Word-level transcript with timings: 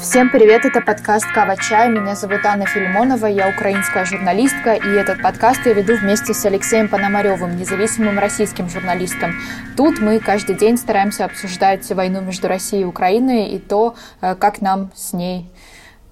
Всем 0.00 0.30
привет, 0.30 0.64
это 0.64 0.80
подкаст 0.80 1.26
«Кава 1.32 1.56
Чай». 1.56 1.88
Меня 1.90 2.14
зовут 2.14 2.44
Анна 2.44 2.66
Филимонова, 2.66 3.26
я 3.26 3.48
украинская 3.48 4.04
журналистка, 4.04 4.74
и 4.74 4.88
этот 4.88 5.20
подкаст 5.20 5.66
я 5.66 5.72
веду 5.72 5.96
вместе 5.96 6.34
с 6.34 6.44
Алексеем 6.46 6.88
Пономаревым, 6.88 7.56
независимым 7.56 8.16
российским 8.16 8.68
журналистом. 8.70 9.34
Тут 9.76 9.98
мы 9.98 10.20
каждый 10.20 10.54
день 10.54 10.76
стараемся 10.76 11.24
обсуждать 11.24 11.90
войну 11.90 12.20
между 12.20 12.46
Россией 12.46 12.82
и 12.82 12.86
Украиной 12.86 13.48
и 13.48 13.58
то, 13.58 13.96
э, 14.20 14.36
как 14.36 14.60
нам 14.60 14.92
с 14.94 15.12
ней 15.12 15.50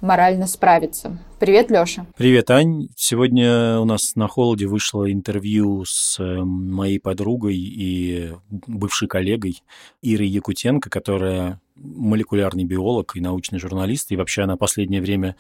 морально 0.00 0.46
справиться. 0.46 1.18
Привет, 1.38 1.70
Лёша. 1.70 2.06
Привет, 2.16 2.50
Ань. 2.50 2.88
Сегодня 2.96 3.78
у 3.78 3.84
нас 3.84 4.16
на 4.16 4.28
холоде 4.28 4.66
вышло 4.66 5.10
интервью 5.10 5.84
с 5.84 6.18
эм, 6.18 6.72
моей 6.72 6.98
подругой 6.98 7.56
и 7.56 8.32
бывшей 8.48 9.08
коллегой 9.08 9.62
Ирой 10.02 10.28
Якутенко, 10.28 10.88
которая 10.88 11.60
молекулярный 11.74 12.64
биолог 12.64 13.16
и 13.16 13.20
научный 13.20 13.58
журналист, 13.58 14.10
и 14.10 14.16
вообще 14.16 14.42
она 14.42 14.56
последнее 14.56 15.02
время 15.02 15.36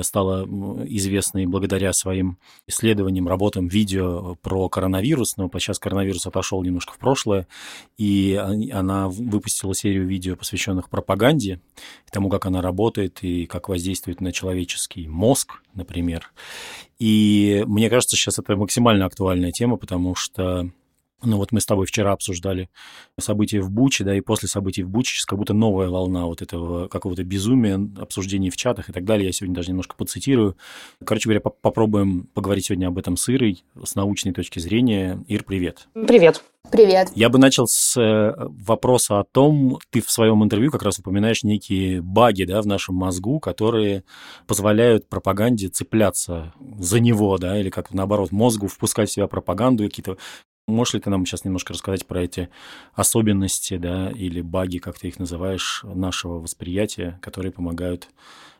стала 0.00 0.44
известной 0.86 1.46
благодаря 1.46 1.92
своим 1.92 2.38
исследованиям, 2.66 3.28
работам, 3.28 3.68
видео 3.68 4.36
про 4.36 4.68
коронавирус, 4.68 5.36
но 5.36 5.50
сейчас 5.54 5.78
коронавирус 5.78 6.26
отошел 6.26 6.62
немножко 6.62 6.94
в 6.94 6.98
прошлое, 6.98 7.46
и 7.98 8.40
она 8.72 9.08
выпустила 9.08 9.74
серию 9.74 10.06
видео, 10.06 10.36
посвященных 10.36 10.88
пропаганде, 10.88 11.60
тому, 12.10 12.28
как 12.28 12.46
она 12.46 12.62
работает 12.62 13.18
и 13.22 13.46
как 13.46 13.68
воздействует 13.68 14.20
на 14.20 14.32
человеческий 14.32 15.08
мозг, 15.08 15.62
например. 15.74 16.32
И 16.98 17.64
мне 17.66 17.90
кажется, 17.90 18.16
сейчас 18.16 18.38
это 18.38 18.56
максимально 18.56 19.06
актуальная 19.06 19.50
тема, 19.50 19.76
потому 19.76 20.14
что 20.14 20.70
ну 21.22 21.36
вот 21.36 21.52
мы 21.52 21.60
с 21.60 21.66
тобой 21.66 21.86
вчера 21.86 22.12
обсуждали 22.12 22.68
события 23.18 23.60
в 23.60 23.70
Буче, 23.70 24.04
да, 24.04 24.16
и 24.16 24.20
после 24.20 24.48
событий 24.48 24.82
в 24.82 24.88
Буче 24.88 25.14
сейчас 25.14 25.26
как 25.26 25.38
будто 25.38 25.54
новая 25.54 25.88
волна 25.88 26.26
вот 26.26 26.42
этого 26.42 26.88
какого-то 26.88 27.24
безумия, 27.24 27.80
обсуждений 27.98 28.50
в 28.50 28.56
чатах 28.56 28.88
и 28.88 28.92
так 28.92 29.04
далее. 29.04 29.26
Я 29.26 29.32
сегодня 29.32 29.54
даже 29.54 29.70
немножко 29.70 29.94
поцитирую. 29.96 30.56
Короче 31.04 31.28
говоря, 31.28 31.40
попробуем 31.40 32.28
поговорить 32.34 32.66
сегодня 32.66 32.88
об 32.88 32.98
этом 32.98 33.16
с 33.16 33.28
Ирой 33.28 33.64
с 33.82 33.94
научной 33.94 34.32
точки 34.32 34.58
зрения. 34.58 35.24
Ир, 35.28 35.44
привет. 35.44 35.88
Привет. 35.94 36.42
Привет. 36.70 37.10
Я 37.14 37.28
бы 37.28 37.38
начал 37.38 37.66
с 37.66 38.00
э, 38.00 38.34
вопроса 38.38 39.18
о 39.18 39.24
том, 39.24 39.78
ты 39.90 40.00
в 40.00 40.10
своем 40.10 40.42
интервью 40.42 40.70
как 40.70 40.82
раз 40.82 40.98
упоминаешь 40.98 41.42
некие 41.42 42.00
баги 42.00 42.44
да, 42.44 42.62
в 42.62 42.66
нашем 42.66 42.94
мозгу, 42.94 43.40
которые 43.40 44.04
позволяют 44.46 45.08
пропаганде 45.08 45.68
цепляться 45.68 46.54
за 46.78 47.00
него, 47.00 47.36
да, 47.36 47.58
или 47.58 47.68
как 47.68 47.92
наоборот, 47.92 48.32
мозгу 48.32 48.68
впускать 48.68 49.10
в 49.10 49.12
себя 49.12 49.26
пропаганду, 49.26 49.84
какие-то 49.84 50.16
Можешь 50.68 50.94
ли 50.94 51.00
ты 51.00 51.10
нам 51.10 51.26
сейчас 51.26 51.44
немножко 51.44 51.72
рассказать 51.72 52.06
про 52.06 52.22
эти 52.22 52.48
особенности, 52.94 53.76
да, 53.76 54.10
или 54.10 54.40
баги, 54.40 54.78
как 54.78 54.98
ты 54.98 55.08
их 55.08 55.18
называешь, 55.18 55.80
нашего 55.82 56.34
восприятия, 56.34 57.18
которые 57.20 57.52
помогают 57.52 58.08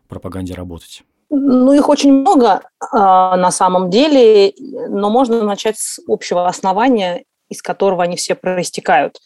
пропаганде 0.08 0.54
работать? 0.54 1.04
Ну, 1.30 1.72
их 1.72 1.88
очень 1.88 2.12
много 2.12 2.62
э, 2.80 2.96
на 2.96 3.50
самом 3.50 3.88
деле, 3.88 4.52
но 4.88 5.10
можно 5.10 5.42
начать 5.44 5.78
с 5.78 6.00
общего 6.06 6.46
основания, 6.46 7.24
из 7.48 7.62
которого 7.62 8.02
они 8.02 8.16
все 8.16 8.34
проистекают. 8.34 9.18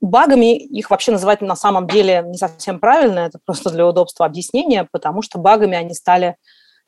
Багами 0.00 0.56
их 0.56 0.90
вообще 0.90 1.12
называть 1.12 1.42
на 1.42 1.54
самом 1.54 1.86
деле 1.86 2.24
не 2.26 2.38
совсем 2.38 2.80
правильно, 2.80 3.20
это 3.20 3.38
просто 3.44 3.70
для 3.70 3.86
удобства 3.86 4.26
объяснения, 4.26 4.88
потому 4.90 5.22
что 5.22 5.38
багами 5.38 5.76
они 5.76 5.94
стали 5.94 6.36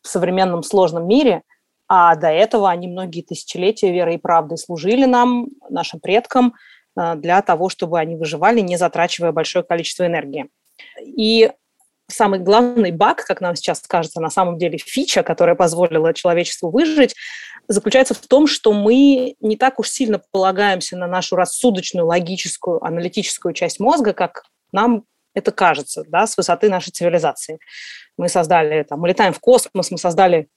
в 0.02 0.08
современном 0.08 0.62
сложном 0.62 1.06
мире– 1.06 1.42
а 1.88 2.14
до 2.16 2.28
этого 2.28 2.70
они 2.70 2.88
многие 2.88 3.22
тысячелетия 3.22 3.92
верой 3.92 4.16
и 4.16 4.18
правдой 4.18 4.58
служили 4.58 5.04
нам, 5.04 5.48
нашим 5.68 6.00
предкам, 6.00 6.54
э, 6.96 7.14
для 7.16 7.42
того, 7.42 7.68
чтобы 7.68 7.98
они 7.98 8.16
выживали, 8.16 8.60
не 8.60 8.76
затрачивая 8.76 9.32
большое 9.32 9.64
количество 9.64 10.06
энергии. 10.06 10.48
И 11.04 11.50
самый 12.08 12.38
главный 12.38 12.90
баг, 12.90 13.24
как 13.24 13.40
нам 13.40 13.56
сейчас 13.56 13.80
кажется, 13.80 14.20
на 14.20 14.30
самом 14.30 14.58
деле 14.58 14.78
фича, 14.78 15.22
которая 15.22 15.56
позволила 15.56 16.14
человечеству 16.14 16.70
выжить, 16.70 17.14
заключается 17.68 18.14
в 18.14 18.26
том, 18.26 18.46
что 18.46 18.72
мы 18.72 19.36
не 19.40 19.56
так 19.56 19.78
уж 19.78 19.88
сильно 19.88 20.20
полагаемся 20.30 20.96
на 20.96 21.06
нашу 21.06 21.36
рассудочную, 21.36 22.06
логическую, 22.06 22.82
аналитическую 22.84 23.54
часть 23.54 23.80
мозга, 23.80 24.12
как 24.12 24.44
нам 24.72 25.04
это 25.34 25.50
кажется, 25.50 26.04
да, 26.06 26.26
с 26.26 26.36
высоты 26.36 26.68
нашей 26.68 26.90
цивилизации. 26.90 27.58
Мы 28.16 28.28
создали, 28.28 28.84
там, 28.84 29.00
мы 29.00 29.08
летаем 29.08 29.32
в 29.32 29.40
космос, 29.40 29.90
мы 29.90 29.98
создали 29.98 30.48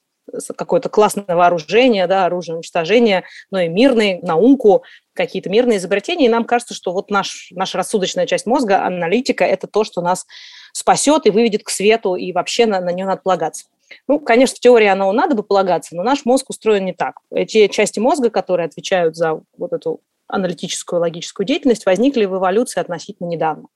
какое-то 0.56 0.88
классное 0.88 1.24
вооружение, 1.34 2.06
да, 2.06 2.26
оружие 2.26 2.56
уничтожения, 2.56 3.24
но 3.50 3.60
и 3.60 3.68
мирные, 3.68 4.20
науку, 4.22 4.82
какие-то 5.14 5.50
мирные 5.50 5.78
изобретения, 5.78 6.26
и 6.26 6.30
нам 6.30 6.44
кажется, 6.44 6.74
что 6.74 6.92
вот 6.92 7.10
наш, 7.10 7.48
наша 7.52 7.78
рассудочная 7.78 8.26
часть 8.26 8.46
мозга, 8.46 8.84
аналитика, 8.84 9.44
это 9.44 9.66
то, 9.66 9.84
что 9.84 10.00
нас 10.00 10.26
спасет 10.72 11.26
и 11.26 11.30
выведет 11.30 11.64
к 11.64 11.70
свету, 11.70 12.14
и 12.14 12.32
вообще 12.32 12.66
на, 12.66 12.80
на 12.80 12.90
нее 12.90 13.06
надо 13.06 13.22
полагаться. 13.22 13.66
Ну, 14.06 14.20
конечно, 14.20 14.56
в 14.56 14.60
теории 14.60 14.86
оно 14.86 15.10
надо 15.12 15.34
бы 15.34 15.42
полагаться, 15.42 15.96
но 15.96 16.02
наш 16.02 16.24
мозг 16.24 16.50
устроен 16.50 16.84
не 16.84 16.92
так. 16.92 17.16
Эти 17.30 17.68
части 17.68 17.98
мозга, 17.98 18.30
которые 18.30 18.66
отвечают 18.66 19.16
за 19.16 19.40
вот 19.56 19.72
эту 19.72 20.00
аналитическую, 20.26 21.00
логическую 21.00 21.46
деятельность, 21.46 21.86
возникли 21.86 22.26
в 22.26 22.36
эволюции 22.36 22.80
относительно 22.80 23.28
недавно. 23.28 23.68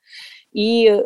И 0.52 1.02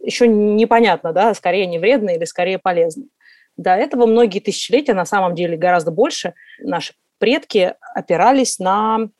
еще 0.00 0.28
непонятно, 0.28 1.12
да, 1.12 1.32
скорее 1.34 1.66
не 1.66 1.78
вредные 1.78 2.16
или 2.16 2.24
скорее 2.24 2.58
полезные. 2.58 3.08
До 3.56 3.74
этого 3.74 4.06
многие 4.06 4.40
тысячелетия, 4.40 4.94
на 4.94 5.04
самом 5.04 5.34
деле 5.34 5.56
гораздо 5.56 5.90
больше, 5.90 6.34
наши 6.60 6.94
предки 7.18 7.74
опирались 7.94 8.58
на 8.58 9.10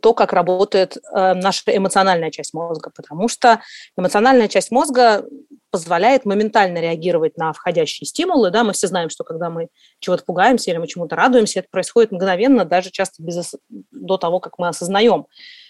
то, 0.00 0.12
как 0.14 0.32
работает 0.32 0.96
э, 0.96 1.34
наша 1.34 1.62
эмоциональная 1.74 2.30
часть 2.30 2.52
мозга, 2.52 2.90
потому 2.94 3.28
что 3.28 3.62
эмоциональная 3.96 4.48
часть 4.48 4.70
мозга 4.70 5.24
позволяет 5.70 6.24
моментально 6.24 6.78
реагировать 6.78 7.36
на 7.36 7.52
входящие 7.52 8.06
стимулы. 8.06 8.50
Да? 8.50 8.64
Мы 8.64 8.72
все 8.72 8.86
знаем, 8.86 9.10
что 9.10 9.24
когда 9.24 9.50
мы 9.50 9.68
чего-то 10.00 10.24
пугаемся 10.24 10.70
или 10.70 10.78
мы 10.78 10.86
чему-то 10.86 11.16
радуемся, 11.16 11.60
это 11.60 11.68
происходит 11.70 12.12
мгновенно, 12.12 12.64
даже 12.64 12.90
часто 12.90 13.22
без, 13.22 13.54
до 13.68 14.16
того, 14.16 14.40
как 14.40 14.58
мы 14.58 14.68
осознаем 14.68 15.26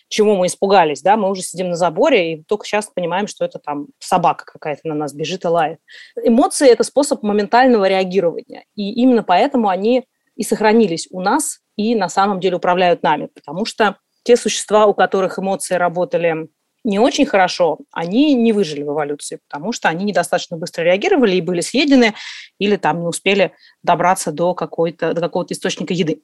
чему 0.08 0.36
мы 0.36 0.46
испугались, 0.46 1.02
да, 1.02 1.16
мы 1.16 1.30
уже 1.30 1.42
сидим 1.42 1.70
на 1.70 1.76
заборе 1.76 2.32
и 2.32 2.42
только 2.44 2.64
сейчас 2.64 2.91
понимаем, 2.92 3.26
что 3.26 3.44
это 3.44 3.58
там 3.58 3.88
собака 3.98 4.44
какая-то 4.46 4.88
на 4.88 4.94
нас 4.94 5.12
бежит 5.12 5.44
и 5.44 5.48
лает. 5.48 5.78
Эмоции– 6.22 6.69
это 6.70 6.82
способ 6.82 7.22
моментального 7.22 7.88
реагирования, 7.88 8.64
и 8.74 8.92
именно 8.92 9.22
поэтому 9.22 9.69
они 9.69 10.04
и 10.36 10.42
сохранились 10.44 11.08
у 11.10 11.20
нас 11.20 11.60
и 11.76 11.94
на 11.94 12.08
самом 12.08 12.41
деле 12.41 12.56
управляют 12.56 13.02
нами, 13.02 13.28
потому 13.34 13.64
что 13.64 13.96
те 14.22 14.36
существа, 14.36 14.86
у 14.86 14.94
которых 14.94 15.38
эмоции 15.38 15.74
работали 15.74 16.48
не 16.84 16.98
очень 16.98 17.26
хорошо, 17.26 17.78
они 17.92 18.34
не 18.34 18.52
выжили 18.52 18.82
в 18.82 18.92
эволюции, 18.92 19.40
потому 19.48 19.72
что 19.72 19.88
они 19.88 20.04
недостаточно 20.04 20.56
быстро 20.56 20.82
реагировали 20.84 21.36
и 21.36 21.40
были 21.40 21.60
съедены, 21.60 22.14
или 22.58 22.76
там 22.76 23.00
не 23.00 23.06
успели 23.06 23.52
добраться 23.82 24.32
до, 24.32 24.54
какой-то, 24.54 25.12
до 25.12 25.20
какого-то 25.20 25.54
источника 25.54 25.92
еды. 25.92 26.22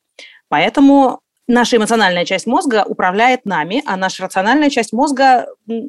Поэтому 0.49 1.21
наша 1.47 1.77
эмоциональная 1.77 2.25
часть 2.25 2.47
мозга 2.47 2.85
управляет 2.87 3.45
нами, 3.45 3.83
а 3.87 3.97
наша 3.97 4.25
рациональная 4.25 4.71
часть 4.71 4.93
мозга 4.93 5.47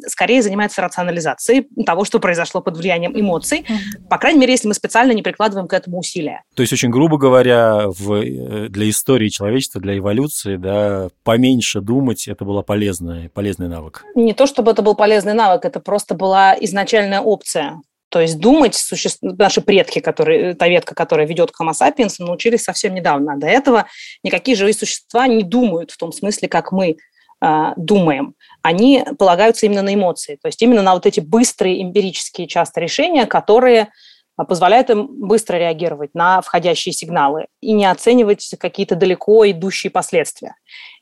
скорее 0.08 0.42
занимается 0.42 0.82
рационализацией 0.82 1.68
того, 1.86 2.06
что 2.06 2.20
произошло 2.20 2.62
под 2.62 2.78
влиянием 2.78 3.18
эмоций. 3.20 3.66
По 4.10 4.18
крайней 4.18 4.40
мере, 4.40 4.54
если 4.54 4.68
мы 4.68 4.74
специально 4.74 5.12
не 5.12 5.22
прикладываем 5.22 5.68
к 5.68 5.74
этому 5.74 6.00
усилия. 6.00 6.44
То 6.56 6.62
есть, 6.62 6.74
очень 6.74 6.90
грубо 6.90 7.18
говоря, 7.18 7.88
в, 7.88 8.14
э, 8.14 8.70
для 8.70 8.90
истории 8.90 9.30
человечества, 9.30 9.82
для 9.82 9.98
эволюции, 9.98 10.58
да, 10.58 11.10
поменьше 11.24 11.82
думать 11.82 12.28
это 12.28 12.46
было 12.46 12.62
полезный, 12.62 13.30
полезный 13.30 13.68
навык. 13.68 14.04
Не 14.16 14.34
то, 14.34 14.46
чтобы 14.48 14.72
это 14.72 14.82
был 14.82 14.96
полезный 14.96 15.34
навык, 15.34 15.66
это 15.66 15.80
просто 15.80 16.16
была 16.16 16.56
изначальная 16.60 17.22
опция. 17.22 17.82
То 18.16 18.22
есть 18.22 18.40
думать 18.40 18.76
суще... 18.76 19.10
наши 19.22 19.60
предки, 19.60 20.00
которые, 20.00 20.54
та 20.54 20.70
ветка, 20.70 20.96
которая 20.96 21.28
ведет 21.28 21.52
к 21.52 21.62
sapiens, 21.62 22.16
научились 22.20 22.64
совсем 22.64 22.96
недавно. 22.96 23.38
До 23.38 23.46
этого 23.46 23.88
никакие 24.24 24.56
живые 24.56 24.74
существа 24.74 25.28
не 25.28 25.44
думают 25.44 25.92
в 25.92 25.98
том 25.98 26.14
смысле, 26.14 26.48
как 26.48 26.72
мы 26.72 26.96
э, 27.42 27.64
думаем. 27.76 28.36
Они 28.62 29.04
полагаются 29.20 29.66
именно 29.66 29.82
на 29.82 29.94
эмоции, 29.94 30.40
то 30.42 30.48
есть 30.48 30.62
именно 30.62 30.82
на 30.82 30.94
вот 30.94 31.06
эти 31.06 31.20
быстрые 31.20 31.82
эмпирические 31.82 32.48
часто 32.48 32.80
решения, 32.80 33.26
которые 33.26 33.90
а, 34.38 34.46
позволяют 34.46 34.90
им 34.90 35.08
быстро 35.28 35.58
реагировать 35.58 36.12
на 36.14 36.40
входящие 36.40 36.94
сигналы 36.94 37.48
и 37.60 37.74
не 37.74 37.86
оценивать 37.86 38.50
какие-то 38.58 38.96
далеко 38.96 39.46
идущие 39.52 39.92
последствия. 39.92 40.56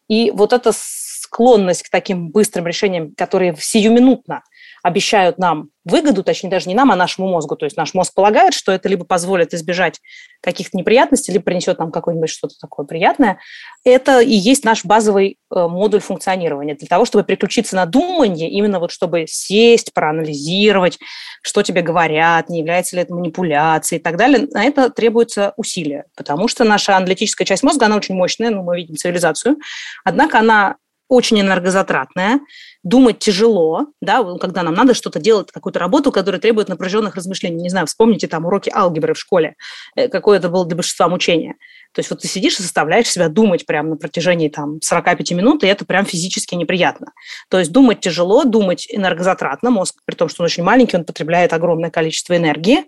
И 0.08 0.32
вот 0.32 0.52
эта 0.52 0.72
склонность 0.74 1.84
к 1.84 1.92
таким 1.92 2.30
быстрым 2.30 2.66
решениям, 2.66 3.14
которые 3.16 3.56
сиюминутно 3.56 4.42
обещают 4.84 5.40
нам 5.40 5.70
выгоду, 5.86 6.24
точнее 6.24 6.50
даже 6.50 6.68
не 6.70 6.76
нам, 6.76 6.92
а 6.92 6.96
нашему 6.96 7.30
мозгу. 7.30 7.56
То 7.56 7.66
есть 7.66 7.78
наш 7.78 7.94
мозг 7.94 8.14
полагает, 8.14 8.54
что 8.54 8.72
это 8.72 8.88
либо 8.90 9.06
позволит 9.06 9.54
избежать 9.54 10.00
каких-то 10.42 10.78
неприятностей, 10.78 11.32
либо 11.32 11.46
принесет 11.46 11.80
нам 11.80 11.92
какое-нибудь 11.92 12.30
что-то 12.30 12.56
такое 12.60 12.86
приятное. 12.86 13.40
Это 13.86 14.20
и 14.20 14.34
есть 14.34 14.66
наш 14.66 14.84
базовый 14.84 15.38
э, 15.54 15.68
модуль 15.68 16.02
функционирования. 16.02 16.76
Для 16.76 16.88
того, 16.88 17.06
чтобы 17.06 17.24
переключиться 17.24 17.76
на 17.76 17.86
думание, 17.86 18.50
именно 18.50 18.80
вот 18.80 18.92
чтобы 18.92 19.26
сесть, 19.28 19.94
проанализировать, 19.94 21.00
что 21.42 21.64
тебе 21.64 21.82
говорят, 21.82 22.50
не 22.50 22.60
является 22.60 22.98
ли 22.98 23.02
это 23.02 23.14
манипуляцией 23.14 24.00
и 24.00 24.04
так 24.04 24.18
далее, 24.18 24.48
на 24.52 24.66
это 24.66 24.90
требуется 24.90 25.54
усилия, 25.56 26.06
потому 26.16 26.50
что 26.50 26.66
наша 26.66 26.98
аналитическая 26.98 27.46
часть 27.46 27.64
мозга, 27.64 27.86
она 27.86 27.96
очень 27.96 28.16
мощная, 28.16 28.50
ну, 28.50 28.64
мы 28.64 28.78
видим 28.78 28.98
цивилизацию, 28.98 29.58
однако 30.04 30.40
она 30.40 30.76
очень 31.08 31.40
энергозатратная, 31.40 32.40
думать 32.84 33.20
тяжело, 33.20 33.88
да, 34.02 34.24
когда 34.40 34.64
нам 34.64 34.74
надо 34.74 34.94
что-то 34.94 35.20
делать, 35.20 35.52
какую-то 35.52 35.80
работу, 35.80 36.12
которая 36.12 36.42
требует 36.42 36.70
напряженных 36.70 37.16
размышлений. 37.16 37.62
Не 37.62 37.70
знаю, 37.70 37.88
вспомните 37.88 38.28
там 38.28 38.46
уроки 38.46 38.72
алгебры 38.74 39.14
в 39.14 39.20
школе, 39.20 39.56
э, 39.96 40.08
какое 40.08 40.40
это 40.40 40.50
было 40.50 40.66
для 40.66 40.76
большинства 40.76 41.08
мучение. 41.08 41.56
То 41.94 42.00
есть 42.00 42.10
вот 42.10 42.22
ты 42.22 42.28
сидишь 42.28 42.60
и 42.60 42.64
заставляешь 42.64 43.08
себя 43.08 43.30
думать 43.30 43.66
прямо 43.66 43.90
на 43.90 43.96
протяжении 43.98 44.50
там 44.50 44.82
45 44.82 45.32
минут, 45.32 45.64
и 45.64 45.68
это 45.68 45.86
прям 45.86 46.06
физически 46.06 46.56
неприятно. 46.56 47.12
То 47.50 47.60
есть 47.60 47.72
думать 47.72 48.00
тяжело, 48.00 48.44
думать 48.44 48.88
энергозатратно, 48.90 49.70
мозг, 49.70 49.96
при 50.06 50.16
том, 50.16 50.30
что 50.30 50.42
он 50.42 50.46
очень 50.46 50.64
маленький, 50.64 50.98
он 50.98 51.06
потребляет 51.06 51.54
огромное 51.54 51.92
количество 51.92 52.36
энергии. 52.36 52.86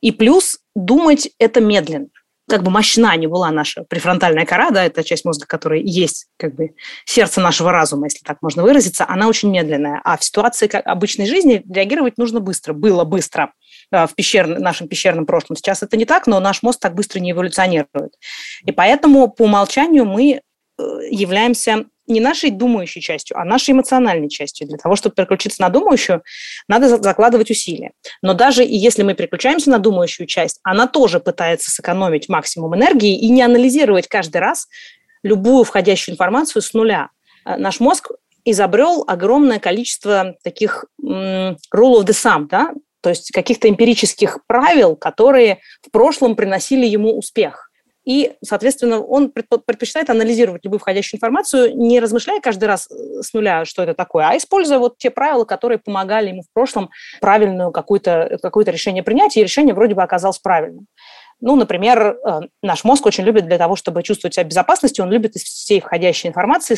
И 0.00 0.10
плюс 0.10 0.58
думать 0.74 1.30
это 1.38 1.60
медленно 1.60 2.08
как 2.52 2.62
бы 2.62 2.70
мощна 2.70 3.16
не 3.16 3.26
была 3.26 3.50
наша 3.50 3.84
префронтальная 3.88 4.44
кора, 4.44 4.68
да, 4.70 4.84
это 4.84 5.02
часть 5.02 5.24
мозга, 5.24 5.46
которая 5.46 5.80
есть 5.80 6.26
как 6.36 6.54
бы 6.54 6.74
сердце 7.06 7.40
нашего 7.40 7.72
разума, 7.72 8.04
если 8.08 8.22
так 8.22 8.42
можно 8.42 8.62
выразиться, 8.62 9.06
она 9.08 9.26
очень 9.26 9.50
медленная. 9.50 10.02
А 10.04 10.18
в 10.18 10.22
ситуации 10.22 10.66
как 10.66 10.86
обычной 10.86 11.24
жизни 11.24 11.62
реагировать 11.66 12.18
нужно 12.18 12.40
быстро, 12.40 12.74
было 12.74 13.04
быстро 13.04 13.54
в 13.90 14.10
пещер, 14.14 14.46
нашем 14.46 14.86
пещерном 14.86 15.24
прошлом. 15.24 15.56
Сейчас 15.56 15.82
это 15.82 15.96
не 15.96 16.04
так, 16.04 16.26
но 16.26 16.40
наш 16.40 16.62
мозг 16.62 16.78
так 16.78 16.94
быстро 16.94 17.20
не 17.20 17.30
эволюционирует. 17.30 18.16
И 18.66 18.72
поэтому 18.72 19.28
по 19.30 19.44
умолчанию 19.44 20.04
мы 20.04 20.42
являемся 20.78 21.86
не 22.06 22.20
нашей 22.20 22.50
думающей 22.50 23.00
частью, 23.00 23.38
а 23.38 23.44
нашей 23.44 23.72
эмоциональной 23.72 24.28
частью. 24.28 24.66
Для 24.66 24.76
того, 24.76 24.96
чтобы 24.96 25.14
переключиться 25.14 25.62
на 25.62 25.68
думающую, 25.68 26.22
надо 26.68 26.88
закладывать 26.98 27.50
усилия. 27.50 27.92
Но 28.22 28.34
даже 28.34 28.64
и 28.64 28.76
если 28.76 29.02
мы 29.02 29.14
переключаемся 29.14 29.70
на 29.70 29.78
думающую 29.78 30.26
часть, 30.26 30.58
она 30.62 30.86
тоже 30.86 31.20
пытается 31.20 31.70
сэкономить 31.70 32.28
максимум 32.28 32.74
энергии 32.74 33.18
и 33.18 33.28
не 33.30 33.42
анализировать 33.42 34.08
каждый 34.08 34.38
раз 34.38 34.68
любую 35.22 35.64
входящую 35.64 36.14
информацию 36.14 36.62
с 36.62 36.74
нуля. 36.74 37.10
Э, 37.44 37.56
наш 37.56 37.80
мозг 37.80 38.10
изобрел 38.44 39.04
огромное 39.06 39.60
количество 39.60 40.34
таких 40.42 40.84
rule 41.00 41.56
of 41.72 42.04
the 42.04 42.12
sum, 42.12 42.48
да, 42.48 42.72
то 43.00 43.10
есть 43.10 43.30
каких-то 43.32 43.68
эмпирических 43.68 44.38
правил, 44.46 44.96
которые 44.96 45.60
в 45.80 45.90
прошлом 45.90 46.34
приносили 46.34 46.86
ему 46.86 47.16
успех. 47.16 47.70
И, 48.04 48.32
соответственно, 48.42 49.00
он 49.00 49.30
предпочитает 49.30 50.10
анализировать 50.10 50.64
любую 50.64 50.80
входящую 50.80 51.18
информацию, 51.18 51.76
не 51.76 52.00
размышляя 52.00 52.40
каждый 52.40 52.64
раз 52.64 52.90
э, 52.90 53.22
с 53.22 53.32
нуля, 53.32 53.64
что 53.64 53.82
это 53.82 53.94
такое, 53.94 54.28
а 54.28 54.36
используя 54.36 54.78
вот 54.78 54.98
те 54.98 55.10
правила, 55.10 55.44
которые 55.44 55.78
помогали 55.78 56.30
ему 56.30 56.42
в 56.42 56.52
прошлом 56.52 56.90
правильную 57.20 57.70
какое-то 57.70 58.38
какое 58.42 58.64
решение 58.64 59.04
принять, 59.04 59.36
и 59.36 59.42
решение 59.42 59.74
вроде 59.74 59.94
бы 59.94 60.02
оказалось 60.02 60.38
правильным. 60.38 60.86
Ну, 61.40 61.54
например, 61.56 62.16
э, 62.24 62.40
наш 62.62 62.84
мозг 62.84 63.06
очень 63.06 63.24
любит 63.24 63.46
для 63.46 63.58
того, 63.58 63.76
чтобы 63.76 64.02
чувствовать 64.02 64.34
себя 64.34 64.44
в 64.44 64.48
безопасности, 64.48 65.00
он 65.00 65.10
любит 65.10 65.36
из 65.36 65.42
всей 65.42 65.80
входящей 65.80 66.28
информации 66.28 66.76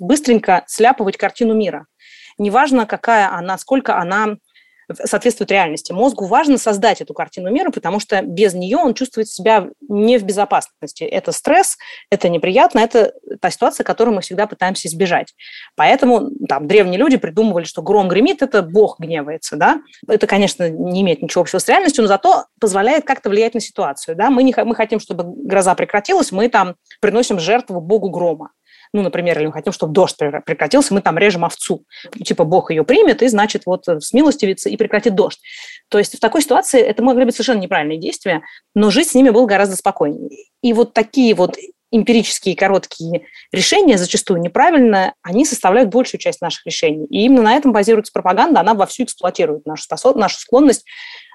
быстренько 0.00 0.64
сляпывать 0.66 1.18
картину 1.18 1.54
мира. 1.54 1.86
Неважно, 2.38 2.86
какая 2.86 3.30
она, 3.32 3.58
сколько 3.58 3.98
она 3.98 4.36
соответствует 5.04 5.50
реальности. 5.50 5.92
Мозгу 5.92 6.26
важно 6.26 6.58
создать 6.58 7.00
эту 7.00 7.14
картину 7.14 7.50
мира, 7.50 7.70
потому 7.70 8.00
что 8.00 8.22
без 8.22 8.54
нее 8.54 8.78
он 8.78 8.94
чувствует 8.94 9.28
себя 9.28 9.68
не 9.88 10.18
в 10.18 10.24
безопасности. 10.24 11.04
Это 11.04 11.32
стресс, 11.32 11.76
это 12.10 12.28
неприятно, 12.28 12.80
это 12.80 13.12
та 13.40 13.50
ситуация, 13.50 13.84
которую 13.84 14.14
мы 14.14 14.22
всегда 14.22 14.46
пытаемся 14.46 14.88
избежать. 14.88 15.34
Поэтому 15.74 16.30
там 16.48 16.66
древние 16.66 16.98
люди 16.98 17.16
придумывали, 17.16 17.64
что 17.64 17.82
гром 17.82 18.08
гремит, 18.08 18.42
это 18.42 18.62
Бог 18.62 18.98
гневается. 18.98 19.56
Да? 19.56 19.80
Это, 20.08 20.26
конечно, 20.26 20.68
не 20.68 21.02
имеет 21.02 21.22
ничего 21.22 21.42
общего 21.42 21.58
с 21.58 21.68
реальностью, 21.68 22.02
но 22.02 22.08
зато 22.08 22.44
позволяет 22.60 23.04
как-то 23.04 23.28
влиять 23.28 23.54
на 23.54 23.60
ситуацию. 23.60 24.16
Да? 24.16 24.30
Мы, 24.30 24.42
не, 24.42 24.54
мы 24.64 24.74
хотим, 24.74 25.00
чтобы 25.00 25.24
гроза 25.24 25.74
прекратилась, 25.74 26.32
мы 26.32 26.48
там 26.48 26.76
приносим 27.00 27.38
жертву 27.38 27.80
Богу 27.80 28.10
грома 28.10 28.50
ну, 28.92 29.02
например, 29.02 29.38
или 29.38 29.46
мы 29.46 29.52
хотим, 29.52 29.72
чтобы 29.72 29.92
дождь 29.92 30.16
прекратился, 30.16 30.94
мы 30.94 31.00
там 31.00 31.18
режем 31.18 31.44
овцу. 31.44 31.84
Типа 32.24 32.44
Бог 32.44 32.70
ее 32.70 32.84
примет 32.84 33.22
и, 33.22 33.28
значит, 33.28 33.62
вот 33.66 33.84
смилостивится 34.00 34.68
и 34.68 34.76
прекратит 34.76 35.14
дождь. 35.14 35.40
То 35.88 35.98
есть 35.98 36.16
в 36.16 36.20
такой 36.20 36.42
ситуации 36.42 36.80
это 36.80 37.02
могли 37.02 37.24
быть 37.24 37.34
совершенно 37.34 37.60
неправильные 37.60 37.98
действия, 37.98 38.42
но 38.74 38.90
жить 38.90 39.08
с 39.08 39.14
ними 39.14 39.30
было 39.30 39.46
гораздо 39.46 39.76
спокойнее. 39.76 40.30
И 40.62 40.72
вот 40.72 40.92
такие 40.92 41.34
вот 41.34 41.56
эмпирические 41.92 42.56
короткие 42.56 43.26
решения, 43.52 43.96
зачастую 43.96 44.40
неправильно, 44.40 45.14
они 45.22 45.44
составляют 45.44 45.90
большую 45.90 46.20
часть 46.20 46.40
наших 46.40 46.66
решений. 46.66 47.06
И 47.06 47.24
именно 47.24 47.42
на 47.42 47.54
этом 47.54 47.72
базируется 47.72 48.12
пропаганда, 48.12 48.60
она 48.60 48.74
вовсю 48.74 49.04
эксплуатирует 49.04 49.66
нашу, 49.66 49.86
нашу 50.14 50.38
склонность 50.38 50.84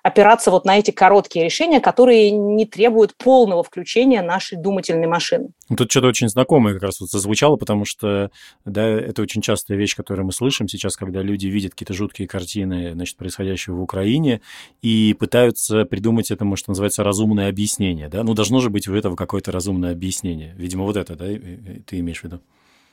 опираться 0.04 0.52
вот 0.52 0.66
на 0.66 0.78
эти 0.78 0.92
короткие 0.92 1.46
решения, 1.46 1.80
которые 1.80 2.32
не 2.32 2.66
требуют 2.66 3.16
полного 3.16 3.64
включения 3.64 4.22
нашей 4.22 4.58
думательной 4.58 5.08
машины. 5.08 5.50
Ну, 5.70 5.76
тут 5.76 5.92
что-то 5.92 6.08
очень 6.08 6.28
знакомое 6.28 6.74
как 6.74 6.84
раз 6.84 7.00
вот 7.00 7.10
зазвучало, 7.10 7.56
потому 7.56 7.86
что, 7.86 8.32
да, 8.66 8.88
это 8.88 9.22
очень 9.22 9.42
частая 9.42 9.78
вещь, 9.78 9.96
которую 9.96 10.26
мы 10.26 10.32
слышим 10.32 10.68
сейчас, 10.68 10.96
когда 10.96 11.22
люди 11.22 11.48
видят 11.48 11.72
какие-то 11.72 11.94
жуткие 11.94 12.28
картины, 12.28 12.94
значит, 12.94 13.18
происходящего 13.18 13.76
в 13.76 13.82
Украине, 13.82 14.42
и 14.82 15.16
пытаются 15.18 15.86
придумать 15.86 16.32
это, 16.32 16.46
может, 16.46 16.68
называется 16.68 17.04
разумное 17.04 17.50
объяснение, 17.50 18.10
да? 18.10 18.24
Ну, 18.24 18.34
должно 18.34 18.60
же 18.60 18.70
быть 18.70 18.88
у 18.88 18.96
этого 18.96 19.16
какое-то 19.16 19.52
разумное 19.52 19.92
объяснение. 19.92 20.54
Видимо, 20.58 20.84
вот 20.84 20.98
это, 20.98 21.16
да, 21.16 21.26
ты 21.26 22.00
имеешь 22.00 22.22
в 22.22 22.24
виду? 22.24 22.42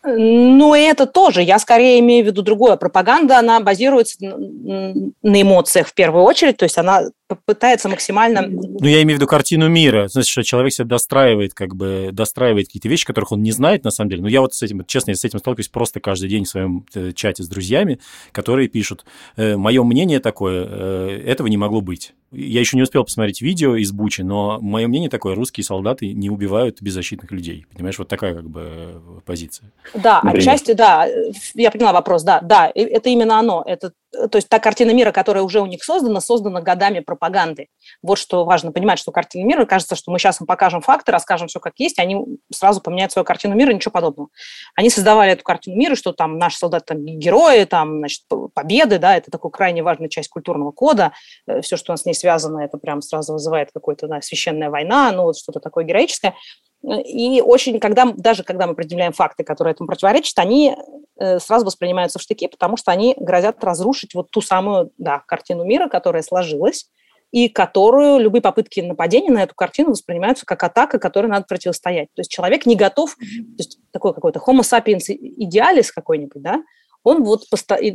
Ну, 0.04 0.74
и 0.74 0.80
это 0.80 1.06
тоже. 1.06 1.42
Я 1.42 1.58
скорее 1.58 1.98
имею 2.00 2.24
в 2.24 2.28
виду 2.28 2.42
другое. 2.42 2.76
Пропаганда, 2.76 3.38
она 3.38 3.60
базируется 3.60 4.16
на 4.20 5.42
эмоциях 5.42 5.88
в 5.88 5.94
первую 5.94 6.24
очередь, 6.24 6.56
то 6.56 6.64
есть 6.64 6.78
она 6.78 7.02
пытается 7.44 7.88
максимально... 7.88 8.46
Ну, 8.46 8.86
я 8.86 9.02
имею 9.02 9.18
в 9.18 9.20
виду 9.20 9.26
картину 9.26 9.68
мира. 9.68 10.08
Значит, 10.08 10.30
что 10.30 10.42
человек 10.42 10.72
себя 10.72 10.86
достраивает, 10.86 11.52
как 11.52 11.74
бы 11.74 12.10
достраивает 12.12 12.66
какие-то 12.66 12.88
вещи, 12.88 13.04
которых 13.04 13.32
он 13.32 13.42
не 13.42 13.52
знает 13.52 13.84
на 13.84 13.90
самом 13.90 14.10
деле. 14.10 14.22
Ну, 14.22 14.28
я 14.28 14.40
вот 14.40 14.54
с 14.54 14.62
этим, 14.62 14.84
честно, 14.86 15.10
я 15.10 15.16
с 15.16 15.24
этим 15.24 15.38
сталкиваюсь 15.38 15.68
просто 15.68 16.00
каждый 16.00 16.28
день 16.28 16.44
в 16.44 16.48
своем 16.48 16.86
э, 16.94 17.12
чате 17.12 17.42
с 17.42 17.48
друзьями, 17.48 17.98
которые 18.32 18.68
пишут, 18.68 19.04
«Э, 19.36 19.56
мое 19.56 19.82
мнение 19.82 20.20
такое, 20.20 20.64
э, 20.66 21.22
этого 21.26 21.48
не 21.48 21.56
могло 21.56 21.80
быть. 21.80 22.14
Я 22.30 22.60
еще 22.60 22.76
не 22.76 22.82
успел 22.82 23.04
посмотреть 23.04 23.40
видео 23.40 23.74
из 23.76 23.90
Бучи, 23.90 24.20
но 24.20 24.58
мое 24.60 24.86
мнение 24.86 25.08
такое, 25.08 25.34
русские 25.34 25.64
солдаты 25.64 26.12
не 26.12 26.28
убивают 26.28 26.82
беззащитных 26.82 27.30
людей. 27.30 27.66
Понимаешь, 27.72 27.98
вот 27.98 28.08
такая 28.08 28.34
как 28.34 28.48
бы 28.48 29.02
позиция. 29.24 29.72
Да, 29.94 30.20
Например. 30.22 30.38
отчасти, 30.38 30.72
да. 30.72 31.06
Я 31.54 31.70
поняла 31.70 31.92
вопрос, 31.92 32.22
да, 32.22 32.40
да, 32.40 32.70
это 32.74 33.08
именно 33.08 33.38
оно. 33.38 33.62
Это 33.66 33.92
то 34.10 34.36
есть 34.36 34.48
та 34.48 34.58
картина 34.58 34.92
мира, 34.92 35.12
которая 35.12 35.42
уже 35.42 35.60
у 35.60 35.66
них 35.66 35.84
создана, 35.84 36.20
создана 36.20 36.62
годами 36.62 37.00
пропаганды. 37.00 37.68
Вот 38.02 38.18
что 38.18 38.44
важно 38.44 38.72
понимать, 38.72 38.98
что 38.98 39.12
картина 39.12 39.46
мира, 39.46 39.66
кажется, 39.66 39.96
что 39.96 40.10
мы 40.10 40.18
сейчас 40.18 40.40
им 40.40 40.46
покажем 40.46 40.80
факты, 40.80 41.12
расскажем 41.12 41.48
все 41.48 41.60
как 41.60 41.74
есть, 41.76 41.98
они 41.98 42.24
сразу 42.52 42.80
поменяют 42.80 43.12
свою 43.12 43.26
картину 43.26 43.54
мира, 43.54 43.72
ничего 43.72 43.92
подобного. 43.92 44.30
Они 44.74 44.88
создавали 44.88 45.32
эту 45.32 45.44
картину 45.44 45.76
мира, 45.76 45.94
что 45.94 46.12
там 46.12 46.38
наши 46.38 46.56
солдаты 46.56 46.86
там 46.86 47.04
герои, 47.04 47.64
там, 47.64 47.98
значит, 47.98 48.22
победы, 48.54 48.98
да, 48.98 49.16
это 49.16 49.30
такая 49.30 49.50
крайне 49.50 49.82
важная 49.82 50.08
часть 50.08 50.30
культурного 50.30 50.70
кода, 50.70 51.12
э, 51.46 51.60
все, 51.60 51.76
что 51.76 51.92
у 51.92 51.94
нас 51.94 52.02
с 52.02 52.06
ней 52.06 52.14
связано, 52.14 52.60
это 52.60 52.78
прям 52.78 53.02
сразу 53.02 53.34
вызывает 53.34 53.70
какую-то 53.72 54.08
да, 54.08 54.22
священная 54.22 54.70
война, 54.70 55.12
ну, 55.12 55.24
вот 55.24 55.36
что-то 55.36 55.60
такое 55.60 55.84
героическое. 55.84 56.34
И 56.82 57.42
очень, 57.44 57.80
когда, 57.80 58.06
даже 58.16 58.44
когда 58.44 58.66
мы 58.66 58.74
предъявляем 58.74 59.12
факты, 59.12 59.44
которые 59.44 59.72
этому 59.72 59.88
противоречат, 59.88 60.38
они 60.38 60.76
э, 61.18 61.38
сразу 61.40 61.66
воспринимаются 61.66 62.18
в 62.18 62.22
штыки, 62.22 62.46
потому 62.46 62.76
что 62.76 62.92
они 62.92 63.16
грозят 63.18 63.62
разрушить 63.64 64.14
вот 64.14 64.30
ту 64.30 64.40
самую 64.40 64.92
да, 64.96 65.22
картину 65.26 65.64
мира, 65.64 65.88
которая 65.88 66.22
сложилась, 66.22 66.90
и 67.30 67.48
которую 67.48 68.20
любые 68.20 68.40
попытки 68.40 68.80
нападения 68.80 69.30
на 69.30 69.42
эту 69.42 69.54
картину 69.54 69.90
воспринимаются 69.90 70.46
как 70.46 70.62
атака, 70.62 70.98
которой 70.98 71.26
надо 71.26 71.46
противостоять. 71.46 72.08
То 72.14 72.20
есть 72.20 72.30
человек 72.30 72.64
не 72.64 72.76
готов, 72.76 73.16
то 73.16 73.24
есть 73.58 73.80
такой 73.90 74.14
какой-то 74.14 74.38
homo 74.38 74.60
sapiens 74.60 75.04
идеалис 75.08 75.92
какой-нибудь, 75.92 76.40
да, 76.40 76.62
он 77.02 77.24
вот, 77.24 77.44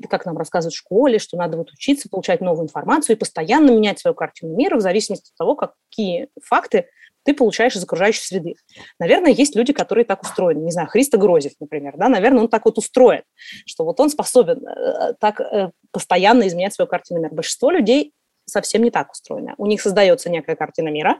как 0.10 0.26
нам 0.26 0.38
рассказывают 0.38 0.74
в 0.74 0.78
школе, 0.78 1.20
что 1.20 1.38
надо 1.38 1.58
вот 1.58 1.72
учиться, 1.72 2.10
получать 2.10 2.42
новую 2.42 2.66
информацию 2.66 3.16
и 3.16 3.20
постоянно 3.20 3.72
менять 3.72 4.00
свою 4.00 4.16
картину 4.16 4.56
мира 4.56 4.78
в 4.78 4.82
зависимости 4.82 5.32
от 5.32 5.38
того, 5.38 5.56
какие 5.56 6.30
факты 6.42 6.88
ты 7.24 7.34
получаешь 7.34 7.76
из 7.76 7.84
окружающей 7.84 8.22
среды. 8.22 8.56
Наверное, 9.00 9.32
есть 9.32 9.56
люди, 9.56 9.74
которые 9.74 10.06
так 10.06 10.22
устроены. 10.22 10.60
Не 10.60 10.72
знаю, 10.72 10.88
Христо 10.88 11.18
Грозев, 11.18 11.54
например, 11.60 11.96
да, 11.98 12.10
наверное, 12.10 12.42
он 12.42 12.48
так 12.50 12.66
вот 12.66 12.78
устроен, 12.78 13.24
что 13.66 13.86
вот 13.86 14.00
он 14.00 14.10
способен 14.10 14.66
э, 14.68 15.14
так 15.20 15.40
э, 15.40 15.72
постоянно 15.92 16.48
изменять 16.48 16.74
свою 16.74 16.88
картину 16.88 17.22
мира. 17.22 17.34
Большинство 17.34 17.72
людей 17.72 18.14
совсем 18.46 18.84
не 18.84 18.92
так 18.92 19.12
устроены. 19.12 19.54
У 19.58 19.66
них 19.66 19.82
создается 19.82 20.30
некая 20.30 20.56
картина 20.56 20.90
мира, 20.90 21.20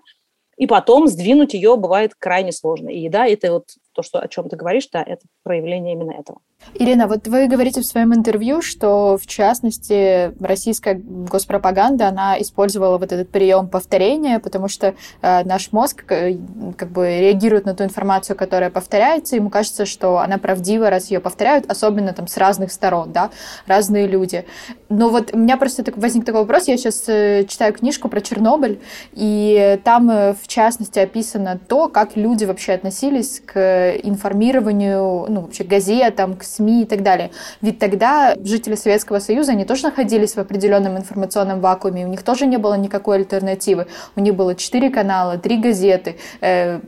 и 0.58 0.68
потом 0.68 1.08
сдвинуть 1.08 1.54
ее 1.54 1.76
бывает 1.78 2.14
крайне 2.18 2.52
сложно. 2.52 2.90
И 2.90 3.10
да, 3.10 3.26
это 3.26 3.54
вот 3.54 3.66
то, 3.94 4.04
что, 4.04 4.20
о 4.20 4.28
чем 4.28 4.50
ты 4.50 4.56
говоришь, 4.56 4.90
да, 4.92 5.02
это 5.02 5.26
проявление 5.44 5.94
именно 5.94 6.12
этого. 6.12 6.40
Ирина, 6.76 7.08
вот 7.08 7.28
вы 7.28 7.48
говорите 7.48 7.82
в 7.82 7.86
своем 7.86 8.14
интервью, 8.14 8.62
что, 8.62 9.18
в 9.18 9.28
частности, 9.28 10.34
российская 10.44 10.96
госпропаганда, 10.96 12.08
она 12.08 12.42
использовала 12.42 12.98
вот 12.98 13.12
этот 13.12 13.30
прием 13.30 13.68
повторения, 13.68 14.40
потому 14.40 14.68
что 14.68 14.96
э, 15.22 15.44
наш 15.44 15.72
мозг 15.72 16.04
э, 16.12 16.38
как 16.78 16.90
бы 16.90 17.20
реагирует 17.20 17.66
на 17.66 17.76
ту 17.76 17.84
информацию, 17.84 18.36
которая 18.36 18.70
повторяется, 18.70 19.36
ему 19.36 19.50
кажется, 19.50 19.86
что 19.86 20.18
она 20.18 20.38
правдива, 20.38 20.90
раз 20.90 21.12
ее 21.12 21.20
повторяют, 21.20 21.70
особенно 21.70 22.14
там 22.14 22.28
с 22.28 22.38
разных 22.38 22.72
сторон, 22.72 23.12
да, 23.12 23.30
разные 23.68 24.08
люди. 24.08 24.46
Но 24.90 25.10
вот 25.10 25.34
у 25.34 25.38
меня 25.38 25.58
просто 25.58 25.84
так, 25.84 25.98
возник 25.98 26.26
такой 26.26 26.42
вопрос, 26.42 26.68
я 26.68 26.78
сейчас 26.78 27.04
э, 27.08 27.46
читаю 27.48 27.74
книжку 27.74 28.10
про 28.10 28.22
Чернобыль, 28.22 28.80
и 29.12 29.80
там, 29.84 30.10
э, 30.10 30.34
в 30.34 30.48
частности, 30.48 31.00
описано 31.00 31.60
то, 31.68 31.88
как 31.88 32.16
люди 32.16 32.46
вообще 32.46 32.74
относились 32.74 33.42
к 33.46 33.83
информированию, 33.92 35.26
ну, 35.30 35.42
вообще 35.42 35.64
газетам, 35.64 36.36
к 36.36 36.44
СМИ 36.44 36.84
и 36.84 36.86
так 36.86 37.04
далее. 37.04 37.32
Ведь 37.62 37.80
тогда 37.80 38.36
жители 38.44 38.76
Советского 38.76 39.20
Союза, 39.20 39.52
они 39.52 39.66
тоже 39.66 39.84
находились 39.84 40.36
в 40.36 40.40
определенном 40.40 40.98
информационном 40.98 41.60
вакууме, 41.60 42.06
у 42.06 42.10
них 42.10 42.24
тоже 42.24 42.46
не 42.46 42.58
было 42.58 42.76
никакой 42.76 43.18
альтернативы. 43.18 43.88
У 44.16 44.22
них 44.22 44.36
было 44.36 44.56
четыре 44.56 44.90
канала, 44.90 45.38
три 45.38 45.58
газеты, 45.58 46.18
э, 46.42 46.80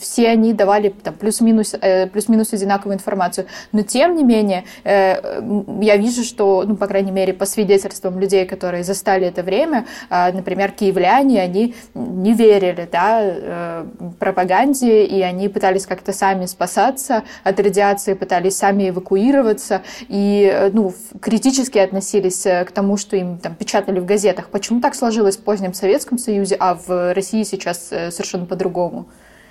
все 0.00 0.28
они 0.28 0.52
давали 0.52 0.88
там, 0.88 1.14
плюс-минус 1.14 1.74
э, 1.80 2.06
плюс-минус 2.06 2.52
одинаковую 2.52 2.94
информацию. 2.94 3.46
Но 3.72 3.82
тем 3.82 4.16
не 4.16 4.24
менее, 4.24 4.64
э, 4.84 5.40
я 5.80 5.96
вижу, 5.96 6.24
что, 6.24 6.64
ну, 6.66 6.76
по 6.76 6.86
крайней 6.86 7.10
мере, 7.10 7.32
по 7.32 7.46
свидетельствам 7.46 8.18
людей, 8.18 8.46
которые 8.46 8.84
застали 8.84 9.26
это 9.26 9.42
время, 9.42 9.86
э, 10.10 10.32
например, 10.32 10.72
киевляне, 10.72 11.42
они 11.42 11.74
не 11.94 12.32
верили 12.34 12.88
да, 12.90 13.20
э, 13.22 13.86
пропаганде, 14.18 15.04
и 15.04 15.20
они 15.22 15.48
пытались 15.48 15.86
как-то 15.86 16.12
сами 16.12 16.23
спасаться 16.46 17.24
от 17.42 17.60
радиации, 17.60 18.14
пытались 18.14 18.56
сами 18.56 18.88
эвакуироваться, 18.88 19.82
и 20.08 20.50
э, 20.52 20.70
ну, 20.72 20.94
критически 21.20 21.78
относились 21.78 22.46
э, 22.46 22.64
к 22.64 22.72
тому, 22.72 22.96
что 22.96 23.16
им 23.16 23.38
там 23.38 23.54
печатали 23.54 24.00
в 24.00 24.06
газетах. 24.06 24.48
Почему 24.48 24.80
так 24.80 24.94
сложилось 24.94 25.36
в 25.36 25.42
позднем 25.42 25.74
Советском 25.74 26.18
Союзе, 26.18 26.56
а 26.58 26.74
в 26.74 27.14
России 27.14 27.42
сейчас 27.42 27.88
совершенно 27.88 28.46
по-другому? 28.46 29.08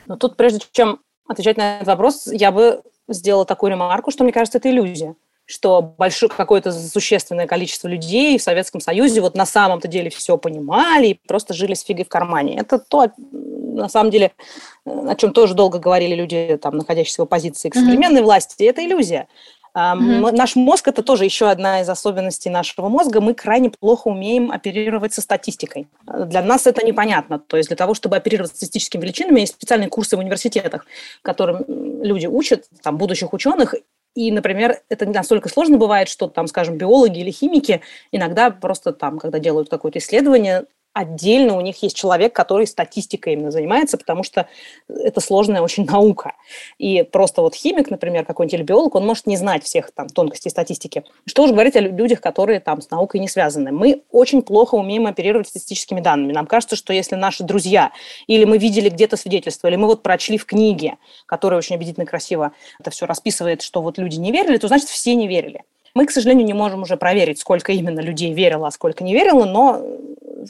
Но 0.08 0.16
тут, 0.18 0.38
прежде 0.38 0.60
чем 0.72 1.00
отвечать 1.28 1.58
на 1.58 1.78
этот 1.78 1.88
вопрос, 1.88 2.28
я 2.28 2.52
бы 2.52 2.82
сделала 3.08 3.46
такую 3.46 3.72
ремарку, 3.72 4.12
что, 4.12 4.24
мне 4.24 4.34
кажется, 4.34 4.58
это 4.58 4.70
иллюзия 4.70 5.16
что 5.46 5.82
большое 5.82 6.30
какое-то 6.30 6.72
существенное 6.72 7.48
количество 7.48 7.88
людей 7.88 8.38
в 8.38 8.42
Советском 8.42 8.80
Союзе 8.80 9.22
вот 9.22 9.36
на 9.36 9.46
самом-то 9.46 9.88
деле 9.88 10.10
все 10.10 10.38
понимали 10.38 11.08
и 11.08 11.20
просто 11.28 11.54
жили 11.54 11.74
с 11.74 11.82
фигой 11.82 12.06
в 12.06 12.10
кармане. 12.10 12.58
Это 12.58 12.80
то, 12.80 13.12
на 13.74 13.90
самом 13.90 14.12
деле, 14.12 14.32
о 14.86 15.16
чем 15.16 15.34
тоже 15.34 15.54
долго 15.54 15.80
говорили 15.80 16.16
люди, 16.16 16.60
там, 16.62 16.78
находящиеся 16.78 17.22
в 17.22 17.26
оппозиции 17.26 17.70
к 17.70 17.76
современной 17.76 18.22
mm-hmm. 18.22 18.24
власти. 18.24 18.64
Это 18.64 18.84
иллюзия. 18.86 19.28
Mm-hmm. 19.76 20.32
Наш 20.34 20.56
мозг– 20.56 20.88
это 20.90 21.02
тоже 21.02 21.26
еще 21.26 21.50
одна 21.50 21.82
из 21.82 21.90
особенностей 21.90 22.52
нашего 22.52 22.90
мозга. 22.90 23.22
Мы 23.22 23.34
крайне 23.34 23.72
плохо 23.72 24.08
умеем 24.08 24.52
оперировать 24.52 25.14
со 25.14 25.22
статистикой. 25.22 25.88
Для 26.06 26.44
нас 26.44 26.68
это 26.68 26.86
непонятно. 26.86 27.40
То 27.40 27.58
есть 27.58 27.70
для 27.70 27.76
того, 27.76 27.96
чтобы 27.96 28.16
оперировать 28.16 28.52
статистическими 28.52 29.02
величинами, 29.02 29.40
есть 29.40 29.54
специальные 29.54 29.90
курсы 29.90 30.16
в 30.16 30.20
университетах, 30.20 30.86
которым 31.24 31.64
люди 31.68 32.28
учат, 32.28 32.66
там, 32.84 32.98
будущих 32.98 33.34
ученых, 33.34 33.74
и, 34.16 34.32
например, 34.32 34.82
это 34.90 35.08
не 35.08 35.14
настолько 35.14 35.50
сложно 35.50 35.78
бывает, 35.78 36.08
что 36.08 36.28
там, 36.28 36.46
скажем, 36.46 36.78
биологи 36.78 37.20
или 37.20 37.32
химики 37.32 37.82
иногда 38.12 38.52
просто 38.52 38.94
там, 38.94 39.18
когда 39.18 39.40
делают 39.40 39.70
какое-то 39.70 39.98
исследование, 39.98 40.66
отдельно 40.94 41.58
у 41.58 41.62
них 41.62 41.82
есть 41.84 41.96
человек, 41.96 42.34
который 42.34 42.68
статистикой 42.68 43.34
именно 43.34 43.52
занимается, 43.52 43.98
потому 43.98 44.24
что 44.24 44.48
это 44.88 45.20
сложная 45.20 45.62
очень 45.62 45.86
наука. 45.86 46.34
И 46.78 47.04
просто 47.04 47.42
вот 47.42 47.56
химик, 47.56 47.90
например, 47.90 48.26
какой-нибудь 48.26 48.54
или 48.54 48.64
биолог, 48.64 48.96
он 48.96 49.06
может 49.06 49.26
не 49.26 49.36
знать 49.38 49.64
всех 49.64 49.92
там 49.92 50.08
тонкостей 50.08 50.50
статистики. 50.52 51.04
Что 51.26 51.44
уж 51.44 51.52
говорить 51.52 51.76
о 51.76 51.82
людях, 51.82 52.22
которые 52.22 52.60
там 52.60 52.82
с 52.82 52.90
наукой 52.92 53.20
не 53.20 53.28
связаны. 53.28 53.72
Мы 53.72 54.04
очень 54.12 54.42
плохо 54.42 54.76
умеем 54.76 55.08
оперировать 55.08 55.48
статистическими 55.48 56.00
данными. 56.00 56.32
Нам 56.32 56.46
кажется, 56.46 56.76
что 56.76 56.94
если 56.94 57.16
наши 57.16 57.44
друзья, 57.44 57.92
или 58.28 58.46
мы 58.46 58.58
видели 58.58 58.90
где-то 58.90 59.18
свидетельство, 59.18 59.68
или 59.68 59.76
мы 59.76 59.88
вот 59.88 60.04
прочли 60.04 60.38
в 60.38 60.46
книге, 60.46 60.98
которая 61.26 61.58
очень 61.58 61.76
убедительно 61.76 62.06
красиво 62.06 62.52
это 62.80 62.92
все 62.92 63.06
расписывает, 63.06 63.62
что 63.62 63.82
вот 63.82 63.98
люди 63.98 64.18
не 64.18 64.32
верили, 64.32 64.58
то 64.58 64.68
значит 64.68 64.90
все 64.90 65.16
не 65.16 65.28
верили. 65.28 65.64
Мы, 65.96 66.08
к 66.08 66.12
сожалению, 66.12 66.46
не 66.46 66.54
можем 66.54 66.82
уже 66.82 66.98
проверить, 66.98 67.40
сколько 67.40 67.72
именно 67.72 68.00
людей 68.00 68.34
верило, 68.34 68.68
а 68.68 68.72
сколько 68.72 69.04
не 69.04 69.14
верило, 69.14 69.46
но 69.46 69.82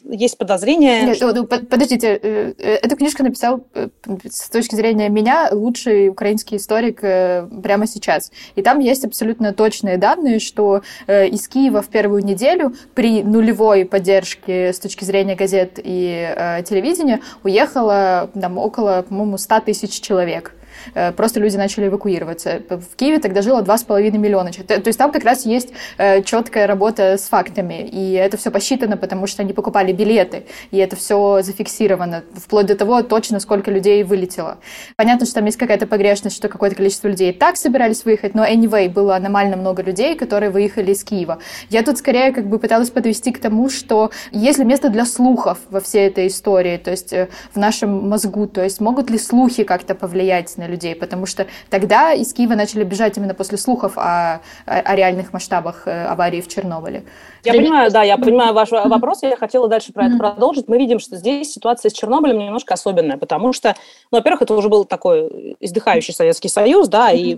есть 0.03 0.37
подозрение... 0.37 1.03
Нет, 1.03 1.15
что... 1.17 1.45
подождите, 1.45 2.19
э, 2.21 2.53
э, 2.57 2.73
эту 2.75 2.95
книжку 2.95 3.23
написал 3.23 3.65
э, 3.73 3.89
с 4.29 4.49
точки 4.49 4.75
зрения 4.75 5.09
меня 5.09 5.49
лучший 5.51 6.09
украинский 6.09 6.57
историк 6.57 7.01
прямо 7.01 7.87
сейчас. 7.87 8.31
И 8.55 8.61
там 8.61 8.79
есть 8.79 9.05
абсолютно 9.05 9.53
точные 9.53 9.97
данные, 9.97 10.39
что 10.39 10.81
из 11.07 11.47
Киева 11.47 11.81
в 11.81 11.87
первую 11.87 12.23
неделю 12.23 12.73
при 12.93 13.23
нулевой 13.23 13.85
поддержке 13.85 14.73
с 14.73 14.79
точки 14.79 15.03
зрения 15.03 15.35
газет 15.35 15.79
и 15.83 16.63
телевидения 16.67 17.21
уехало 17.43 18.29
там, 18.39 18.57
около, 18.57 19.05
по-моему, 19.07 19.37
100 19.37 19.59
тысяч 19.61 20.01
человек. 20.01 20.53
Э, 20.93 21.11
просто 21.11 21.39
люди 21.39 21.57
начали 21.57 21.87
эвакуироваться. 21.87 22.61
В 22.69 22.95
Киеве 22.95 23.19
тогда 23.19 23.41
жило 23.41 23.61
2,5 23.61 24.17
миллиона. 24.17 24.51
То 24.51 24.81
есть 24.85 24.97
там 24.97 25.11
как 25.11 25.23
раз 25.23 25.45
есть 25.45 25.69
э, 25.97 26.21
четкая 26.23 26.67
работа 26.67 27.17
с 27.17 27.23
фактами, 27.23 27.87
и 27.91 28.13
это 28.13 28.37
все 28.37 28.51
посчитано, 28.51 28.97
потому 28.97 29.27
что 29.27 29.41
они 29.41 29.53
покупали 29.53 29.91
билеты, 29.91 30.45
и 30.71 30.77
это 30.77 30.95
все 30.95 31.41
зафиксировано, 31.41 32.23
вплоть 32.35 32.65
до 32.67 32.75
того 32.75 33.01
точно, 33.03 33.39
сколько 33.39 33.71
людей 33.71 34.03
вылетело. 34.03 34.57
Понятно, 34.95 35.25
что 35.25 35.35
там 35.35 35.45
есть 35.45 35.57
какая-то 35.57 35.87
погрешность, 35.87 36.35
что 36.35 36.47
какое-то 36.49 36.75
количество 36.75 37.07
людей 37.07 37.33
так 37.33 37.57
собирались 37.57 38.05
выехать, 38.05 38.35
но 38.35 38.45
anyway, 38.45 38.89
было 38.89 39.15
аномально 39.15 39.55
много 39.57 39.81
людей, 39.81 40.15
которые 40.15 40.49
выехали 40.49 40.91
из 40.91 41.03
Киева. 41.03 41.39
Я 41.69 41.83
тут 41.83 41.97
скорее 41.97 42.31
как 42.31 42.47
бы 42.47 42.59
пыталась 42.59 42.89
подвести 42.89 43.31
к 43.31 43.39
тому, 43.39 43.69
что 43.69 44.11
есть 44.31 44.59
ли 44.59 44.65
место 44.65 44.89
для 44.89 45.05
слухов 45.05 45.59
во 45.69 45.79
всей 45.79 46.07
этой 46.07 46.27
истории, 46.27 46.77
то 46.77 46.91
есть 46.91 47.13
э, 47.13 47.29
в 47.53 47.57
нашем 47.57 48.09
мозгу, 48.09 48.47
то 48.47 48.63
есть 48.63 48.79
могут 48.81 49.09
ли 49.09 49.17
слухи 49.17 49.63
как-то 49.63 49.95
повлиять 49.95 50.57
на 50.57 50.67
людей, 50.73 50.95
потому 50.95 51.25
что 51.25 51.47
тогда 51.69 52.13
из 52.13 52.33
Киева 52.33 52.55
начали 52.55 52.83
бежать 52.83 53.17
именно 53.17 53.33
после 53.33 53.57
слухов 53.57 53.97
о, 53.97 54.41
о 54.65 54.95
реальных 54.95 55.33
масштабах 55.33 55.87
э, 55.87 56.05
аварии 56.05 56.41
в 56.41 56.47
Чернобыле. 56.47 57.03
Я 57.43 57.53
понимаю, 57.53 57.91
да, 57.91 58.03
я 58.03 58.17
понимаю 58.17 58.53
ваш 58.53 58.71
вопрос, 58.71 59.23
я 59.23 59.35
хотела 59.35 59.67
дальше 59.67 59.93
про 59.93 60.07
это 60.07 60.17
продолжить. 60.17 60.67
Мы 60.67 60.77
видим, 60.77 60.99
что 60.99 61.15
здесь 61.15 61.53
ситуация 61.53 61.89
с 61.89 61.93
Чернобылем 61.93 62.39
немножко 62.39 62.73
особенная, 62.73 63.17
потому 63.17 63.53
что, 63.53 63.75
ну, 64.11 64.17
во-первых, 64.17 64.41
это 64.41 64.53
уже 64.53 64.69
был 64.69 64.85
такой 64.85 65.55
издыхающий 65.59 66.13
Советский 66.13 66.49
Союз, 66.49 66.87
да, 66.87 67.11
и 67.11 67.37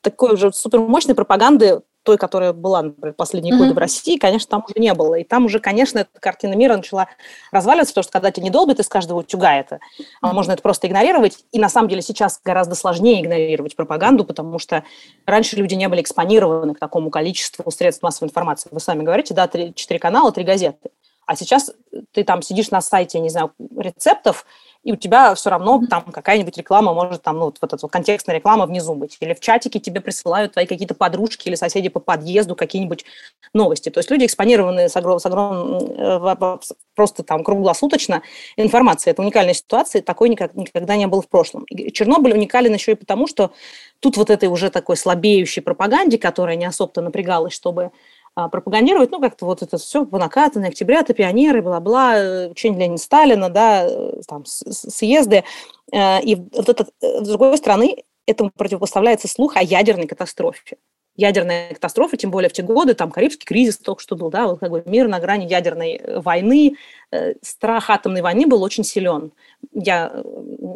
такой 0.00 0.34
уже 0.34 0.52
супермощной 0.52 1.14
пропаганды 1.14 1.80
той, 2.06 2.16
которая 2.16 2.52
была, 2.52 2.82
например, 2.82 3.14
последние 3.14 3.52
mm-hmm. 3.52 3.58
годы 3.58 3.74
в 3.74 3.78
России, 3.78 4.16
конечно, 4.16 4.48
там 4.48 4.64
уже 4.64 4.80
не 4.80 4.94
было. 4.94 5.16
И 5.16 5.24
там 5.24 5.44
уже, 5.46 5.58
конечно, 5.58 5.98
эта 5.98 6.20
картина 6.20 6.54
мира 6.54 6.76
начала 6.76 7.08
разваливаться, 7.50 7.92
потому 7.92 8.04
что 8.04 8.12
когда 8.12 8.30
тебя 8.30 8.44
не 8.44 8.50
долбят 8.50 8.78
из 8.78 8.88
каждого 8.88 9.18
утюга 9.18 9.56
это, 9.56 9.80
а 10.22 10.32
можно 10.32 10.52
это 10.52 10.62
просто 10.62 10.86
игнорировать. 10.86 11.44
И 11.50 11.58
на 11.58 11.68
самом 11.68 11.88
деле 11.88 12.00
сейчас 12.00 12.40
гораздо 12.44 12.76
сложнее 12.76 13.20
игнорировать 13.20 13.74
пропаганду, 13.74 14.24
потому 14.24 14.60
что 14.60 14.84
раньше 15.26 15.56
люди 15.56 15.74
не 15.74 15.88
были 15.88 16.00
экспонированы 16.00 16.74
к 16.74 16.78
такому 16.78 17.10
количеству 17.10 17.68
средств 17.72 18.04
массовой 18.04 18.28
информации. 18.28 18.68
Вы 18.70 18.78
сами 18.78 19.02
говорите, 19.02 19.34
да, 19.34 19.48
четыре 19.48 19.98
канала, 19.98 20.30
три 20.30 20.44
газеты. 20.44 20.90
А 21.26 21.34
сейчас 21.34 21.72
ты 22.12 22.22
там 22.22 22.40
сидишь 22.40 22.70
на 22.70 22.80
сайте, 22.80 23.18
не 23.18 23.30
знаю, 23.30 23.52
рецептов, 23.76 24.46
и 24.86 24.92
у 24.92 24.96
тебя 24.96 25.34
все 25.34 25.50
равно 25.50 25.82
там 25.90 26.04
какая-нибудь 26.12 26.56
реклама 26.56 26.94
может 26.94 27.20
там, 27.20 27.38
ну, 27.38 27.46
вот, 27.46 27.58
эта 27.60 27.76
вот 27.82 27.90
контекстная 27.90 28.36
реклама 28.36 28.66
внизу 28.66 28.94
быть. 28.94 29.16
Или 29.18 29.34
в 29.34 29.40
чатике 29.40 29.80
тебе 29.80 30.00
присылают 30.00 30.52
твои 30.52 30.64
какие-то 30.64 30.94
подружки 30.94 31.48
или 31.48 31.56
соседи 31.56 31.88
по 31.88 31.98
подъезду 31.98 32.54
какие-нибудь 32.54 33.04
новости. 33.52 33.90
То 33.90 33.98
есть 33.98 34.12
люди 34.12 34.26
экспонированы 34.26 34.88
с, 34.88 34.94
огром, 34.94 35.18
с 35.18 35.26
огромным, 35.26 35.78
э, 35.80 36.58
просто 36.94 37.24
там 37.24 37.42
круглосуточно 37.42 38.22
информацией. 38.56 39.10
Это 39.10 39.22
уникальная 39.22 39.54
ситуация, 39.54 40.02
такой 40.02 40.28
никогда 40.28 40.94
не 40.94 41.08
было 41.08 41.20
в 41.20 41.28
прошлом. 41.28 41.64
И 41.64 41.90
Чернобыль 41.90 42.34
уникален 42.34 42.72
еще 42.72 42.92
и 42.92 42.94
потому, 42.94 43.26
что 43.26 43.50
тут 43.98 44.16
вот 44.16 44.30
этой 44.30 44.48
уже 44.48 44.70
такой 44.70 44.96
слабеющей 44.96 45.62
пропаганде, 45.62 46.16
которая 46.16 46.54
не 46.54 46.64
особо 46.64 47.00
напрягалась, 47.00 47.54
чтобы 47.54 47.90
а, 48.38 48.50
пропагандировать, 48.50 49.10
ну, 49.10 49.18
как-то 49.18 49.46
вот 49.46 49.62
это 49.62 49.78
все 49.78 50.04
по 50.04 50.18
накатанной, 50.18 50.68
октябрята, 50.68 51.14
пионеры, 51.14 51.62
бла-бла, 51.62 52.18
э, 52.18 52.48
учение 52.50 52.80
Ленина 52.80 52.98
Сталина, 52.98 53.48
да, 53.48 53.86
э, 53.88 54.20
там, 54.28 54.44
съезды. 54.44 55.42
Э, 55.90 56.20
и 56.20 56.34
вот 56.34 56.68
это, 56.68 56.86
с 57.00 57.26
другой 57.26 57.56
стороны, 57.56 58.04
этому 58.26 58.50
противопоставляется 58.54 59.26
слух 59.26 59.56
о 59.56 59.62
ядерной 59.62 60.06
катастрофе. 60.06 60.76
Ядерная 61.14 61.72
катастрофа, 61.72 62.18
тем 62.18 62.30
более 62.30 62.50
в 62.50 62.52
те 62.52 62.62
годы, 62.62 62.92
там 62.92 63.10
Карибский 63.10 63.46
кризис 63.46 63.78
только 63.78 64.02
что 64.02 64.16
был, 64.16 64.28
да, 64.28 64.48
вот 64.48 64.60
как 64.60 64.70
бы 64.70 64.82
мир 64.84 65.08
на 65.08 65.18
грани 65.18 65.46
ядерной 65.46 65.98
войны, 66.18 66.76
страх 67.40 67.88
атомной 67.88 68.20
войны 68.20 68.46
был 68.46 68.62
очень 68.62 68.84
силен. 68.84 69.32
Я 69.72 70.08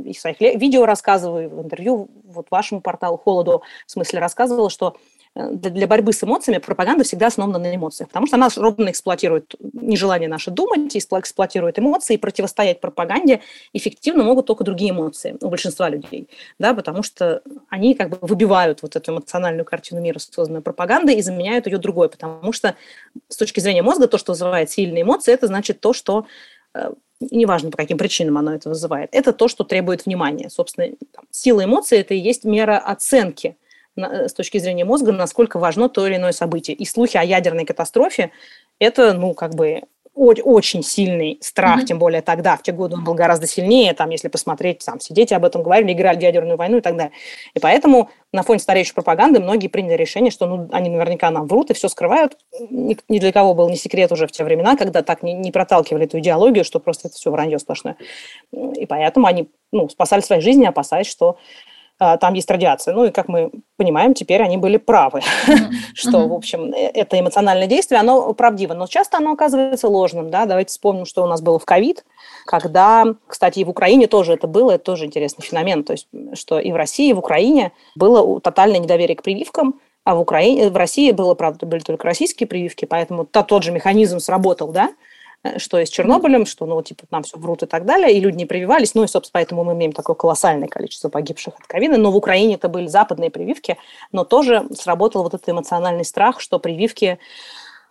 из 0.06 0.18
своих 0.18 0.40
видео 0.40 0.86
рассказываю, 0.86 1.50
в 1.50 1.62
интервью 1.62 2.08
вот 2.24 2.46
вашему 2.50 2.80
порталу 2.80 3.18
«Холоду» 3.18 3.60
в 3.86 3.90
смысле 3.90 4.20
рассказывала, 4.20 4.70
что 4.70 4.96
для 5.36 5.86
борьбы 5.86 6.12
с 6.12 6.24
эмоциями 6.24 6.58
пропаганда 6.58 7.04
всегда 7.04 7.28
основана 7.28 7.58
на 7.58 7.74
эмоциях, 7.74 8.08
потому 8.08 8.26
что 8.26 8.36
она 8.36 8.48
ровно 8.56 8.90
эксплуатирует 8.90 9.54
нежелание 9.72 10.28
наше 10.28 10.50
думать, 10.50 10.96
эксплуатирует 10.96 11.78
эмоции, 11.78 12.14
и 12.14 12.18
противостоять 12.18 12.80
пропаганде 12.80 13.40
эффективно 13.72 14.24
могут 14.24 14.46
только 14.46 14.64
другие 14.64 14.90
эмоции 14.90 15.36
у 15.40 15.48
большинства 15.48 15.88
людей, 15.88 16.28
да, 16.58 16.74
потому 16.74 17.04
что 17.04 17.42
они 17.68 17.94
как 17.94 18.10
бы 18.10 18.18
выбивают 18.20 18.82
вот 18.82 18.96
эту 18.96 19.12
эмоциональную 19.12 19.64
картину 19.64 20.00
мира, 20.00 20.18
созданную 20.18 20.62
пропагандой, 20.62 21.14
и 21.14 21.22
заменяют 21.22 21.66
ее 21.66 21.78
другой, 21.78 22.08
потому 22.08 22.52
что 22.52 22.74
с 23.28 23.36
точки 23.36 23.60
зрения 23.60 23.82
мозга 23.82 24.08
то, 24.08 24.18
что 24.18 24.32
вызывает 24.32 24.70
сильные 24.70 25.02
эмоции, 25.02 25.32
это 25.32 25.46
значит 25.46 25.80
то, 25.80 25.92
что 25.92 26.26
э, 26.74 26.90
неважно 27.20 27.70
по 27.70 27.76
каким 27.76 27.98
причинам 27.98 28.36
оно 28.36 28.54
это 28.54 28.68
вызывает, 28.68 29.10
это 29.12 29.32
то, 29.32 29.46
что 29.46 29.62
требует 29.62 30.06
внимания. 30.06 30.50
Собственно, 30.50 30.88
там, 31.12 31.24
сила 31.30 31.64
эмоций– 31.64 31.98
это 32.00 32.14
и 32.14 32.18
есть 32.18 32.42
мера 32.42 32.78
оценки– 32.78 33.56
Э, 33.59 33.59
с 33.96 34.32
точки 34.32 34.58
зрения 34.58 34.84
мозга, 34.84 35.12
насколько 35.12 35.58
важно 35.58 35.88
то 35.88 36.06
или 36.06 36.16
иное 36.16 36.32
событие. 36.32 36.76
И 36.76 36.84
слухи 36.84 37.16
о 37.16 37.24
ядерной 37.24 37.64
катастрофе– 37.64 38.30
это, 38.78 39.12
ну, 39.12 39.34
как 39.34 39.54
бы 39.54 39.82
очень 40.14 40.82
сильный 40.82 41.38
страх, 41.40 41.80
mm-hmm. 41.80 41.86
тем 41.86 41.98
более 41.98 42.20
тогда, 42.20 42.56
в 42.56 42.62
те 42.62 42.72
годы 42.72 42.96
он 42.96 43.04
был 43.04 43.14
гораздо 43.14 43.46
сильнее, 43.46 43.94
там, 43.94 44.10
если 44.10 44.28
посмотреть, 44.28 44.84
там, 44.84 44.98
все 44.98 45.14
дети 45.14 45.32
об 45.34 45.44
этом 45.44 45.62
говорили, 45.62 45.92
играли 45.92 46.18
в 46.18 46.22
ядерную 46.22 46.56
войну 46.56 46.78
и 46.78 46.80
так 46.80 46.96
далее. 46.96 47.12
И 47.54 47.60
поэтому 47.60 48.10
на 48.32 48.42
фоне 48.42 48.58
стареющей 48.58 48.92
пропаганды 48.92 49.40
многие 49.40 49.68
приняли 49.68 49.94
решение, 49.94 50.30
что 50.30 50.46
ну, 50.46 50.68
они 50.72 50.90
наверняка 50.90 51.30
нам 51.30 51.46
врут 51.46 51.70
и 51.70 51.74
все 51.74 51.88
скрывают. 51.88 52.36
Ни, 52.70 52.98
ни 53.08 53.18
для 53.18 53.32
кого 53.32 53.54
был 53.54 53.68
не 53.70 53.76
секрет 53.76 54.12
уже 54.12 54.26
в 54.26 54.32
те 54.32 54.44
времена, 54.44 54.76
когда 54.76 55.02
так 55.02 55.22
не, 55.22 55.32
не 55.32 55.52
проталкивали 55.52 56.04
эту 56.04 56.18
идеологию, 56.18 56.64
что 56.64 56.80
просто 56.80 57.08
это 57.08 57.16
все 57.16 57.30
вранье 57.30 57.58
сплошное. 57.58 57.96
И 58.52 58.86
поэтому 58.86 59.26
они 59.26 59.48
ну, 59.72 59.88
спасали 59.88 60.20
свои 60.20 60.40
жизни, 60.40 60.66
опасаясь, 60.66 61.06
что 61.06 61.38
там 62.00 62.32
есть 62.32 62.50
радиация. 62.50 62.94
Ну 62.94 63.04
и, 63.04 63.10
как 63.10 63.28
мы 63.28 63.50
понимаем, 63.76 64.14
теперь 64.14 64.42
они 64.42 64.56
были 64.56 64.78
правы, 64.78 65.20
что, 65.94 66.26
в 66.26 66.32
общем, 66.32 66.72
э, 66.72 66.90
это 66.94 67.20
эмоциональное 67.20 67.66
действие, 67.66 68.00
оно 68.00 68.32
правдиво, 68.32 68.72
но 68.72 68.86
часто 68.86 69.18
оно 69.18 69.32
оказывается 69.32 69.86
ложным. 69.86 70.30
Да? 70.30 70.46
Давайте 70.46 70.70
вспомним, 70.70 71.04
что 71.04 71.22
у 71.22 71.26
нас 71.26 71.42
было 71.42 71.58
в 71.58 71.66
ковид, 71.66 72.04
когда, 72.46 73.04
кстати, 73.26 73.58
и 73.58 73.64
в 73.64 73.68
Украине 73.68 74.06
тоже 74.06 74.32
это 74.32 74.46
было, 74.46 74.72
это 74.72 74.84
тоже 74.84 75.04
интересный 75.04 75.42
феномен, 75.42 75.84
то 75.84 75.92
есть, 75.92 76.08
что 76.32 76.58
и 76.58 76.72
в 76.72 76.76
России, 76.76 77.10
и 77.10 77.12
в 77.12 77.18
Украине 77.18 77.72
было 77.94 78.40
тотальное 78.40 78.78
недоверие 78.78 79.16
к 79.16 79.22
прививкам, 79.22 79.78
а 80.04 80.14
в, 80.14 80.20
Украине, 80.20 80.70
в 80.70 80.76
России 80.76 81.12
было, 81.12 81.34
правда, 81.34 81.66
были 81.66 81.80
только 81.80 82.06
российские 82.06 82.46
прививки, 82.46 82.86
поэтому 82.86 83.26
тот 83.26 83.62
же 83.62 83.72
механизм 83.72 84.20
сработал, 84.20 84.72
да, 84.72 84.90
что 85.56 85.78
и 85.78 85.86
с 85.86 85.90
Чернобылем, 85.90 86.44
что, 86.44 86.66
ну, 86.66 86.82
типа, 86.82 87.04
нам 87.10 87.22
все 87.22 87.38
врут 87.38 87.62
и 87.62 87.66
так 87.66 87.86
далее, 87.86 88.12
и 88.12 88.20
люди 88.20 88.36
не 88.36 88.46
прививались, 88.46 88.94
ну, 88.94 89.04
и, 89.04 89.06
собственно, 89.06 89.32
поэтому 89.32 89.64
мы 89.64 89.72
имеем 89.72 89.92
такое 89.92 90.14
колоссальное 90.14 90.68
количество 90.68 91.08
погибших 91.08 91.54
от 91.58 91.66
ковида, 91.66 91.96
но 91.96 92.10
в 92.10 92.16
Украине 92.16 92.54
это 92.54 92.68
были 92.68 92.86
западные 92.86 93.30
прививки, 93.30 93.78
но 94.12 94.24
тоже 94.24 94.66
сработал 94.72 95.22
вот 95.22 95.34
этот 95.34 95.48
эмоциональный 95.48 96.04
страх, 96.04 96.40
что 96.40 96.58
прививки 96.58 97.18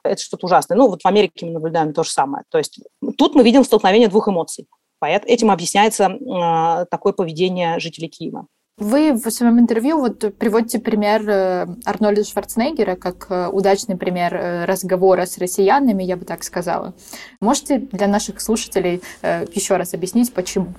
это 0.04 0.22
что-то 0.22 0.46
ужасное. 0.46 0.78
Ну, 0.78 0.88
вот 0.88 1.02
в 1.02 1.06
Америке 1.08 1.46
мы 1.46 1.54
наблюдаем 1.54 1.94
то 1.94 2.04
же 2.04 2.12
самое. 2.12 2.44
То 2.50 2.58
есть 2.58 2.80
тут 3.18 3.36
мы 3.36 3.44
видим 3.44 3.64
столкновение 3.64 4.08
двух 4.08 4.28
эмоций. 4.30 4.68
Этим 5.02 5.52
объясняется 5.52 6.10
э, 6.10 6.86
такое 6.90 7.14
поведение 7.14 7.80
жителей 7.80 8.10
Киева. 8.10 8.48
Вы 8.80 9.12
в 9.12 9.30
своем 9.30 9.60
интервью 9.60 10.00
вот 10.00 10.20
приводите 10.38 10.80
пример 10.80 11.30
э, 11.30 11.68
Арнольда 11.84 12.24
Шварценеггера 12.24 12.96
как 12.96 13.28
э, 13.30 13.48
удачный 13.48 13.98
пример 13.98 14.34
э, 14.34 14.66
разговора 14.66 15.26
с 15.26 15.38
россиянами, 15.38 16.02
я 16.04 16.16
бы 16.16 16.24
так 16.24 16.46
сказала. 16.46 16.94
Можете 17.42 17.80
для 17.80 18.08
наших 18.08 18.40
слушателей 18.40 19.02
еще 19.22 19.76
раз 19.76 19.94
объяснить, 19.94 20.34
почему? 20.34 20.74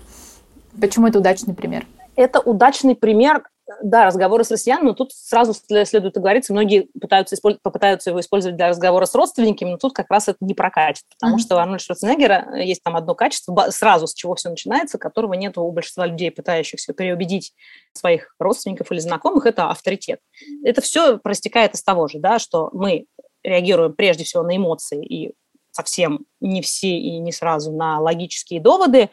Почему 0.81 1.09
это 1.09 1.19
удачный 1.19 1.53
пример? 1.53 1.87
Это 2.17 2.41
удачный 2.41 2.95
пример 2.97 3.43
да, 3.83 4.07
разговоры 4.07 4.45
с 4.45 4.51
россиянами, 4.51 4.89
но 4.89 4.95
тут 4.95 5.13
сразу 5.13 5.55
следует 5.55 6.17
оговориться, 6.17 6.53
многие 6.53 6.89
пытаются 7.01 7.37
попытаются 7.63 8.11
его 8.11 8.21
использовать 8.21 8.57
для 8.57 8.69
разговора 8.69 9.07
с 9.07 9.15
родственниками, 9.15 9.71
но 9.71 9.77
тут 9.77 9.93
как 9.93 10.11
раз 10.11 10.29
это 10.29 10.39
не 10.41 10.55
прокатит, 10.55 11.05
потому 11.19 11.37
mm-hmm. 11.37 11.41
что 11.41 11.57
у 11.57 11.59
Арнольда 11.59 11.83
Шварценеггера 11.83 12.57
есть 12.57 12.83
там 12.83 12.97
одно 12.97 13.15
качество, 13.15 13.71
сразу 13.71 14.07
с 14.07 14.15
чего 14.15 14.35
все 14.35 14.51
начинается, 14.51 14.99
которого 14.99 15.35
нет 15.35 15.59
у 15.59 15.71
большинства 15.71 16.07
людей, 16.07 16.31
пытающихся 16.31 16.93
переубедить 16.93 17.53
своих 17.93 18.35
родственников 18.39 18.91
или 18.93 18.99
знакомых, 18.99 19.47
это 19.47 19.71
авторитет. 19.71 20.21
Это 20.65 20.81
все 20.81 21.19
простекает 21.19 21.75
из 21.75 21.83
того 21.83 22.09
же, 22.09 22.19
да, 22.19 22.39
что 22.39 22.71
мы 22.73 23.07
реагируем 23.43 23.95
прежде 23.95 24.25
всего 24.25 24.43
на 24.43 24.57
эмоции 24.57 25.05
и 25.05 25.33
совсем 25.73 26.27
не 26.41 26.63
все 26.63 26.89
и 26.89 27.19
не 27.19 27.33
сразу 27.33 27.73
на 27.73 28.01
логические 28.01 28.61
доводы, 28.61 29.11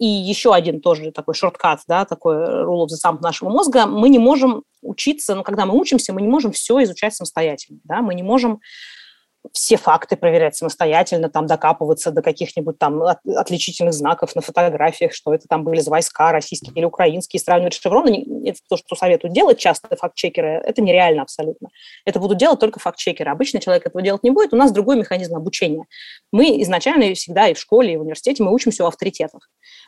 и 0.00 0.06
еще 0.06 0.54
один 0.54 0.80
тоже 0.80 1.12
такой 1.12 1.34
шорткат, 1.34 1.80
да, 1.86 2.06
такой 2.06 2.36
rule 2.36 2.86
of 2.86 2.88
the 2.88 2.96
thumb 3.04 3.18
нашего 3.20 3.50
мозга, 3.50 3.86
мы 3.86 4.08
не 4.08 4.18
можем 4.18 4.62
учиться, 4.80 5.34
ну, 5.34 5.42
когда 5.42 5.66
мы 5.66 5.78
учимся, 5.78 6.14
мы 6.14 6.22
не 6.22 6.28
можем 6.28 6.52
все 6.52 6.82
изучать 6.82 7.14
самостоятельно, 7.14 7.80
да, 7.84 8.00
мы 8.00 8.14
не 8.14 8.22
можем 8.22 8.60
все 9.52 9.76
факты 9.76 10.16
проверять 10.16 10.54
самостоятельно, 10.54 11.30
там 11.30 11.46
докапываться 11.46 12.10
до 12.10 12.22
каких-нибудь 12.22 12.78
там 12.78 13.02
отличительных 13.02 13.94
знаков 13.94 14.34
на 14.34 14.42
фотографиях, 14.42 15.12
что 15.12 15.34
это 15.34 15.46
там 15.48 15.64
были 15.64 15.80
за 15.80 15.90
войска 15.90 16.30
российские 16.30 16.72
или 16.74 16.84
украинские, 16.84 17.40
сравнивать 17.40 17.74
шевроны. 17.74 18.24
Это 18.44 18.58
то, 18.68 18.76
что 18.76 18.94
советуют 18.96 19.34
делать 19.34 19.58
часто 19.58 19.96
факт-чекеры. 19.96 20.62
Это 20.64 20.82
нереально 20.82 21.22
абсолютно. 21.22 21.70
Это 22.04 22.20
будут 22.20 22.38
делать 22.38 22.60
только 22.60 22.80
факт-чекеры. 22.80 23.30
Обычный 23.30 23.60
человек 23.60 23.86
этого 23.86 24.02
делать 24.02 24.22
не 24.22 24.30
будет. 24.30 24.52
У 24.52 24.56
нас 24.56 24.72
другой 24.72 24.96
механизм 24.96 25.36
обучения. 25.36 25.86
Мы 26.32 26.60
изначально 26.62 27.14
всегда 27.14 27.48
и 27.48 27.54
в 27.54 27.58
школе, 27.58 27.94
и 27.94 27.96
в 27.96 28.02
университете 28.02 28.42
мы 28.42 28.52
учимся 28.52 28.84
у 28.84 28.88
авторитетов. 28.88 29.40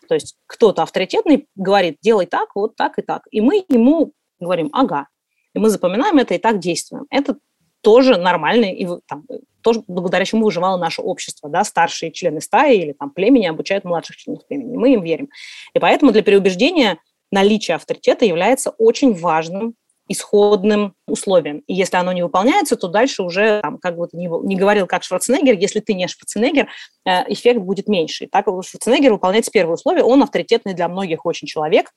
То 0.09 0.15
есть 0.15 0.37
кто-то 0.47 0.83
авторитетный 0.83 1.47
говорит, 1.57 1.99
делай 2.01 2.27
так, 2.27 2.55
вот 2.55 2.75
так 2.77 2.99
и 2.99 3.03
так. 3.03 3.23
И 3.31 3.41
мы 3.41 3.65
ему 3.69 4.13
говорим, 4.41 4.71
ага. 4.73 5.09
И 5.55 5.59
мы 5.59 5.69
запоминаем 5.69 6.19
это 6.19 6.35
и 6.35 6.39
так 6.39 6.59
действуем. 6.59 7.07
Это 7.11 7.37
тоже 7.83 8.17
нормальный, 8.17 8.73
и 8.73 8.89
там, 9.07 9.25
тоже 9.63 9.83
благодаря 9.87 10.25
чему 10.25 10.45
выживало 10.45 10.79
наше 10.79 11.03
общество. 11.03 11.49
Да? 11.49 11.65
Старшие 11.65 12.13
члены 12.13 12.41
стаи 12.41 12.79
или 12.79 12.93
там, 12.93 13.11
племени 13.11 13.47
обучают 13.47 13.85
младших 13.85 14.17
членов 14.17 14.47
племени. 14.47 14.77
Мы 14.77 14.95
им 14.95 15.03
верим. 15.03 15.29
И 15.75 15.79
поэтому 15.79 16.13
для 16.13 16.23
переубеждения 16.23 16.99
наличие 17.31 17.77
авторитета 17.77 18.25
является 18.25 18.71
очень 18.71 19.15
важным 19.15 19.75
исходным 20.09 20.95
условием. 21.07 21.63
И 21.67 21.75
если 21.75 21.97
оно 21.97 22.13
не 22.13 22.23
выполняется, 22.23 22.77
то 22.77 22.89
дальше 22.89 23.23
уже, 23.23 23.61
там, 23.63 23.79
как 23.79 23.97
бы 23.97 24.07
ты 24.09 24.17
ни, 24.17 24.29
не 24.47 24.57
говорил, 24.57 24.87
как 24.87 25.05
Шварценеггер, 25.05 25.55
если 25.55 25.81
ты 25.81 25.95
не 25.95 26.09
Шварценеггер, 26.09 26.69
э, 27.05 27.33
эффект 27.33 27.61
будет 27.61 27.89
меньше. 27.89 28.27
Так 28.27 28.47
Шварценеггер 28.47 29.13
выполняет 29.13 29.51
первое 29.51 29.75
условие, 29.75 30.05
он 30.05 30.23
авторитетный 30.23 30.75
для 30.75 30.89
многих 30.89 31.25
очень 31.25 31.47
человек 31.47 31.93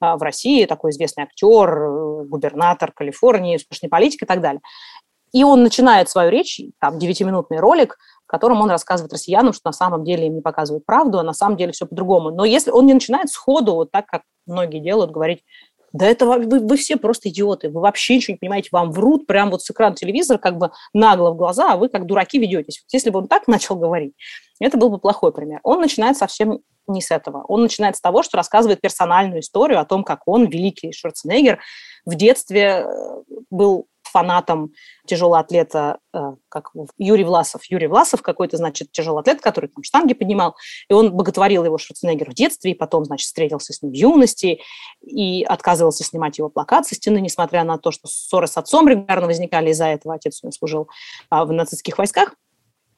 э, 0.00 0.14
в 0.14 0.22
России, 0.22 0.66
такой 0.66 0.90
известный 0.90 1.24
актер, 1.24 1.70
э, 1.70 2.24
губернатор 2.26 2.92
Калифорнии, 2.92 3.56
успешный 3.56 3.88
политик 3.88 4.22
и 4.22 4.26
так 4.26 4.40
далее. 4.40 4.60
И 5.32 5.44
он 5.44 5.62
начинает 5.62 6.08
свою 6.08 6.30
речь, 6.30 6.60
там, 6.80 6.98
девятиминутный 6.98 7.58
ролик, 7.58 7.98
в 8.24 8.28
котором 8.28 8.60
он 8.60 8.70
рассказывает 8.70 9.12
россиянам, 9.12 9.52
что 9.52 9.68
на 9.68 9.72
самом 9.72 10.04
деле 10.04 10.26
им 10.26 10.34
не 10.36 10.40
показывают 10.40 10.84
правду, 10.84 11.18
а 11.18 11.22
на 11.22 11.32
самом 11.32 11.56
деле 11.56 11.72
все 11.72 11.86
по-другому. 11.86 12.30
Но 12.30 12.44
если 12.44 12.70
он 12.70 12.86
не 12.86 12.94
начинает 12.94 13.30
сходу, 13.30 13.74
вот 13.74 13.92
так, 13.92 14.06
как 14.06 14.22
многие 14.46 14.80
делают, 14.80 15.12
говорить, 15.12 15.42
да 15.92 16.06
это 16.06 16.26
вы, 16.26 16.60
вы 16.60 16.76
все 16.76 16.96
просто 16.96 17.28
идиоты, 17.28 17.70
вы 17.70 17.80
вообще 17.80 18.16
ничего 18.16 18.34
не 18.34 18.38
понимаете, 18.38 18.68
вам 18.72 18.90
врут 18.90 19.26
прямо 19.26 19.52
вот 19.52 19.62
с 19.62 19.70
экрана 19.70 19.94
телевизора 19.94 20.38
как 20.38 20.58
бы 20.58 20.70
нагло 20.92 21.30
в 21.30 21.36
глаза, 21.36 21.72
а 21.72 21.76
вы 21.76 21.88
как 21.88 22.06
дураки 22.06 22.38
ведетесь. 22.38 22.82
Вот 22.84 22.92
если 22.92 23.10
бы 23.10 23.20
он 23.20 23.28
так 23.28 23.46
начал 23.48 23.76
говорить, 23.76 24.14
это 24.60 24.76
был 24.76 24.90
бы 24.90 24.98
плохой 24.98 25.32
пример. 25.32 25.60
Он 25.62 25.80
начинает 25.80 26.16
совсем 26.16 26.60
не 26.88 27.00
с 27.00 27.10
этого. 27.10 27.44
Он 27.48 27.62
начинает 27.62 27.96
с 27.96 28.00
того, 28.00 28.22
что 28.22 28.36
рассказывает 28.36 28.80
персональную 28.80 29.40
историю 29.40 29.80
о 29.80 29.84
том, 29.84 30.04
как 30.04 30.22
он, 30.26 30.46
великий 30.46 30.92
Шварценеггер, 30.92 31.60
в 32.04 32.14
детстве 32.14 32.84
э, 32.86 33.22
был 33.50 33.86
фанатом 34.06 34.72
тяжелого 35.06 35.38
атлета, 35.38 35.98
э, 36.12 36.34
как 36.48 36.70
Юрий 36.98 37.24
Власов. 37.24 37.64
Юрий 37.64 37.86
Власов 37.86 38.22
какой-то, 38.22 38.56
значит, 38.56 38.92
тяжелый 38.92 39.20
атлет, 39.20 39.40
который 39.40 39.68
там 39.68 39.82
штанги 39.82 40.14
поднимал, 40.14 40.56
и 40.88 40.92
он 40.92 41.12
боготворил 41.12 41.64
его 41.64 41.78
Шварценеггер 41.78 42.30
в 42.30 42.34
детстве, 42.34 42.72
и 42.72 42.74
потом, 42.74 43.04
значит, 43.04 43.26
встретился 43.26 43.72
с 43.72 43.82
ним 43.82 43.92
в 43.92 43.94
юности, 43.94 44.60
и 45.02 45.44
отказывался 45.44 46.04
снимать 46.04 46.38
его 46.38 46.48
плакат 46.48 46.86
со 46.86 46.94
стены, 46.94 47.18
несмотря 47.18 47.64
на 47.64 47.78
то, 47.78 47.90
что 47.90 48.08
ссоры 48.08 48.46
с 48.46 48.56
отцом 48.56 48.88
регулярно 48.88 49.26
возникали 49.26 49.70
из-за 49.70 49.86
этого. 49.86 50.14
Отец 50.14 50.40
у 50.42 50.46
него 50.46 50.52
служил 50.52 50.88
а, 51.30 51.44
в 51.44 51.52
нацистских 51.52 51.98
войсках. 51.98 52.34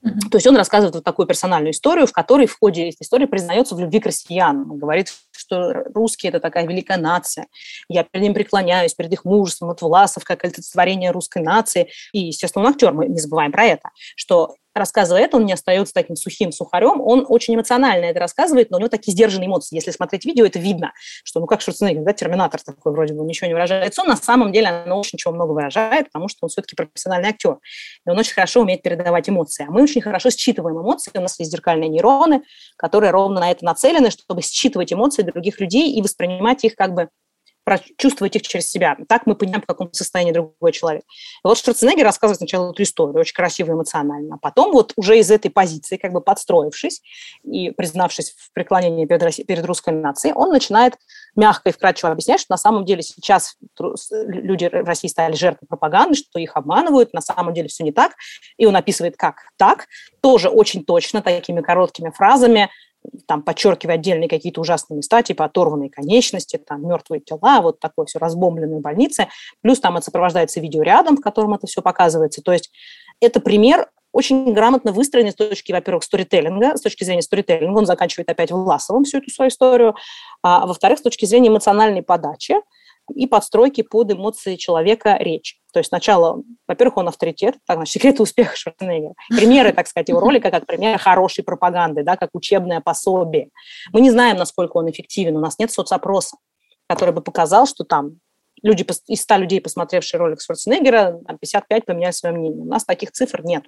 То 0.03 0.37
есть 0.37 0.47
он 0.47 0.57
рассказывает 0.57 0.95
вот 0.95 1.05
такую 1.05 1.27
персональную 1.27 1.73
историю, 1.73 2.07
в 2.07 2.13
которой 2.13 2.47
в 2.47 2.57
ходе 2.57 2.89
этой 2.89 3.03
истории 3.03 3.27
признается 3.27 3.75
в 3.75 3.81
любви 3.81 3.99
к 3.99 4.07
россиянам. 4.07 4.71
Он 4.71 4.79
говорит, 4.79 5.13
что 5.49 5.73
русские– 5.95 6.29
это 6.31 6.41
такая 6.41 6.67
великая 6.67 6.99
нация. 6.99 7.47
Я 7.89 8.05
перед 8.05 8.23
ним 8.23 8.35
преклоняюсь, 8.35 8.95
перед 8.95 9.13
их 9.13 9.25
мужеством. 9.25 9.69
Вот 9.69 9.81
Власов 9.81 10.25
как 10.25 10.45
олицетворение 10.45 11.11
русской 11.11 11.43
нации. 11.43 11.89
И, 12.13 12.21
естественно, 12.21 12.67
он 12.67 12.73
актер, 12.73 12.93
мы 12.93 13.07
не 13.07 13.19
забываем 13.19 13.51
про 13.51 13.65
это, 13.65 13.91
что 14.17 14.55
рассказывая 14.75 15.23
это, 15.23 15.37
он 15.37 15.47
не 15.47 15.53
остается 15.53 15.95
таким 15.95 16.17
сухим 16.17 16.53
сухарем, 16.53 17.01
он 17.01 17.25
очень 17.29 17.55
эмоционально 17.55 18.07
это 18.07 18.21
рассказывает, 18.21 18.71
но 18.71 18.77
у 18.77 18.81
него 18.81 18.89
такие 18.89 19.13
сдержанные 19.13 19.47
эмоции. 19.47 19.75
Если 19.75 19.91
смотреть 19.91 20.25
видео, 20.25 20.47
это 20.47 20.59
видно, 20.59 20.93
что, 21.25 21.41
ну, 21.41 21.47
как 21.47 21.61
Шварценеггер, 21.61 22.03
да, 22.03 22.13
терминатор 22.13 22.61
такой 22.63 22.93
вроде 22.93 23.15
бы 23.15 23.25
ничего 23.25 23.49
не 23.49 23.55
выражает. 23.55 23.99
Он 23.99 24.09
на 24.09 24.17
самом 24.17 24.53
деле 24.53 24.69
оно 24.69 24.99
очень 24.99 25.19
чего 25.19 25.35
много 25.35 25.53
выражает, 25.53 26.07
потому 26.07 26.29
что 26.29 26.39
он 26.43 26.49
все-таки 26.49 26.77
профессиональный 26.77 27.31
актер. 27.31 27.59
И 28.07 28.11
он 28.11 28.19
очень 28.19 28.35
хорошо 28.35 28.61
умеет 28.61 28.83
передавать 28.83 29.29
эмоции. 29.29 29.67
А 29.69 29.71
мы 29.71 29.83
очень 29.83 30.01
хорошо 30.01 30.31
считываем 30.31 30.81
эмоции. 30.81 31.11
У 31.15 31.21
нас 31.21 31.39
есть 31.39 31.51
зеркальные 31.51 31.89
нейроны, 31.89 32.43
которые 32.77 33.11
ровно 33.11 33.41
на 33.41 33.51
это 33.51 33.65
нацелены, 33.65 34.11
чтобы 34.11 34.43
считывать 34.43 34.93
эмоции 34.93 35.23
других 35.23 35.61
людей 35.61 35.93
и 35.93 36.03
воспринимать 36.03 36.65
их 36.65 36.75
как 36.75 36.95
бы 36.95 37.09
прочувствовать 37.69 38.35
их 38.35 38.43
через 38.43 38.71
себя. 38.71 38.97
Так 39.09 39.27
мы 39.27 39.35
понимаем, 39.35 39.61
в 39.61 39.67
каком 39.67 39.93
состоянии 39.93 40.33
другой 40.33 40.73
человек. 40.73 41.03
И 41.03 41.47
вот 41.47 41.59
Шварценеггер 41.59 42.03
рассказывает 42.03 42.39
сначала 42.39 42.71
эту 42.71 42.83
историю, 42.83 43.21
очень 43.21 43.35
красиво 43.35 43.73
эмоционально, 43.73 44.37
а 44.37 44.39
потом 44.39 44.73
вот 44.73 44.95
уже 44.97 45.19
из 45.19 45.31
этой 45.31 45.51
позиции, 45.51 45.99
как 45.99 46.13
бы 46.13 46.23
подстроившись 46.23 47.03
и 47.45 47.71
признавшись 47.71 48.31
в 48.31 48.55
преклонении 48.55 49.05
перед, 49.05 49.23
Россией, 49.23 49.47
перед 49.47 49.67
русской 49.67 49.93
нацией, 49.93 50.33
он 50.35 50.49
начинает 50.49 50.97
мягко 51.37 51.69
и 51.69 51.73
вкратчиво 51.73 52.11
объяснять, 52.11 52.41
что 52.41 52.55
на 52.55 52.57
самом 52.57 52.87
деле 52.87 53.03
сейчас 53.03 53.59
люди 53.79 54.65
в 54.65 54.87
России 54.87 55.09
стали 55.09 55.35
жертвой 55.35 55.67
пропаганды, 55.67 56.15
что 56.15 56.39
их 56.39 56.57
обманывают, 56.57 57.13
на 57.13 57.21
самом 57.21 57.53
деле 57.53 57.69
все 57.69 57.85
не 57.85 57.93
так. 57.93 58.13
И 58.57 58.65
он 58.65 58.77
описывает, 58.77 59.19
как 59.19 59.43
так, 59.59 59.89
тоже 60.23 60.49
очень 60.49 60.87
точно, 60.87 61.21
такими 61.21 61.61
короткими 61.61 62.09
фразами, 62.09 62.71
там 63.27 63.43
подчеркивая 63.43 63.95
отдельные 63.95 64.29
какие-то 64.29 64.61
ужасные 64.61 64.97
места, 64.99 65.23
типа 65.23 65.45
оторванные 65.45 65.91
конечности, 65.91 66.57
там 66.57 66.87
мертвые 66.87 67.21
тела, 67.21 67.61
вот 67.61 67.81
такое 67.81 68.07
все 68.07 68.19
разбомбленное 68.19 68.79
в 68.79 68.83
больнице. 68.83 69.29
Плюс 69.61 69.81
там 69.81 69.97
это 69.97 70.07
сопровождается 70.07 70.61
видеорядом, 70.61 71.17
в 71.17 71.21
котором 71.21 71.55
это 71.55 71.67
все 71.67 71.83
показывается. 71.83 72.43
То 72.43 72.53
есть 72.53 72.71
это 73.21 73.41
пример 73.41 73.89
очень 74.13 74.53
грамотно 74.53 74.93
выстроенный 74.93 75.33
с 75.33 75.35
точки, 75.35 75.73
во-первых, 75.73 76.03
сторителлинга, 76.03 76.77
с 76.77 76.81
точки 76.81 77.05
зрения 77.05 77.23
сторителлинга, 77.23 77.79
он 77.79 77.87
заканчивает 77.87 78.31
опять 78.31 78.51
Власовым 78.51 79.05
всю 79.05 79.19
эту 79.19 79.31
свою 79.31 79.51
историю, 79.51 79.95
а 80.43 80.67
во-вторых, 80.67 80.99
с 80.99 81.03
точки 81.03 81.27
зрения 81.27 81.49
эмоциональной 81.49 82.03
подачи 82.03 82.55
и 83.15 83.27
подстройки 83.27 83.83
под 83.83 84.13
эмоции 84.13 84.57
человека 84.57 85.17
речь. 85.21 85.61
То 85.79 85.81
есть 85.81 85.91
сначала, 85.91 86.43
во-первых, 86.67 86.97
он 86.97 87.07
авторитет, 87.07 87.59
так, 87.65 87.77
значит, 87.77 87.93
секреты 87.93 88.21
успеха 88.21 88.57
Шварценеггера. 88.57 89.15
Примеры, 89.29 89.73
так 89.73 89.87
сказать, 89.87 90.09
его 90.09 90.19
ролика 90.19 90.51
как 90.51 90.67
пример 90.67 90.99
хорошей 90.99 91.45
пропаганды, 91.45 92.03
да, 92.03 92.17
как 92.17 92.31
учебное 92.33 92.81
пособие. 92.81 93.51
Мы 93.93 94.01
не 94.01 94.11
знаем, 94.11 94.39
насколько 94.39 94.77
он 94.79 94.91
эффективен, 94.91 95.37
у 95.37 95.41
нас 95.41 95.57
нет 95.61 95.71
соцопроса, 95.71 96.37
который 96.89 97.15
бы 97.15 97.21
показал, 97.21 97.65
что 97.69 97.85
там 97.85 98.19
люди, 98.61 98.85
из 99.07 99.23
100 99.23 99.37
людей, 99.37 99.61
посмотревшие 99.61 100.19
ролик 100.19 100.41
Шварценеггера, 100.41 101.21
55 101.41 101.87
поменяли 101.87 102.11
свое 102.11 102.35
мнение. 102.35 102.61
У 102.61 102.67
нас 102.67 102.85
таких 102.85 103.13
цифр 103.13 103.43
нет. 103.45 103.65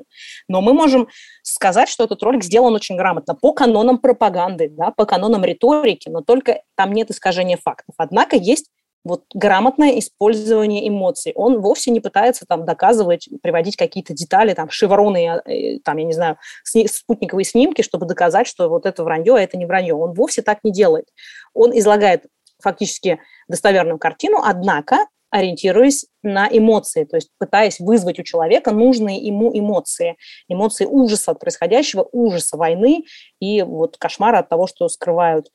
Но 0.49 0.61
мы 0.61 0.73
можем 0.73 1.07
сказать, 1.44 1.88
что 1.88 2.03
этот 2.03 2.20
ролик 2.25 2.42
сделан 2.42 2.75
очень 2.75 2.96
грамотно, 2.96 3.37
по 3.37 3.53
канонам 3.53 3.99
пропаганды, 3.99 4.68
да, 4.68 4.90
по 4.90 5.07
канонам 5.07 5.44
риторики, 5.44 6.09
но 6.09 6.23
только 6.23 6.62
там 6.75 6.92
нет 6.92 7.09
искажения 7.12 7.57
фактов. 7.57 7.94
Однако 7.99 8.35
есть 8.35 8.68
вот 9.04 9.24
грамотное 9.34 9.98
использование 9.98 10.86
эмоций. 10.88 11.32
Он 11.34 11.60
вовсе 11.60 11.90
не 11.90 12.00
пытается 12.00 12.44
там 12.46 12.64
доказывать, 12.64 13.28
приводить 13.42 13.76
какие-то 13.76 14.12
детали, 14.12 14.54
там, 14.54 14.70
шевроны, 14.70 15.40
э, 15.46 15.78
там, 15.84 15.96
я 15.96 16.04
не 16.04 16.12
знаю, 16.12 16.36
спутниковые 16.64 17.44
снимки, 17.44 17.82
чтобы 17.82 18.06
доказать, 18.06 18.46
что 18.46 18.68
вот 18.68 18.86
это 18.86 19.02
вранье, 19.04 19.36
а 19.36 19.40
это 19.40 19.56
не 19.56 19.66
вранье. 19.66 19.94
Он 19.94 20.12
вовсе 20.12 20.42
так 20.42 20.58
не 20.64 20.72
делает. 20.72 21.06
Он 21.54 21.76
излагает 21.76 22.24
фактически 22.62 23.20
достоверную 23.48 23.98
картину, 23.98 24.40
однако 24.44 25.06
ориентируясь 25.30 26.06
на 26.22 26.48
эмоции, 26.50 27.04
то 27.04 27.16
есть 27.16 27.30
пытаясь 27.38 27.78
вызвать 27.78 28.18
у 28.18 28.24
человека 28.24 28.72
нужные 28.72 29.18
ему 29.18 29.56
эмоции. 29.56 30.16
Эмоции 30.48 30.86
ужаса 30.86 31.30
от 31.30 31.38
происходящего, 31.38 32.06
ужаса 32.10 32.56
войны 32.56 33.04
и 33.38 33.62
вот 33.62 33.96
кошмара 33.96 34.40
от 34.40 34.48
того, 34.48 34.66
что 34.66 34.88
скрывают 34.88 35.46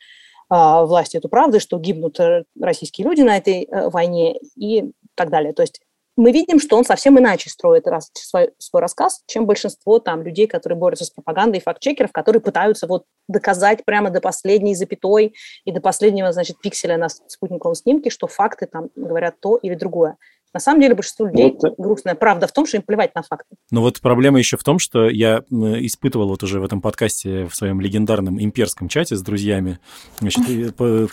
власти 0.50 1.18
эту 1.18 1.30
правду, 1.30 1.60
что 1.60 1.80
гибнут 1.80 2.20
э, 2.20 2.44
российские 2.60 3.08
люди 3.08 3.22
на 3.22 3.38
этой 3.38 3.64
э, 3.64 3.90
войне 3.90 4.40
и 4.56 4.92
так 5.16 5.30
далее. 5.30 5.54
То 5.54 5.64
есть 5.64 5.82
мы 6.18 6.32
видим, 6.32 6.60
что 6.60 6.78
он 6.78 6.86
совсем 6.86 7.20
иначе 7.20 7.50
строит 7.50 7.88
раз, 7.88 8.10
свой, 8.14 8.52
свой 8.58 8.82
рассказ, 8.82 9.22
чем 9.28 9.46
большинство 9.46 10.00
там 10.00 10.22
людей, 10.22 10.48
которые 10.48 10.80
борются 10.80 11.04
с 11.04 11.10
пропагандой 11.10 11.58
и 11.58 11.62
факт-чекеров, 11.62 12.12
которые 12.14 12.42
пытаются 12.42 12.88
вот 12.88 13.04
доказать 13.28 13.84
прямо 13.84 14.10
до 14.10 14.22
последней 14.22 14.76
запятой 14.76 15.36
и 15.66 15.72
до 15.72 15.82
последнего, 15.82 16.32
значит, 16.32 16.60
пикселя 16.62 16.98
на 16.98 17.10
спутниковом 17.10 17.76
снимке, 17.76 18.10
что 18.10 18.28
факты 18.28 18.66
там 18.66 18.90
говорят 18.96 19.40
то 19.42 19.58
или 19.58 19.76
другое. 19.76 20.16
На 20.56 20.62
самом 20.62 20.80
деле 20.80 20.96
большинство 20.96 21.28
людей, 21.28 21.52
вот. 21.52 21.70
Э, 21.70 21.76
грустная 21.78 22.16
правда 22.16 22.48
в 22.48 22.54
том, 22.54 22.66
что 22.66 22.78
им 22.78 22.84
плевать 22.84 23.14
на 23.14 23.24
факты. 23.24 23.58
Но 23.72 23.82
вот 23.82 24.00
проблема 24.00 24.40
еще 24.40 24.56
в 24.56 24.64
том, 24.64 24.80
что 24.80 25.10
я 25.10 25.44
испытывал 25.50 26.30
вот 26.30 26.44
уже 26.44 26.62
в 26.62 26.64
этом 26.64 26.80
подкасте 26.80 27.46
в 27.48 27.54
своем 27.54 27.82
легендарном 27.82 28.42
имперском 28.42 28.88
чате 28.88 29.18
с 29.18 29.22
друзьями, 29.22 29.80
значит, 30.22 30.46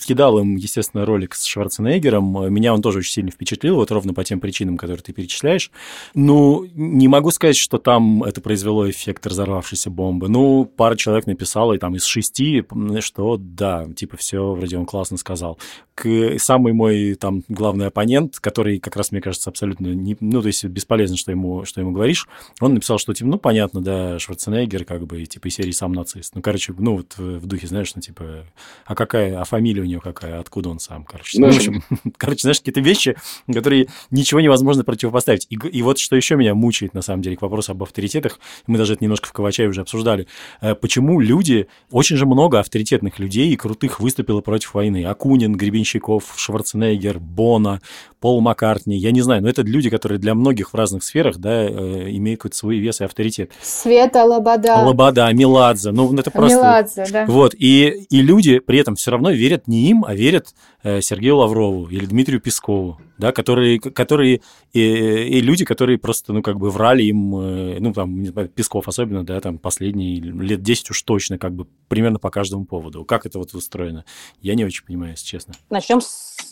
кидал 0.07 0.38
им, 0.38 0.55
естественно, 0.55 1.05
ролик 1.05 1.35
с 1.35 1.44
Шварценеггером. 1.44 2.55
Меня 2.55 2.72
он 2.72 2.83
тоже 2.83 3.00
очень 3.00 3.11
сильно 3.11 3.33
впечатлил, 3.33 3.74
вот 3.74 3.90
ровно 3.90 4.14
по 4.14 4.22
тем 4.22 4.38
причинам, 4.38 4.76
которые 4.76 5.02
ты 5.02 5.12
перечисляешь. 5.12 5.72
Ну, 6.14 6.64
не 6.74 7.09
могу 7.09 7.33
сказать, 7.33 7.57
что 7.57 7.78
там 7.78 8.22
это 8.22 8.40
произвело 8.40 8.88
эффект 8.88 9.26
разорвавшейся 9.26 9.90
бомбы. 9.90 10.28
Ну, 10.28 10.66
пара 10.66 10.94
человек 10.94 11.26
написала, 11.26 11.72
и 11.72 11.78
там 11.78 11.96
из 11.96 12.05
шести, 12.05 12.64
что 13.00 13.37
да, 13.40 13.88
типа, 13.96 14.16
все, 14.16 14.52
вроде 14.55 14.78
он 14.78 14.87
классно 14.87 15.16
сказал. 15.16 15.59
К, 15.96 16.37
самый 16.38 16.72
мой 16.72 17.16
там 17.16 17.42
главный 17.48 17.88
оппонент, 17.88 18.38
который 18.38 18.78
как 18.78 18.94
раз, 18.94 19.11
мне 19.11 19.20
кажется, 19.20 19.31
кажется, 19.32 19.48
абсолютно 19.48 19.86
не, 19.86 20.14
ну, 20.20 20.42
то 20.42 20.48
есть 20.48 20.62
бесполезно, 20.64 21.16
что 21.16 21.30
ему, 21.30 21.64
что 21.64 21.80
ему 21.80 21.92
говоришь. 21.92 22.28
Он 22.60 22.74
написал, 22.74 22.98
что, 22.98 23.14
типа, 23.14 23.30
ну, 23.30 23.38
понятно, 23.38 23.80
да, 23.80 24.18
Шварценеггер, 24.18 24.84
как 24.84 25.06
бы, 25.06 25.24
типа, 25.24 25.48
из 25.48 25.54
серии 25.54 25.70
сам 25.70 25.92
нацист. 25.92 26.34
Ну, 26.34 26.42
короче, 26.42 26.74
ну, 26.76 26.98
вот 26.98 27.16
в 27.16 27.46
духе, 27.46 27.66
знаешь, 27.66 27.94
ну, 27.94 28.02
типа, 28.02 28.44
а 28.84 28.94
какая, 28.94 29.40
а 29.40 29.44
фамилия 29.44 29.80
у 29.80 29.86
него 29.86 30.02
какая, 30.02 30.38
откуда 30.38 30.68
он 30.68 30.80
сам, 30.80 31.04
короче. 31.04 31.40
Ну, 31.40 31.50
в 31.50 31.56
общем, 31.56 31.82
короче, 32.18 32.42
знаешь, 32.42 32.58
какие-то 32.58 32.80
вещи, 32.80 33.16
которые 33.50 33.86
ничего 34.10 34.40
невозможно 34.40 34.84
противопоставить. 34.84 35.46
И, 35.48 35.54
и 35.54 35.80
вот 35.80 35.98
что 35.98 36.14
еще 36.14 36.36
меня 36.36 36.54
мучает, 36.54 36.92
на 36.92 37.00
самом 37.00 37.22
деле, 37.22 37.36
к 37.36 37.42
вопросу 37.42 37.72
об 37.72 37.82
авторитетах, 37.82 38.38
мы 38.66 38.76
даже 38.76 38.92
это 38.94 39.02
немножко 39.02 39.28
в 39.28 39.32
Ковачае 39.32 39.68
уже 39.68 39.80
обсуждали, 39.80 40.26
э, 40.60 40.74
почему 40.74 41.20
люди, 41.20 41.68
очень 41.90 42.16
же 42.16 42.26
много 42.26 42.60
авторитетных 42.60 43.18
людей 43.18 43.50
и 43.50 43.56
крутых 43.56 43.98
выступило 43.98 44.42
против 44.42 44.74
войны. 44.74 45.06
Акунин, 45.06 45.54
Гребенщиков, 45.56 46.34
Шварценеггер, 46.36 47.18
Бона, 47.18 47.80
Пол 48.20 48.42
Маккартни, 48.42 48.96
я 48.96 49.10
не 49.10 49.21
знаю, 49.22 49.42
но 49.42 49.48
это 49.48 49.62
люди, 49.62 49.90
которые 49.90 50.18
для 50.18 50.35
многих 50.35 50.72
в 50.72 50.74
разных 50.74 51.02
сферах, 51.02 51.38
да, 51.38 51.64
э, 51.64 52.11
имеют 52.11 52.40
какой-то 52.40 52.56
свой 52.56 52.78
вес 52.78 53.00
и 53.00 53.04
авторитет. 53.04 53.52
Света 53.62 54.24
Лобода. 54.24 54.76
Лобода, 54.85 55.32
Меладзе, 55.32 55.90
ну 55.90 56.12
это 56.16 56.30
просто... 56.30 56.56
Меладзе, 56.56 57.06
да. 57.11 57.26
Вот, 57.26 57.54
и, 57.54 58.06
и 58.08 58.22
люди 58.22 58.58
при 58.58 58.78
этом 58.78 58.96
все 58.96 59.11
равно 59.11 59.30
верят 59.30 59.68
не 59.68 59.88
им, 59.90 60.04
а 60.04 60.14
верят 60.14 60.54
э, 60.82 61.00
Сергею 61.00 61.37
Лаврову 61.37 61.88
или 61.88 62.06
Дмитрию 62.06 62.40
Пескову, 62.40 63.00
да, 63.18 63.32
которые, 63.32 63.78
которые 63.78 64.42
и, 64.72 64.80
и 64.80 65.40
люди, 65.40 65.64
которые 65.64 65.98
просто, 65.98 66.32
ну, 66.32 66.42
как 66.42 66.58
бы 66.58 66.70
врали 66.70 67.04
им, 67.04 67.37
э, 67.37 67.76
ну, 67.80 67.92
там, 67.92 68.26
Песков 68.48 68.88
особенно, 68.88 69.24
да, 69.24 69.40
там, 69.40 69.58
последние 69.58 70.20
лет 70.20 70.62
10 70.62 70.90
уж 70.90 71.02
точно, 71.02 71.38
как 71.38 71.54
бы, 71.54 71.66
примерно 71.88 72.18
по 72.18 72.30
каждому 72.30 72.64
поводу. 72.64 73.04
Как 73.04 73.26
это 73.26 73.38
вот 73.38 73.54
устроено? 73.54 74.04
Я 74.40 74.54
не 74.54 74.64
очень 74.64 74.85
понимаю, 74.85 75.12
если 75.12 75.26
честно. 75.26 75.54
Начнем 75.70 76.00
с 76.00 76.32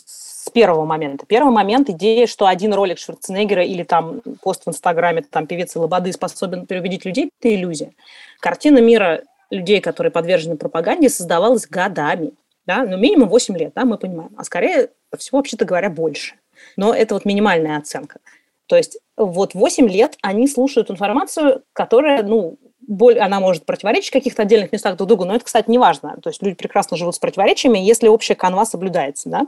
первого 0.51 0.85
момента. 0.85 1.25
Первый 1.25 1.51
момент– 1.51 1.89
идея, 1.91 2.27
что 2.27 2.47
один 2.47 2.73
ролик 2.73 2.97
Шварценеггера 2.97 3.63
или 3.63 3.83
там 3.83 4.21
пост 4.41 4.63
в 4.65 4.69
Инстаграме 4.69 5.23
там 5.23 5.47
певицы 5.47 5.79
Лободы 5.79 6.11
способен 6.13 6.65
переубедить 6.65 7.05
людей– 7.05 7.31
это 7.39 7.53
иллюзия. 7.53 7.91
Картина 8.39 8.79
мира 8.79 9.23
людей, 9.49 9.81
которые 9.81 10.11
подвержены 10.11 10.57
пропаганде, 10.57 11.09
создавалась 11.09 11.67
годами. 11.67 12.31
Да? 12.65 12.83
Ну, 12.83 12.97
минимум 12.97 13.29
8 13.29 13.57
лет, 13.57 13.73
да, 13.75 13.85
мы 13.85 13.97
понимаем. 13.97 14.31
А 14.37 14.43
скорее 14.43 14.89
всего, 15.17 15.39
вообще-то 15.39 15.65
говоря, 15.65 15.89
больше. 15.89 16.35
Но 16.77 16.93
это 16.93 17.15
вот 17.15 17.25
минимальная 17.25 17.77
оценка. 17.77 18.19
То 18.67 18.77
есть 18.77 18.97
вот 19.17 19.53
8 19.53 19.89
лет 19.89 20.17
они 20.21 20.47
слушают 20.47 20.89
информацию, 20.89 21.63
которая, 21.73 22.23
ну, 22.23 22.57
боль, 22.87 23.19
она 23.19 23.39
может 23.39 23.65
противоречить 23.65 24.09
в 24.09 24.13
каких-то 24.13 24.41
отдельных 24.41 24.71
местах 24.71 24.97
друг 24.97 25.07
другу, 25.07 25.25
но 25.25 25.35
это, 25.35 25.45
кстати, 25.45 25.69
не 25.69 25.77
важно. 25.77 26.17
То 26.21 26.29
есть 26.29 26.41
люди 26.41 26.55
прекрасно 26.55 26.97
живут 26.97 27.15
с 27.15 27.19
противоречиями, 27.19 27.79
если 27.79 28.07
общая 28.07 28.35
канва 28.35 28.65
соблюдается. 28.65 29.29
Да? 29.29 29.47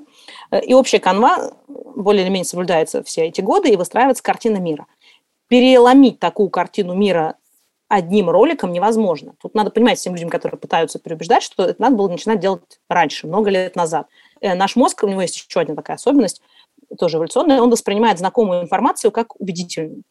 Э, 0.51 0.61
и 0.61 0.73
общая 0.73 0.99
канва 0.99 1.53
более 1.67 2.23
или 2.23 2.29
менее 2.29 2.45
соблюдается 2.45 3.03
все 3.03 3.25
эти 3.25 3.41
годы, 3.41 3.69
и 3.69 3.75
выстраивается 3.75 4.23
картина 4.23 4.57
мира. 4.57 4.85
Переломить 5.47 6.19
такую 6.19 6.49
картину 6.49 6.93
мира 6.93 7.35
одним 7.87 8.29
роликом 8.29 8.71
невозможно. 8.71 9.35
Тут 9.41 9.53
надо 9.53 9.69
понимать 9.69 9.99
всем 9.99 10.15
людям, 10.15 10.29
которые 10.29 10.57
пытаются 10.57 10.99
переубеждать, 10.99 11.43
что 11.43 11.63
это 11.63 11.81
надо 11.81 11.95
было 11.95 12.07
начинать 12.09 12.39
делать 12.39 12.79
раньше, 12.89 13.27
много 13.27 13.49
лет 13.49 13.75
назад. 13.75 14.07
Э, 14.41 14.55
наш 14.55 14.75
мозг, 14.75 15.03
у 15.03 15.07
него 15.07 15.21
есть 15.21 15.35
еще 15.35 15.61
одна 15.61 15.75
такая 15.75 15.97
особенность, 15.97 16.41
тоже 16.97 17.17
эволюционная, 17.17 17.61
он 17.61 17.69
воспринимает 17.69 18.19
знакомую 18.19 18.61
информацию 18.61 19.11
как 19.11 19.39
убедительную 19.39 20.03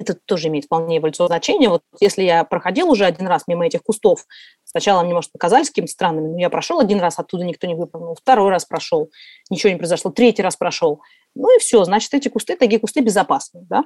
это 0.00 0.14
тоже 0.14 0.48
имеет 0.48 0.64
вполне 0.64 0.96
эволюционное 0.96 1.36
значение. 1.36 1.68
Вот 1.68 1.82
если 2.00 2.22
я 2.22 2.44
проходил 2.44 2.90
уже 2.90 3.04
один 3.04 3.26
раз 3.26 3.46
мимо 3.46 3.66
этих 3.66 3.82
кустов, 3.82 4.24
сначала 4.64 5.02
мне, 5.02 5.12
может, 5.12 5.30
показались 5.30 5.68
какими-то 5.68 5.92
странными, 5.92 6.28
но 6.28 6.38
я 6.38 6.48
прошел 6.48 6.80
один 6.80 7.00
раз, 7.00 7.18
оттуда 7.18 7.44
никто 7.44 7.66
не 7.66 7.74
выпрыгнул, 7.74 8.14
второй 8.14 8.50
раз 8.50 8.64
прошел, 8.64 9.10
ничего 9.50 9.70
не 9.70 9.78
произошло, 9.78 10.10
третий 10.10 10.42
раз 10.42 10.56
прошел. 10.56 11.02
Ну 11.34 11.54
и 11.54 11.60
все, 11.60 11.84
значит, 11.84 12.12
эти 12.14 12.28
кусты, 12.28 12.56
такие 12.56 12.80
кусты 12.80 13.00
безопасные, 13.00 13.66
да? 13.68 13.84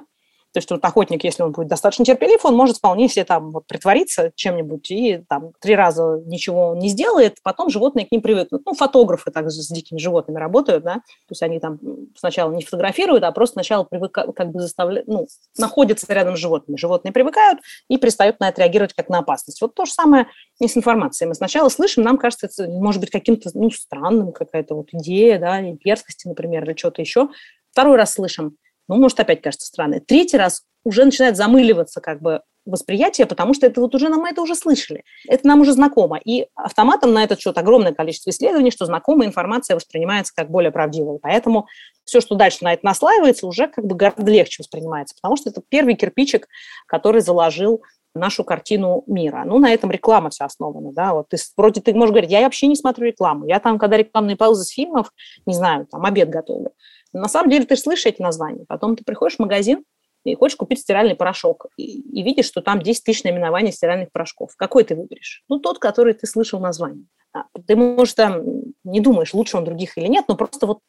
То 0.55 0.59
есть 0.59 0.71
вот 0.71 0.85
охотник, 0.85 1.25
если 1.25 1.43
он 1.43 1.51
будет 1.51 1.67
достаточно 1.67 2.05
терпелив, 2.05 2.45
он 2.45 2.55
может 2.55 2.77
вполне 2.77 3.09
себе 3.09 3.25
там 3.25 3.51
вот 3.51 3.67
притвориться 3.67 4.31
чем-нибудь 4.35 4.89
и 4.89 5.17
там 5.27 5.51
три 5.59 5.75
раза 5.75 6.21
ничего 6.25 6.73
не 6.77 6.87
сделает, 6.87 7.39
потом 7.43 7.69
животные 7.69 8.05
к 8.05 8.11
ним 8.13 8.21
привыкнут. 8.21 8.61
Ну, 8.65 8.73
фотографы 8.73 9.31
также 9.31 9.61
с 9.61 9.67
дикими 9.67 9.97
животными 9.97 10.39
работают, 10.39 10.85
да, 10.85 10.93
то 10.93 11.31
есть 11.31 11.43
они 11.43 11.59
там 11.59 11.77
сначала 12.15 12.53
не 12.53 12.63
фотографируют, 12.63 13.25
а 13.25 13.33
просто 13.33 13.55
сначала 13.55 13.83
привыкают, 13.83 14.33
как 14.33 14.53
бы 14.53 14.61
заставляют, 14.61 15.09
ну, 15.09 15.27
находятся 15.57 16.05
рядом 16.13 16.37
с 16.37 16.39
животными. 16.39 16.77
Животные 16.77 17.11
привыкают 17.11 17.59
и 17.89 17.97
перестают 17.97 18.39
на 18.39 18.47
это 18.47 18.61
реагировать 18.61 18.93
как 18.93 19.09
на 19.09 19.17
опасность. 19.17 19.59
Вот 19.59 19.75
то 19.75 19.83
же 19.83 19.91
самое 19.91 20.27
и 20.61 20.69
с 20.69 20.77
информацией. 20.77 21.27
Мы 21.27 21.35
сначала 21.35 21.67
слышим, 21.67 22.01
нам 22.01 22.17
кажется, 22.17 22.45
это 22.47 22.69
может 22.69 23.01
быть 23.01 23.09
каким-то, 23.09 23.49
ну, 23.55 23.69
странным 23.71 24.31
какая-то 24.31 24.73
вот 24.75 24.87
идея, 24.93 25.37
да, 25.37 25.59
имперскости, 25.59 26.29
например, 26.29 26.63
или 26.63 26.77
что-то 26.77 27.01
еще. 27.01 27.27
Второй 27.71 27.97
раз 27.97 28.13
слышим, 28.13 28.55
ну, 28.87 28.95
может, 28.95 29.19
опять 29.19 29.41
кажется 29.41 29.67
странной. 29.67 29.99
Третий 29.99 30.37
раз 30.37 30.63
уже 30.83 31.05
начинает 31.05 31.37
замыливаться 31.37 32.01
как 32.01 32.21
бы 32.21 32.41
восприятие, 32.65 33.27
потому 33.27 33.53
что 33.53 33.67
это 33.67 33.79
вот 33.79 33.93
уже 33.93 34.09
нам 34.09 34.25
это 34.25 34.41
уже 34.41 34.55
слышали, 34.55 35.03
это 35.27 35.47
нам 35.47 35.61
уже 35.61 35.73
знакомо. 35.73 36.19
И 36.23 36.47
автоматом 36.55 37.13
на 37.13 37.23
этот 37.23 37.39
счет 37.39 37.57
огромное 37.57 37.93
количество 37.93 38.31
исследований, 38.31 38.71
что 38.71 38.85
знакомая 38.85 39.27
информация 39.27 39.75
воспринимается 39.75 40.33
как 40.35 40.49
более 40.49 40.71
правдивая. 40.71 41.19
Поэтому 41.21 41.67
все, 42.05 42.21
что 42.21 42.35
дальше 42.35 42.63
на 42.63 42.73
это 42.73 42.85
наслаивается, 42.85 43.47
уже 43.47 43.67
как 43.67 43.85
бы 43.85 43.95
гораздо 43.95 44.31
легче 44.31 44.63
воспринимается, 44.63 45.15
потому 45.15 45.37
что 45.37 45.49
это 45.49 45.61
первый 45.67 45.95
кирпичик, 45.95 46.47
который 46.87 47.21
заложил 47.21 47.83
нашу 48.15 48.43
картину 48.43 49.03
мира. 49.07 49.43
Ну, 49.45 49.59
на 49.59 49.73
этом 49.73 49.91
реклама 49.91 50.29
вся 50.29 50.45
основана, 50.45 50.91
да, 50.93 51.13
вот 51.13 51.29
ты, 51.29 51.37
вроде 51.57 51.81
ты 51.81 51.93
можешь 51.93 52.11
говорить, 52.11 52.31
я 52.31 52.41
вообще 52.41 52.67
не 52.67 52.75
смотрю 52.75 53.07
рекламу, 53.07 53.45
я 53.45 53.59
там, 53.59 53.77
когда 53.77 53.97
рекламные 53.97 54.37
паузы 54.37 54.63
с 54.63 54.69
фильмов, 54.69 55.11
не 55.45 55.53
знаю, 55.53 55.85
там, 55.85 56.03
обед 56.05 56.29
готовлю. 56.29 56.71
На 57.15 57.27
самом 57.27 57.49
деле 57.49 57.65
ты 57.65 57.75
слышишь 57.75 58.05
эти 58.07 58.21
названия, 58.21 58.65
потом 58.67 58.95
ты 58.95 59.03
приходишь 59.03 59.37
в 59.37 59.39
магазин, 59.39 59.83
и 60.25 60.35
хочешь 60.35 60.57
купить 60.57 60.79
стиральный 60.79 61.15
порошок, 61.15 61.67
и, 61.77 62.01
и 62.01 62.23
видишь, 62.23 62.45
что 62.45 62.61
там 62.61 62.81
10 62.81 63.03
тысяч 63.03 63.23
наименований 63.23 63.71
стиральных 63.71 64.11
порошков. 64.11 64.55
Какой 64.57 64.83
ты 64.83 64.95
выберешь? 64.95 65.43
Ну, 65.47 65.59
тот, 65.59 65.77
который 65.77 66.13
ты 66.13 66.25
слышал 66.25 66.59
название. 66.59 67.05
А, 67.31 67.43
ты, 67.67 67.75
может, 67.75 68.15
там 68.15 68.41
не 68.83 69.01
думаешь, 69.01 69.35
лучше 69.35 69.57
он 69.57 69.65
других 69.65 69.97
или 69.97 70.07
нет, 70.07 70.25
но 70.27 70.35
просто 70.35 70.65
вот 70.65 70.79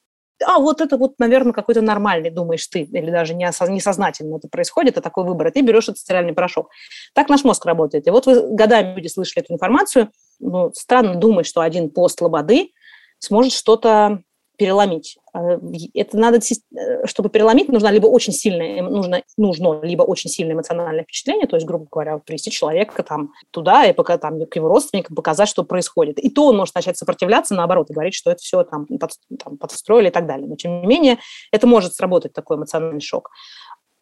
а 0.45 0.59
вот 0.59 0.83
это 0.83 0.99
вот, 0.99 1.15
наверное, 1.19 1.55
какой-то 1.55 1.81
нормальный, 1.81 2.29
думаешь 2.29 2.67
ты, 2.67 2.83
или 2.83 3.11
даже 3.11 3.35
несознательно 3.35 4.37
это 4.37 4.49
происходит, 4.49 4.99
а 4.99 5.01
такой 5.01 5.25
выбор, 5.25 5.49
и 5.49 5.51
ты 5.51 5.63
берешь 5.63 5.85
этот 5.85 5.99
стиральный 5.99 6.35
порошок. 6.35 6.69
Так 7.15 7.31
наш 7.31 7.43
мозг 7.43 7.65
работает. 7.65 8.07
И 8.07 8.11
вот 8.11 8.27
вы 8.27 8.55
годами 8.55 8.97
люди 8.97 9.09
слышали 9.09 9.43
эту 9.43 9.55
информацию, 9.55 10.11
ну, 10.39 10.71
странно 10.75 11.15
думать, 11.15 11.47
что 11.47 11.63
один 11.63 11.89
пост 11.89 12.21
лободы 12.21 12.73
сможет 13.19 13.53
что-то 13.53 14.23
переломить. 14.57 15.19
А, 15.33 15.59
это 15.95 16.17
надо, 16.17 16.39
э, 16.39 17.07
чтобы 17.07 17.29
переломить, 17.29 17.69
нужно 17.69 17.89
либо 17.89 18.07
очень 18.07 18.33
сильное, 18.33 18.83
нужно, 18.83 19.23
нужно 19.37 19.81
либо 19.83 20.03
очень 20.03 20.31
сильное 20.31 20.55
эмоциональное 20.55 21.05
впечатление, 21.05 21.47
то 21.47 21.57
есть, 21.57 21.67
грубо 21.67 21.87
говоря, 21.91 22.19
привести 22.19 22.51
человека 22.51 23.03
там 23.03 23.33
туда 23.51 23.85
и 23.85 23.93
пока 23.93 24.19
там 24.19 24.45
к 24.47 24.57
его 24.57 24.69
родственникам 24.69 25.17
показать, 25.17 25.49
что 25.49 25.65
происходит. 25.65 26.19
И 26.19 26.31
то 26.31 26.47
он 26.47 26.57
может 26.57 26.75
начать 26.75 26.97
сопротивляться, 26.97 27.55
наоборот, 27.55 27.91
и 27.91 27.93
говорить, 27.93 28.15
что 28.15 28.31
это 28.31 28.41
все 28.41 28.65
там, 28.65 28.87
под, 28.87 29.13
там 29.43 29.59
подстроили 29.59 30.09
и 30.09 30.13
так 30.13 30.27
далее. 30.27 30.47
Но, 30.47 30.57
тем 30.57 30.81
не 30.81 30.87
менее, 30.87 31.19
это 31.53 31.67
может 31.67 31.95
сработать, 31.95 32.33
такой 32.33 32.57
эмоциональный 32.57 33.01
шок. 33.01 33.31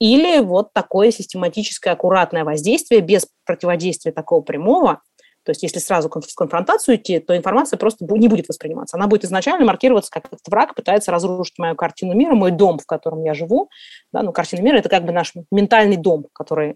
Или 0.00 0.40
вот 0.40 0.72
такое 0.72 1.10
систематическое, 1.10 1.92
аккуратное 1.92 2.44
воздействие 2.44 3.00
без 3.00 3.26
противодействия 3.46 4.12
такого 4.12 4.40
прямого, 4.40 5.00
то 5.44 5.50
есть 5.50 5.62
если 5.62 5.78
сразу 5.78 6.08
в 6.08 6.34
конфронтацию 6.34 6.96
идти, 6.96 7.18
то 7.18 7.36
информация 7.36 7.76
просто 7.76 8.04
не 8.08 8.28
будет 8.28 8.48
восприниматься. 8.48 8.96
Она 8.96 9.06
будет 9.06 9.24
изначально 9.24 9.64
маркироваться 9.66 10.10
как 10.10 10.26
этот 10.26 10.46
враг 10.48 10.74
пытается 10.74 11.12
разрушить 11.12 11.58
мою 11.58 11.76
картину 11.76 12.14
мира, 12.14 12.34
мой 12.34 12.50
дом, 12.50 12.78
в 12.78 12.86
котором 12.86 13.22
я 13.24 13.34
живу. 13.34 13.68
Да, 14.12 14.22
ну, 14.22 14.32
картина 14.32 14.62
мира– 14.62 14.76
это 14.78 14.88
как 14.88 15.04
бы 15.04 15.12
наш 15.12 15.32
ментальный 15.50 15.96
дом, 15.96 16.26
который 16.32 16.74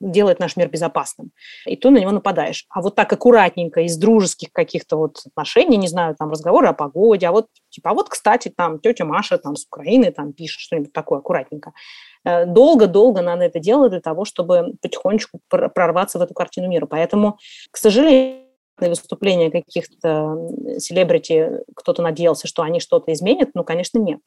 делает 0.00 0.40
наш 0.40 0.56
мир 0.56 0.68
безопасным. 0.68 1.30
И 1.66 1.76
ты 1.76 1.90
на 1.90 1.98
него 1.98 2.10
нападаешь. 2.10 2.66
А 2.70 2.80
вот 2.80 2.94
так 2.94 3.12
аккуратненько, 3.12 3.82
из 3.82 3.96
дружеских 3.96 4.52
каких-то 4.52 4.96
вот 4.96 5.20
отношений, 5.26 5.76
не 5.76 5.88
знаю, 5.88 6.16
там 6.18 6.30
разговоры 6.30 6.68
о 6.68 6.72
погоде, 6.72 7.26
а 7.26 7.32
вот 7.32 7.46
типа, 7.68 7.90
а 7.90 7.94
вот, 7.94 8.08
кстати, 8.08 8.52
там 8.54 8.78
тетя 8.78 9.04
Маша 9.04 9.38
там 9.38 9.56
с 9.56 9.66
Украины 9.66 10.10
там 10.10 10.32
пишет 10.32 10.60
что-нибудь 10.60 10.92
такое 10.92 11.18
аккуратненько. 11.18 11.72
Э, 12.24 12.46
долго-долго 12.46 13.22
надо 13.22 13.44
это 13.44 13.60
делать 13.60 13.90
для 13.90 14.00
того, 14.00 14.24
чтобы 14.24 14.74
потихонечку 14.80 15.40
прорваться 15.48 16.18
в 16.18 16.22
эту 16.22 16.34
картину 16.34 16.68
мира. 16.68 16.86
Поэтому, 16.86 17.38
к 17.70 17.76
сожалению, 17.76 18.46
выступления 18.78 19.50
каких-то 19.50 20.36
селебрити, 20.78 21.60
кто-то 21.76 22.02
надеялся, 22.02 22.48
что 22.48 22.62
они 22.62 22.80
что-то 22.80 23.12
изменят, 23.12 23.50
ну, 23.54 23.62
конечно, 23.62 23.98
нет. 23.98 24.20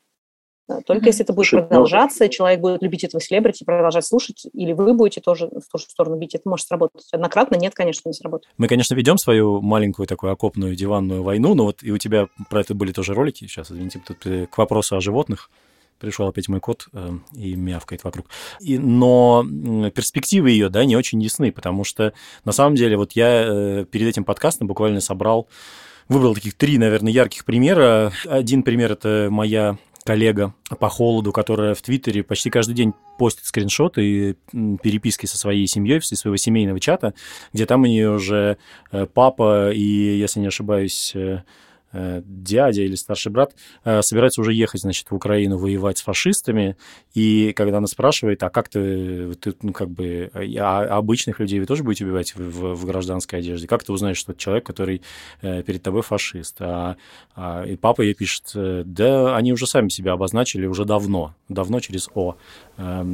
Э, 0.69 0.81
только 0.85 1.05
mm-hmm. 1.05 1.07
если 1.07 1.23
это 1.23 1.33
будет 1.33 1.51
ну, 1.51 1.59
продолжаться, 1.63 2.29
человек 2.29 2.61
будет 2.61 2.81
любить 2.81 3.03
этого 3.03 3.21
селебрити, 3.21 3.63
продолжать 3.63 4.05
слушать, 4.05 4.47
или 4.53 4.73
вы 4.73 4.93
будете 4.93 5.21
тоже 5.21 5.47
в 5.47 5.71
ту 5.71 5.77
же 5.77 5.85
сторону 5.85 6.17
бить, 6.17 6.35
это 6.35 6.47
может 6.47 6.67
сработать. 6.67 7.07
Однократно 7.11 7.55
нет, 7.55 7.73
конечно, 7.73 8.09
не 8.09 8.13
сработает. 8.13 8.53
Мы, 8.57 8.67
конечно, 8.67 8.95
ведем 8.95 9.17
свою 9.17 9.61
маленькую 9.61 10.07
такую 10.07 10.31
окопную 10.31 10.75
диванную 10.75 11.23
войну, 11.23 11.53
но 11.53 11.65
вот 11.65 11.83
и 11.83 11.91
у 11.91 11.97
тебя 11.97 12.27
про 12.49 12.61
это 12.61 12.73
были 12.73 12.91
тоже 12.91 13.13
ролики, 13.13 13.45
сейчас, 13.45 13.71
извините, 13.71 14.01
тут 14.05 14.25
э, 14.25 14.47
к 14.47 14.57
вопросу 14.57 14.95
о 14.95 15.01
животных 15.01 15.49
пришел 15.99 16.27
опять 16.27 16.49
мой 16.49 16.59
кот 16.59 16.87
э, 16.91 17.11
и 17.35 17.55
мявкает 17.55 18.03
вокруг. 18.03 18.27
И, 18.59 18.77
но 18.77 19.45
перспективы 19.95 20.51
ее, 20.51 20.69
да, 20.69 20.83
не 20.83 20.97
очень 20.97 21.21
ясны, 21.21 21.51
потому 21.51 21.83
что 21.83 22.13
на 22.43 22.51
самом 22.51 22.75
деле 22.75 22.97
вот 22.97 23.13
я 23.13 23.45
э, 23.45 23.85
перед 23.89 24.07
этим 24.07 24.25
подкастом 24.25 24.67
буквально 24.67 24.99
собрал, 24.99 25.47
выбрал 26.09 26.33
таких 26.35 26.55
три, 26.55 26.77
наверное, 26.77 27.11
ярких 27.11 27.45
примера. 27.45 28.11
Один 28.27 28.63
пример– 28.63 28.91
это 28.93 29.29
моя 29.31 29.77
коллега 30.05 30.53
по 30.79 30.89
холоду, 30.89 31.31
которая 31.31 31.73
в 31.73 31.81
Твиттере 31.81 32.23
почти 32.23 32.49
каждый 32.49 32.75
день 32.75 32.93
постит 33.17 33.45
скриншоты 33.45 34.03
и 34.03 34.33
переписки 34.83 35.25
со 35.25 35.37
своей 35.37 35.67
семьей, 35.67 35.97
из 35.97 36.07
своего 36.07 36.37
семейного 36.37 36.79
чата, 36.79 37.13
где 37.53 37.65
там 37.65 37.83
у 37.83 37.85
нее 37.85 38.11
уже 38.11 38.57
э, 38.91 39.05
папа 39.05 39.71
и, 39.71 39.81
если 39.81 40.39
не 40.39 40.47
ошибаюсь, 40.47 41.15
Э, 41.23 41.41
дядя 41.93 42.81
или 42.81 42.95
старший 42.95 43.31
брат 43.31 43.55
э, 43.83 44.01
собирается 44.01 44.41
уже 44.41 44.53
ехать, 44.53 44.81
значит, 44.81 45.11
в 45.11 45.15
Украину 45.15 45.57
воевать 45.57 45.97
с 45.97 46.01
фашистами, 46.01 46.75
и 47.13 47.53
когда 47.55 47.77
она 47.77 47.87
спрашивает, 47.87 48.41
а 48.43 48.49
как 48.49 48.69
ты, 48.69 49.33
ты 49.35 49.53
ну, 49.61 49.73
как 49.73 49.89
бы, 49.89 50.31
а, 50.33 50.41
а 50.89 50.97
обычных 50.97 51.39
людей 51.39 51.59
вы 51.59 51.65
тоже 51.65 51.83
будете 51.83 52.05
убивать 52.05 52.35
в, 52.35 52.39
в, 52.39 52.75
в 52.75 52.85
гражданской 52.85 53.39
одежде? 53.39 53.67
Как 53.67 53.83
ты 53.83 53.91
узнаешь, 53.93 54.17
что 54.17 54.31
это 54.31 54.41
человек, 54.41 54.65
который 54.65 55.01
э, 55.41 55.63
перед 55.63 55.83
тобой 55.83 56.01
фашист? 56.01 56.57
А, 56.59 56.97
а, 57.35 57.63
и 57.63 57.75
папа 57.75 58.01
ей 58.01 58.13
пишет, 58.13 58.51
да, 58.53 59.35
они 59.35 59.53
уже 59.53 59.67
сами 59.67 59.89
себя 59.89 60.13
обозначили 60.13 60.65
уже 60.65 60.85
давно, 60.85 61.35
давно 61.49 61.79
через 61.79 62.09
О, 62.15 62.35
э, 62.77 63.05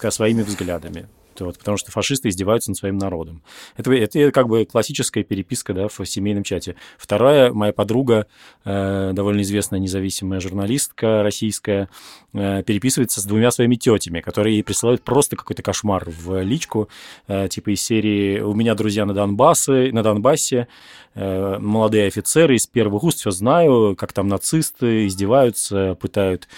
э, 0.00 0.10
своими 0.10 0.42
взглядами 0.42 1.08
вот, 1.40 1.58
потому 1.58 1.76
что 1.76 1.90
фашисты 1.90 2.28
издеваются 2.28 2.70
над 2.70 2.78
своим 2.78 2.98
народом. 2.98 3.42
Это, 3.76 3.92
это 3.92 4.30
как 4.30 4.48
бы 4.48 4.64
классическая 4.64 5.24
переписка 5.24 5.74
да, 5.74 5.88
в 5.88 6.04
семейном 6.04 6.44
чате. 6.44 6.76
Вторая, 6.98 7.52
моя 7.52 7.72
подруга, 7.72 8.26
э, 8.64 9.10
довольно 9.12 9.42
известная 9.42 9.78
независимая 9.78 10.40
журналистка 10.40 11.22
российская, 11.22 11.88
э, 12.32 12.62
переписывается 12.62 13.20
с 13.20 13.24
двумя 13.24 13.50
своими 13.50 13.76
тетями, 13.76 14.20
которые 14.20 14.56
ей 14.56 14.62
присылают 14.62 15.02
просто 15.02 15.36
какой-то 15.36 15.62
кошмар 15.62 16.04
в 16.06 16.42
личку, 16.42 16.88
э, 17.28 17.48
типа 17.48 17.74
из 17.74 17.82
серии 17.82 18.40
«У 18.40 18.54
меня 18.54 18.74
друзья 18.74 19.06
на, 19.06 19.14
Донбассе, 19.14 19.90
на 19.92 20.02
Донбассе, 20.02 20.68
э, 21.14 21.58
молодые 21.58 22.06
офицеры 22.06 22.56
из 22.56 22.66
первых 22.66 23.04
уст, 23.04 23.18
все 23.18 23.30
знаю, 23.30 23.96
как 23.96 24.12
там 24.12 24.28
нацисты 24.28 25.06
издеваются, 25.06 25.96
пытают 26.00 26.48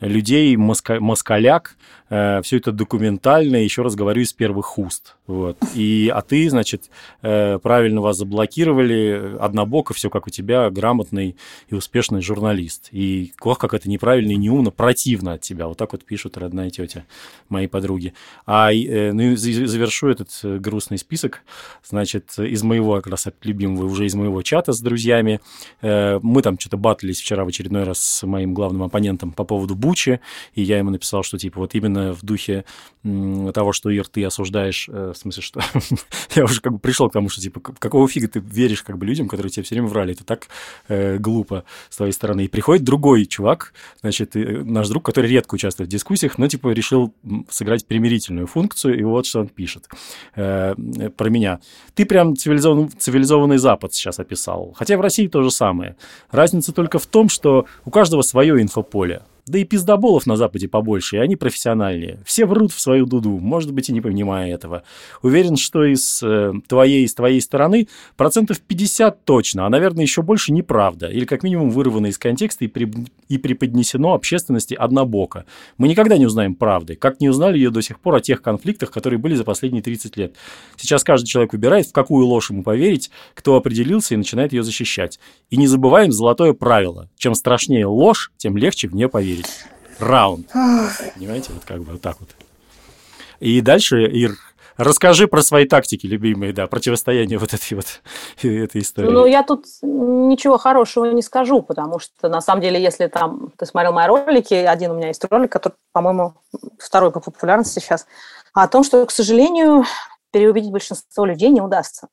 людей, 0.00 0.56
моска, 0.56 1.00
москаляк, 1.00 1.76
э, 2.10 2.40
все 2.42 2.58
это 2.58 2.72
документально, 2.72 3.56
еще 3.56 3.82
раз 3.82 3.94
говорю, 3.94 4.22
из 4.26 4.32
первых 4.32 4.78
уст. 4.78 5.16
Вот. 5.26 5.56
И, 5.74 6.10
а 6.14 6.20
ты, 6.20 6.48
значит, 6.50 6.90
э, 7.22 7.58
правильно 7.58 8.00
вас 8.00 8.18
заблокировали, 8.18 9.36
однобоко, 9.40 9.94
все 9.94 10.10
как 10.10 10.26
у 10.26 10.30
тебя, 10.30 10.68
грамотный 10.70 11.36
и 11.68 11.74
успешный 11.74 12.20
журналист. 12.20 12.88
И 12.92 13.32
ох, 13.40 13.58
как 13.58 13.74
это 13.74 13.88
неправильно 13.88 14.32
и 14.32 14.36
неумно, 14.36 14.70
противно 14.70 15.32
от 15.32 15.40
тебя. 15.40 15.66
Вот 15.66 15.78
так 15.78 15.92
вот 15.92 16.04
пишут 16.04 16.36
родная 16.36 16.70
тетя 16.70 17.04
моей 17.48 17.68
подруги. 17.68 18.12
А 18.44 18.72
э, 18.72 19.12
ну, 19.12 19.32
и 19.32 19.36
завершу 19.36 20.08
этот 20.08 20.28
э, 20.42 20.58
грустный 20.58 20.98
список. 20.98 21.42
Значит, 21.84 22.38
из 22.38 22.62
моего, 22.62 22.96
как 22.96 23.06
раз 23.06 23.26
любимого, 23.42 23.86
уже 23.86 24.06
из 24.06 24.14
моего 24.14 24.42
чата 24.42 24.72
с 24.72 24.80
друзьями. 24.80 25.40
Мы 25.82 26.42
там 26.42 26.58
что-то 26.58 26.76
батлились 26.76 27.20
вчера 27.20 27.44
в 27.44 27.48
очередной 27.48 27.84
раз 27.84 27.98
с 28.00 28.26
моим 28.26 28.54
главным 28.54 28.82
оппонентом 28.82 29.32
по 29.32 29.44
поводу 29.44 29.74
Бучи, 29.74 30.20
и 30.54 30.62
я 30.62 30.78
ему 30.78 30.90
написал, 30.90 31.22
что 31.22 31.38
типа 31.38 31.60
вот 31.60 31.74
именно 31.74 32.12
в 32.12 32.22
духе 32.22 32.64
того, 33.54 33.72
что 33.72 33.90
Ир, 33.90 34.08
ты 34.16 34.24
осуждаешь, 34.24 34.88
э, 34.90 35.12
в 35.14 35.18
смысле, 35.18 35.42
что 35.42 35.60
я 36.34 36.44
уже 36.44 36.62
как 36.62 36.72
бы 36.72 36.78
пришел 36.78 37.10
к 37.10 37.12
тому, 37.12 37.28
что 37.28 37.42
типа 37.42 37.60
какого 37.60 38.08
фига 38.08 38.28
ты 38.28 38.40
веришь 38.40 38.82
как 38.82 38.96
бы 38.96 39.04
людям, 39.04 39.28
которые 39.28 39.50
тебе 39.50 39.62
все 39.62 39.74
время 39.74 39.88
врали, 39.88 40.14
это 40.14 40.24
так 40.24 40.48
э, 40.88 41.18
глупо 41.18 41.64
с 41.90 41.98
твоей 41.98 42.12
стороны. 42.12 42.46
И 42.46 42.48
приходит 42.48 42.82
другой 42.82 43.26
чувак, 43.26 43.74
значит, 44.00 44.30
наш 44.34 44.88
друг, 44.88 45.04
который 45.04 45.30
редко 45.30 45.54
участвует 45.54 45.90
в 45.90 45.92
дискуссиях, 45.92 46.38
но 46.38 46.48
типа 46.48 46.68
решил 46.70 47.12
сыграть 47.50 47.84
примирительную 47.84 48.46
функцию, 48.46 48.98
и 48.98 49.02
вот 49.02 49.26
что 49.26 49.40
он 49.40 49.48
пишет 49.48 49.86
э, 50.34 50.74
про 51.14 51.28
меня. 51.28 51.60
Ты 51.94 52.06
прям 52.06 52.36
цивилизованный, 52.36 52.88
цивилизованный 52.88 53.58
Запад 53.58 53.92
сейчас 53.92 54.18
описал, 54.18 54.72
хотя 54.78 54.96
в 54.96 55.02
России 55.02 55.26
то 55.26 55.42
же 55.42 55.50
самое. 55.50 55.94
Разница 56.30 56.72
только 56.72 56.98
в 56.98 57.04
том, 57.04 57.28
что 57.28 57.66
у 57.84 57.90
каждого 57.90 58.22
свое 58.22 58.62
инфополе. 58.62 59.24
Да 59.46 59.60
и 59.60 59.64
пиздоболов 59.64 60.26
на 60.26 60.36
Западе 60.36 60.66
побольше, 60.66 61.16
и 61.16 61.18
они 61.20 61.36
профессиональнее. 61.36 62.18
Все 62.26 62.46
врут 62.46 62.72
в 62.72 62.80
свою 62.80 63.06
дуду, 63.06 63.30
может 63.30 63.72
быть, 63.72 63.88
и 63.88 63.92
не 63.92 64.00
понимая 64.00 64.52
этого. 64.52 64.82
Уверен, 65.22 65.54
что 65.56 65.84
из 65.84 66.20
э, 66.20 66.52
твоей, 66.66 67.04
из 67.04 67.14
твоей 67.14 67.40
стороны 67.40 67.86
процентов 68.16 68.58
50 68.60 69.24
точно, 69.24 69.66
а, 69.66 69.68
наверное, 69.68 70.02
еще 70.02 70.22
больше 70.22 70.52
неправда. 70.52 71.06
Или 71.06 71.24
как 71.26 71.44
минимум 71.44 71.70
вырвано 71.70 72.08
из 72.08 72.18
контекста 72.18 72.64
и, 72.64 72.68
при, 72.68 72.92
и 73.28 73.38
преподнесено 73.38 74.14
общественности 74.14 74.74
однобоко. 74.74 75.44
Мы 75.78 75.86
никогда 75.86 76.18
не 76.18 76.26
узнаем 76.26 76.56
правды, 76.56 76.96
как 76.96 77.20
не 77.20 77.28
узнали 77.28 77.56
ее 77.56 77.70
до 77.70 77.82
сих 77.82 78.00
пор 78.00 78.16
о 78.16 78.20
тех 78.20 78.42
конфликтах, 78.42 78.90
которые 78.90 79.20
были 79.20 79.36
за 79.36 79.44
последние 79.44 79.80
30 79.80 80.16
лет. 80.16 80.34
Сейчас 80.76 81.04
каждый 81.04 81.28
человек 81.28 81.52
выбирает, 81.52 81.86
в 81.86 81.92
какую 81.92 82.26
ложь 82.26 82.50
ему 82.50 82.64
поверить, 82.64 83.12
кто 83.34 83.54
определился 83.54 84.14
и 84.14 84.16
начинает 84.16 84.52
ее 84.52 84.64
защищать. 84.64 85.20
И 85.50 85.56
не 85.56 85.68
забываем 85.68 86.10
золотое 86.10 86.52
правило. 86.52 87.08
Чем 87.16 87.36
страшнее 87.36 87.86
ложь, 87.86 88.32
тем 88.38 88.56
легче 88.56 88.88
в 88.88 88.94
нее 88.96 89.08
поверить 89.08 89.35
Раунд. 89.98 90.48
Понимаете, 91.14 91.52
вот 91.52 91.64
как 91.64 91.82
бы 91.82 91.92
вот 91.92 92.00
так 92.00 92.16
вот. 92.20 92.30
И 93.40 93.60
дальше, 93.60 94.06
Ир, 94.06 94.36
расскажи 94.76 95.28
про 95.28 95.42
свои 95.42 95.66
тактики 95.66 96.06
любимые, 96.06 96.52
да, 96.52 96.66
противостояние 96.66 97.38
вот 97.38 97.54
этой 97.54 97.74
вот 97.74 98.02
этой 98.42 98.80
истории. 98.80 99.08
Ну, 99.08 99.26
я 99.26 99.42
тут 99.42 99.66
ничего 99.82 100.58
хорошего 100.58 101.06
не 101.06 101.22
скажу, 101.22 101.62
потому 101.62 101.98
что, 101.98 102.28
на 102.28 102.40
самом 102.40 102.62
деле, 102.62 102.82
если 102.82 103.06
там 103.06 103.52
ты 103.56 103.66
смотрел 103.66 103.92
мои 103.92 104.06
ролики, 104.06 104.54
один 104.54 104.92
у 104.92 104.94
меня 104.94 105.08
есть 105.08 105.24
ролик, 105.30 105.52
который, 105.52 105.74
по-моему, 105.92 106.34
второй 106.78 107.10
по 107.10 107.20
популярности 107.20 107.78
сейчас, 107.78 108.06
о 108.52 108.68
том, 108.68 108.84
что, 108.84 109.04
к 109.06 109.10
сожалению, 109.10 109.84
переубедить 110.32 110.70
большинство 110.70 111.24
людей 111.24 111.50
не 111.50 111.60
удастся. 111.60 112.08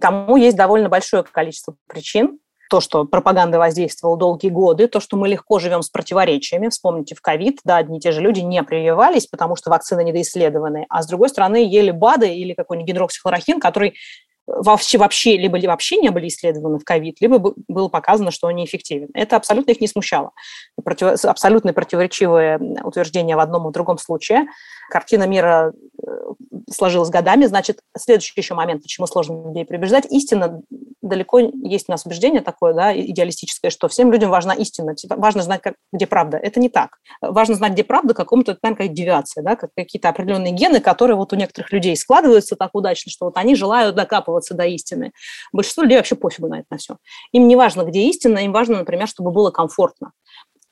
Тому 0.00 0.36
есть 0.36 0.56
довольно 0.56 0.88
большое 0.88 1.24
количество 1.24 1.74
причин, 1.88 2.38
то, 2.72 2.80
что 2.80 3.04
пропаганда 3.04 3.58
воздействовала 3.58 4.16
долгие 4.16 4.48
годы, 4.48 4.88
то, 4.88 4.98
что 4.98 5.18
мы 5.18 5.28
легко 5.28 5.58
живем 5.58 5.82
с 5.82 5.90
противоречиями. 5.90 6.70
Вспомните, 6.70 7.14
в 7.14 7.20
ковид, 7.20 7.60
да, 7.64 7.76
одни 7.76 7.98
и 7.98 8.00
те 8.00 8.12
же 8.12 8.22
люди 8.22 8.40
не 8.40 8.62
прививались, 8.62 9.26
потому 9.26 9.56
что 9.56 9.68
вакцины 9.68 10.02
недоисследованы, 10.02 10.86
а 10.88 11.02
с 11.02 11.06
другой 11.06 11.28
стороны 11.28 11.56
ели 11.56 11.90
БАДы 11.90 12.34
или 12.34 12.54
какой-нибудь 12.54 12.88
гидроксихлорохин, 12.88 13.60
который 13.60 13.92
вообще, 14.46 14.98
вообще 14.98 15.36
либо 15.36 15.58
вообще 15.66 15.96
не 15.96 16.10
были 16.10 16.28
исследованы 16.28 16.78
в 16.78 16.84
ковид, 16.84 17.16
либо 17.20 17.54
было 17.68 17.88
показано, 17.88 18.30
что 18.30 18.48
они 18.48 18.64
эффективны. 18.64 19.08
Это 19.14 19.36
абсолютно 19.36 19.72
их 19.72 19.80
не 19.80 19.88
смущало. 19.88 20.32
Против, 20.82 21.24
абсолютно 21.24 21.72
противоречивые 21.72 22.58
утверждения 22.82 23.36
в 23.36 23.40
одном 23.40 23.68
и 23.68 23.72
другом 23.72 23.98
случае. 23.98 24.46
Картина 24.90 25.26
мира 25.26 25.72
э, 26.06 26.10
сложилась 26.70 27.08
годами. 27.08 27.46
Значит, 27.46 27.80
следующий 27.96 28.32
еще 28.36 28.54
момент, 28.54 28.82
почему 28.82 29.06
сложно 29.06 29.48
людей 29.48 29.64
переубеждать. 29.64 30.06
Истина, 30.10 30.60
далеко 31.00 31.38
есть 31.38 31.88
у 31.88 31.92
нас 31.92 32.04
убеждение 32.04 32.42
такое, 32.42 32.74
да, 32.74 32.94
идеалистическое, 32.94 33.70
что 33.70 33.88
всем 33.88 34.12
людям 34.12 34.30
важна 34.30 34.54
истина, 34.54 34.94
типа, 34.94 35.16
важно 35.16 35.42
знать, 35.42 35.62
как, 35.62 35.74
где 35.92 36.06
правда. 36.06 36.36
Это 36.36 36.60
не 36.60 36.68
так. 36.68 36.98
Важно 37.20 37.54
знать, 37.54 37.72
где 37.72 37.84
правда, 37.84 38.14
какому-то, 38.14 38.58
наверное, 38.62 38.86
как 38.86 38.94
девиация, 38.94 39.42
да, 39.42 39.56
как 39.56 39.70
какие-то 39.74 40.08
определенные 40.08 40.52
гены, 40.52 40.80
которые 40.80 41.16
вот 41.16 41.32
у 41.32 41.36
некоторых 41.36 41.72
людей 41.72 41.96
складываются 41.96 42.56
так 42.56 42.70
удачно, 42.74 43.10
что 43.10 43.26
вот 43.26 43.36
они 43.36 43.54
желают 43.54 43.96
докапываться 43.96 44.41
до 44.50 44.64
истины. 44.64 45.12
Большинство 45.52 45.82
людей 45.82 45.96
вообще 45.96 46.16
пофигу 46.16 46.48
на 46.48 46.56
это 46.56 46.66
на 46.70 46.76
все. 46.76 46.96
Им 47.32 47.48
не 47.48 47.56
важно, 47.56 47.82
где 47.82 48.00
истина, 48.08 48.38
им 48.38 48.52
важно, 48.52 48.78
например, 48.78 49.08
чтобы 49.08 49.30
было 49.30 49.50
комфортно. 49.50 50.12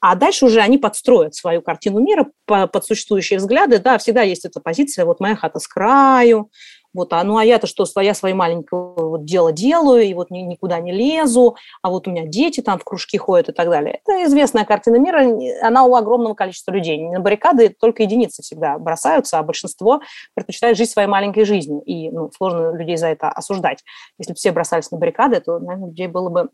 А 0.02 0.14
дальше 0.14 0.46
уже 0.46 0.60
они 0.60 0.78
подстроят 0.78 1.34
свою 1.34 1.60
картину 1.60 2.00
мира 2.00 2.26
под 2.46 2.84
существующие 2.84 3.38
взгляды. 3.38 3.78
Да, 3.78 3.98
всегда 3.98 4.22
есть 4.22 4.46
эта 4.46 4.58
позиция, 4.58 5.04
вот 5.04 5.20
моя 5.20 5.36
хата 5.36 5.58
с 5.58 5.68
краю, 5.68 6.50
вот, 6.92 7.12
а 7.12 7.22
ну 7.24 7.36
а 7.36 7.44
я-то 7.44 7.66
что, 7.66 7.86
я 8.00 8.14
свое 8.14 8.34
маленькое 8.34 8.94
вот 8.96 9.24
дело 9.24 9.52
делаю, 9.52 10.02
и 10.02 10.14
вот 10.14 10.30
ни, 10.30 10.40
никуда 10.40 10.80
не 10.80 10.92
лезу, 10.92 11.56
а 11.82 11.90
вот 11.90 12.08
у 12.08 12.10
меня 12.10 12.26
дети 12.26 12.60
там 12.60 12.78
в 12.78 12.84
кружки 12.84 13.18
ходят 13.18 13.48
и 13.48 13.52
так 13.52 13.68
далее. 13.68 14.00
Это 14.04 14.24
известная 14.24 14.64
картина 14.64 14.96
мира, 14.96 15.24
она 15.62 15.84
у 15.84 15.94
огромного 15.94 16.34
количества 16.34 16.72
людей. 16.72 17.00
На 17.08 17.20
баррикады 17.20 17.68
только 17.68 18.02
единицы 18.02 18.42
всегда 18.42 18.78
бросаются, 18.78 19.38
а 19.38 19.42
большинство 19.42 20.00
предпочитает 20.34 20.76
жить 20.76 20.90
своей 20.90 21.08
маленькой 21.08 21.44
жизнью, 21.44 21.82
и 21.84 22.10
ну, 22.10 22.30
сложно 22.36 22.76
людей 22.76 22.96
за 22.96 23.08
это 23.08 23.28
осуждать. 23.28 23.84
Если 24.18 24.32
бы 24.32 24.36
все 24.36 24.52
бросались 24.52 24.90
на 24.90 24.98
баррикады, 24.98 25.40
то, 25.40 25.58
наверное, 25.58 25.88
людей 25.88 26.06
было 26.08 26.28
бы 26.28 26.48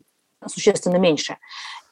существенно 0.45 0.97
меньше. 0.97 1.37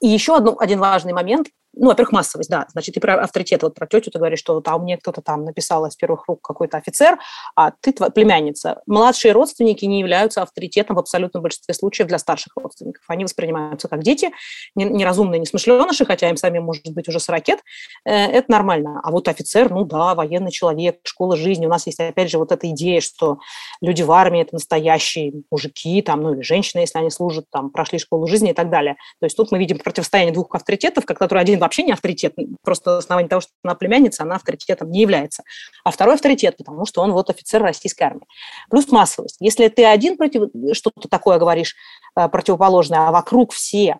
И 0.01 0.08
еще 0.08 0.36
одно, 0.36 0.55
один 0.60 0.79
важный 0.79 1.13
момент– 1.13 1.47
ну, 1.77 1.88
во-первых, 1.88 2.11
массовость, 2.13 2.49
да. 2.49 2.65
Значит, 2.71 2.95
ты 2.95 3.01
про 3.01 3.21
авторитет, 3.21 3.63
вот 3.63 3.75
про 3.75 3.88
тетю 3.88 4.11
ты 4.11 4.17
говоришь, 4.17 4.39
что 4.39 4.59
там 4.61 4.83
мне 4.83 4.97
кто-то 4.97 5.21
там 5.21 5.43
написал 5.43 5.85
из 5.85 5.95
первых 5.95 6.27
рук 6.27 6.41
какой-то 6.41 6.77
офицер, 6.77 7.17
а 7.55 7.71
ты 7.71 7.93
племянница. 7.93 8.81
Младшие 8.85 9.33
родственники 9.33 9.85
не 9.85 9.99
являются 9.99 10.41
авторитетом 10.41 10.95
в 10.95 10.99
абсолютном 10.99 11.43
большинстве 11.43 11.73
случаев 11.73 12.07
для 12.07 12.17
старших 12.17 12.53
родственников. 12.55 13.03
Они 13.07 13.23
воспринимаются 13.23 13.88
как 13.88 14.03
дети, 14.03 14.31
неразумные, 14.75 15.39
несмышленыши, 15.39 16.05
хотя 16.05 16.29
им 16.29 16.38
самим 16.38 16.63
может 16.63 16.88
быть 16.93 17.07
уже 17.07 17.19
с 17.19 17.29
ракет. 17.29 17.59
Э, 18.05 18.11
это 18.11 18.51
нормально. 18.51 19.01
А 19.03 19.11
вот 19.11 19.27
офицер, 19.27 19.69
ну 19.69 19.85
да, 19.85 20.15
военный 20.15 20.51
человек, 20.51 20.99
школа 21.03 21.35
жизни. 21.35 21.65
У 21.65 21.69
нас 21.69 21.85
есть, 21.88 21.99
опять 21.99 22.29
же, 22.29 22.38
вот 22.38 22.51
эта 22.51 22.69
идея, 22.69 23.01
что 23.01 23.39
люди 23.81 24.01
в 24.01 24.11
армии– 24.11 24.41
это 24.43 24.55
настоящие 24.55 25.33
мужики, 25.51 26.01
там, 26.01 26.21
ну 26.21 26.33
или 26.33 26.41
женщины, 26.41 26.81
если 26.81 26.99
они 26.99 27.09
служат, 27.09 27.45
там, 27.51 27.69
прошли 27.69 27.99
школу 27.99 28.27
жизни 28.27 28.51
и 28.51 28.53
так 28.53 28.69
далее. 28.69 28.95
То 29.19 29.25
есть 29.25 29.35
тут 29.35 29.51
мы 29.51 29.59
видим 29.59 29.79
противостояние 29.79 30.33
двух 30.33 30.53
авторитетов, 30.55 31.05
который 31.05 31.39
один 31.39 31.59
вообще 31.65 31.84
не 31.84 31.91
авторитет, 31.91 32.34
просто 32.63 32.91
на 32.91 32.97
основании 32.97 33.30
того, 33.30 33.41
что 33.41 33.51
она 33.63 33.75
племянница, 33.75 34.23
она 34.23 34.36
авторитетом 34.36 34.89
не 34.89 35.01
является. 35.01 35.43
А 35.84 35.91
второй 35.91 36.15
авторитет, 36.15 36.58
потому 36.58 36.86
что 36.86 37.01
он 37.01 37.12
вот 37.12 37.30
офицер 37.30 37.62
российской 37.62 38.04
армии. 38.04 38.25
Плюс 38.69 38.91
массовость. 38.91 39.38
Если 39.39 39.67
ты 39.67 39.86
один 39.86 40.17
против, 40.17 40.49
что-то 40.73 41.08
такое 41.10 41.38
говоришь 41.38 41.75
э, 42.17 42.28
противоположное, 42.30 43.08
а 43.08 43.12
вокруг 43.12 43.51
все, 43.51 43.99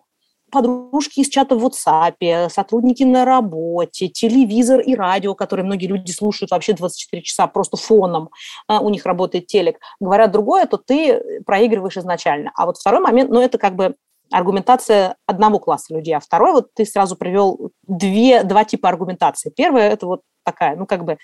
подружки 0.50 1.20
из 1.20 1.28
чата 1.28 1.56
в 1.56 1.64
WhatsApp, 1.64 2.48
сотрудники 2.48 3.02
на 3.02 3.24
работе, 3.24 4.08
телевизор 4.08 4.80
и 4.80 4.94
радио, 4.94 5.34
которые 5.34 5.66
многие 5.66 5.86
люди 5.86 6.10
слушают 6.12 6.50
вообще 6.50 6.72
24 6.72 7.22
часа 7.22 7.46
просто 7.46 7.76
фоном, 7.76 8.30
а, 8.68 8.80
у 8.80 8.88
них 8.90 9.04
работает 9.06 9.46
телек, 9.46 9.78
говорят 10.00 10.32
другое, 10.32 10.66
то 10.66 10.76
ты 10.76 11.42
проигрываешь 11.44 11.96
изначально. 11.96 12.52
А 12.54 12.66
вот 12.66 12.78
второй 12.78 13.00
момент, 13.00 13.30
ну, 13.30 13.40
это 13.40 13.58
как 13.58 13.74
бы 13.74 13.96
аргументация 14.30 15.16
одного 15.26 15.58
класса 15.58 15.94
людей, 15.94 16.14
а 16.14 16.20
второй, 16.20 16.52
вот 16.52 16.74
ты 16.74 16.84
сразу 16.84 17.16
привел 17.16 17.70
две, 17.86 18.42
два 18.42 18.64
типа 18.64 18.88
аргументации. 18.88 19.50
Первая– 19.50 19.90
это 19.92 20.06
вот 20.06 20.22
такая, 20.44 20.76
ну, 20.76 20.86
как 20.86 21.04
бы, 21.04 21.12
я 21.12 21.18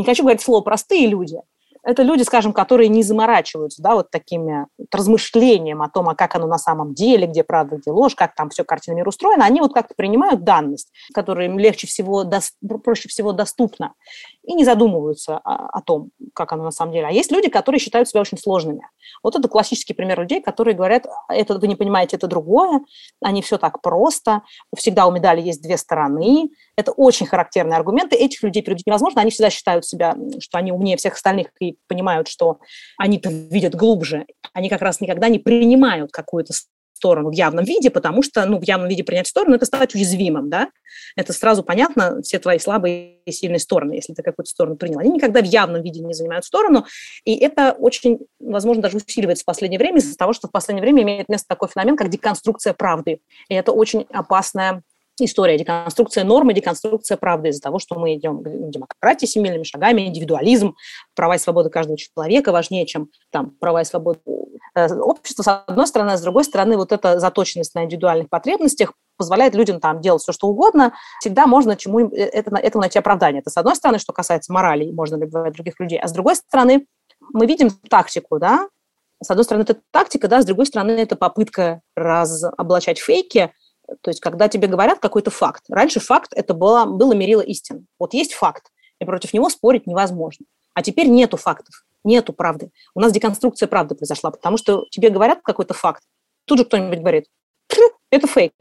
не 0.00 0.04
хочу 0.04 0.22
говорить 0.22 0.42
слово 0.42 0.62
«простые 0.62 1.06
люди», 1.06 1.40
это 1.86 2.02
люди, 2.02 2.24
скажем, 2.24 2.52
которые 2.52 2.88
не 2.88 3.04
заморачиваются, 3.04 3.80
да, 3.80 3.94
вот 3.94 4.10
такими 4.10 4.66
вот 4.76 4.92
размышлением 4.92 5.82
о 5.82 5.88
том, 5.88 6.08
а 6.08 6.16
как 6.16 6.34
оно 6.34 6.48
на 6.48 6.58
самом 6.58 6.94
деле, 6.94 7.28
где 7.28 7.44
правда, 7.44 7.76
где 7.76 7.92
ложь, 7.92 8.16
как 8.16 8.34
там 8.34 8.50
все 8.50 8.64
картина 8.64 8.96
мира 8.96 9.08
устроена, 9.08 9.44
они 9.44 9.60
вот 9.60 9.72
как-то 9.72 9.94
принимают 9.96 10.42
данность, 10.42 10.92
которая 11.14 11.46
им 11.46 11.60
легче 11.60 11.86
всего, 11.86 12.24
проще 12.82 13.08
всего 13.08 13.30
доступна, 13.30 13.92
и 14.46 14.54
не 14.54 14.64
задумываются 14.64 15.38
о, 15.38 15.78
о 15.78 15.82
том, 15.82 16.10
как 16.34 16.52
оно 16.52 16.64
на 16.64 16.70
самом 16.70 16.92
деле. 16.92 17.06
А 17.06 17.10
есть 17.10 17.32
люди, 17.32 17.48
которые 17.48 17.80
считают 17.80 18.08
себя 18.08 18.20
очень 18.20 18.38
сложными. 18.38 18.88
Вот 19.22 19.36
это 19.36 19.48
классический 19.48 19.92
пример 19.92 20.20
людей, 20.20 20.40
которые 20.40 20.74
говорят, 20.74 21.06
это 21.28 21.58
вы 21.58 21.66
не 21.66 21.74
понимаете, 21.74 22.16
это 22.16 22.28
другое, 22.28 22.80
они 23.20 23.42
все 23.42 23.58
так 23.58 23.82
просто, 23.82 24.42
всегда 24.76 25.06
у 25.06 25.10
медали 25.10 25.40
есть 25.40 25.62
две 25.62 25.76
стороны. 25.76 26.50
Это 26.76 26.92
очень 26.92 27.26
характерные 27.26 27.76
аргументы. 27.76 28.16
Этих 28.16 28.42
людей 28.42 28.62
переубедить 28.62 28.86
невозможно, 28.86 29.20
они 29.20 29.30
всегда 29.30 29.50
считают 29.50 29.84
себя, 29.84 30.14
что 30.40 30.58
они 30.58 30.72
умнее 30.72 30.96
всех 30.96 31.14
остальных 31.14 31.48
и 31.60 31.76
понимают, 31.88 32.28
что 32.28 32.58
они-то 32.98 33.30
видят 33.30 33.74
глубже, 33.74 34.26
они 34.52 34.68
как 34.68 34.82
раз 34.82 35.00
никогда 35.00 35.28
не 35.28 35.38
принимают 35.38 36.12
какую-то 36.12 36.52
сторону 36.96 37.30
в 37.30 37.32
явном 37.32 37.64
виде, 37.64 37.90
потому 37.90 38.22
что, 38.22 38.44
ну, 38.46 38.58
в 38.58 38.64
явном 38.64 38.88
виде 38.88 39.04
принять 39.04 39.26
сторону– 39.26 39.54
это 39.56 39.66
стать 39.66 39.94
уязвимым, 39.94 40.48
да? 40.48 40.70
Это 41.14 41.32
сразу 41.32 41.62
понятно, 41.62 42.22
все 42.22 42.38
твои 42.38 42.58
слабые 42.58 43.20
и 43.24 43.32
сильные 43.32 43.58
стороны, 43.58 43.92
если 43.92 44.14
ты 44.14 44.22
какую-то 44.22 44.50
сторону 44.50 44.76
принял. 44.76 44.98
Они 44.98 45.10
никогда 45.10 45.40
в 45.40 45.44
явном 45.44 45.82
виде 45.82 46.00
не 46.00 46.14
занимают 46.14 46.44
сторону, 46.44 46.86
и 47.24 47.36
это 47.36 47.72
очень, 47.72 48.20
возможно, 48.40 48.82
даже 48.82 48.96
усиливается 48.96 49.42
в 49.42 49.46
последнее 49.46 49.78
время 49.78 49.98
из-за 49.98 50.16
того, 50.16 50.32
что 50.32 50.48
в 50.48 50.52
последнее 50.52 50.82
время 50.82 51.02
имеет 51.02 51.28
место 51.28 51.46
такой 51.48 51.68
феномен, 51.68 51.96
как 51.96 52.08
деконструкция 52.08 52.72
правды. 52.72 53.20
И 53.48 53.54
это 53.54 53.72
очень 53.72 54.06
опасная 54.10 54.82
история, 55.24 55.58
деконструкция 55.58 56.24
нормы, 56.24 56.52
деконструкция 56.52 57.16
правды 57.16 57.48
из-за 57.48 57.62
того, 57.62 57.78
что 57.78 57.98
мы 57.98 58.14
идем 58.14 58.42
к 58.42 58.70
демократии 58.70 59.26
семейными 59.26 59.62
шагами, 59.62 60.02
индивидуализм, 60.02 60.76
права 61.14 61.36
и 61.36 61.38
свободы 61.38 61.70
каждого 61.70 61.96
человека 61.96 62.52
важнее, 62.52 62.86
чем 62.86 63.08
там 63.30 63.50
права 63.50 63.82
и 63.82 63.84
свободы 63.84 64.20
э, 64.74 64.94
общества, 64.94 65.42
с 65.42 65.64
одной 65.66 65.86
стороны, 65.86 66.10
а 66.10 66.16
с 66.18 66.22
другой 66.22 66.44
стороны, 66.44 66.76
вот 66.76 66.92
эта 66.92 67.18
заточенность 67.18 67.74
на 67.74 67.84
индивидуальных 67.84 68.28
потребностях 68.28 68.92
позволяет 69.16 69.54
людям 69.54 69.80
там 69.80 70.00
делать 70.00 70.22
все, 70.22 70.32
что 70.32 70.48
угодно, 70.48 70.92
всегда 71.20 71.46
можно 71.46 71.76
чему 71.76 72.08
э, 72.10 72.16
это, 72.16 72.54
это 72.56 72.78
найти 72.78 72.98
оправдание. 72.98 73.40
Это 73.40 73.50
с 73.50 73.56
одной 73.56 73.76
стороны, 73.76 73.98
что 73.98 74.12
касается 74.12 74.52
морали, 74.52 74.90
можно 74.90 75.16
ли 75.16 75.26
бывать 75.26 75.54
других 75.54 75.80
людей, 75.80 75.98
а 75.98 76.08
с 76.08 76.12
другой 76.12 76.36
стороны, 76.36 76.86
мы 77.32 77.46
видим 77.46 77.70
тактику, 77.88 78.38
да, 78.38 78.68
с 79.22 79.30
одной 79.30 79.44
стороны, 79.44 79.62
это 79.62 79.76
тактика, 79.92 80.28
да, 80.28 80.42
с 80.42 80.44
другой 80.44 80.66
стороны, 80.66 80.90
это 80.90 81.16
попытка 81.16 81.80
разоблачать 81.94 82.98
фейки– 82.98 83.50
то 84.00 84.10
есть, 84.10 84.20
когда 84.20 84.48
тебе 84.48 84.68
говорят 84.68 84.98
какой-то 84.98 85.30
факт. 85.30 85.64
Раньше 85.68 86.00
факт 86.00 86.32
это 86.34 86.54
было, 86.54 86.84
было 86.84 87.12
мерило 87.12 87.40
истин. 87.40 87.86
Вот 87.98 88.14
есть 88.14 88.34
факт, 88.34 88.70
и 89.00 89.04
против 89.04 89.32
него 89.32 89.48
спорить 89.50 89.86
невозможно. 89.86 90.46
А 90.74 90.82
теперь 90.82 91.08
нету 91.08 91.36
фактов, 91.36 91.84
нету 92.04 92.32
правды. 92.32 92.70
У 92.94 93.00
нас 93.00 93.12
деконструкция 93.12 93.66
правды 93.66 93.94
произошла, 93.94 94.30
потому 94.30 94.56
что 94.56 94.84
тебе 94.90 95.10
говорят 95.10 95.40
какой-то 95.42 95.74
факт, 95.74 96.02
тут 96.44 96.58
же 96.58 96.64
кто-нибудь 96.64 97.00
говорит, 97.00 97.26
это 98.10 98.26
фейк. 98.26 98.52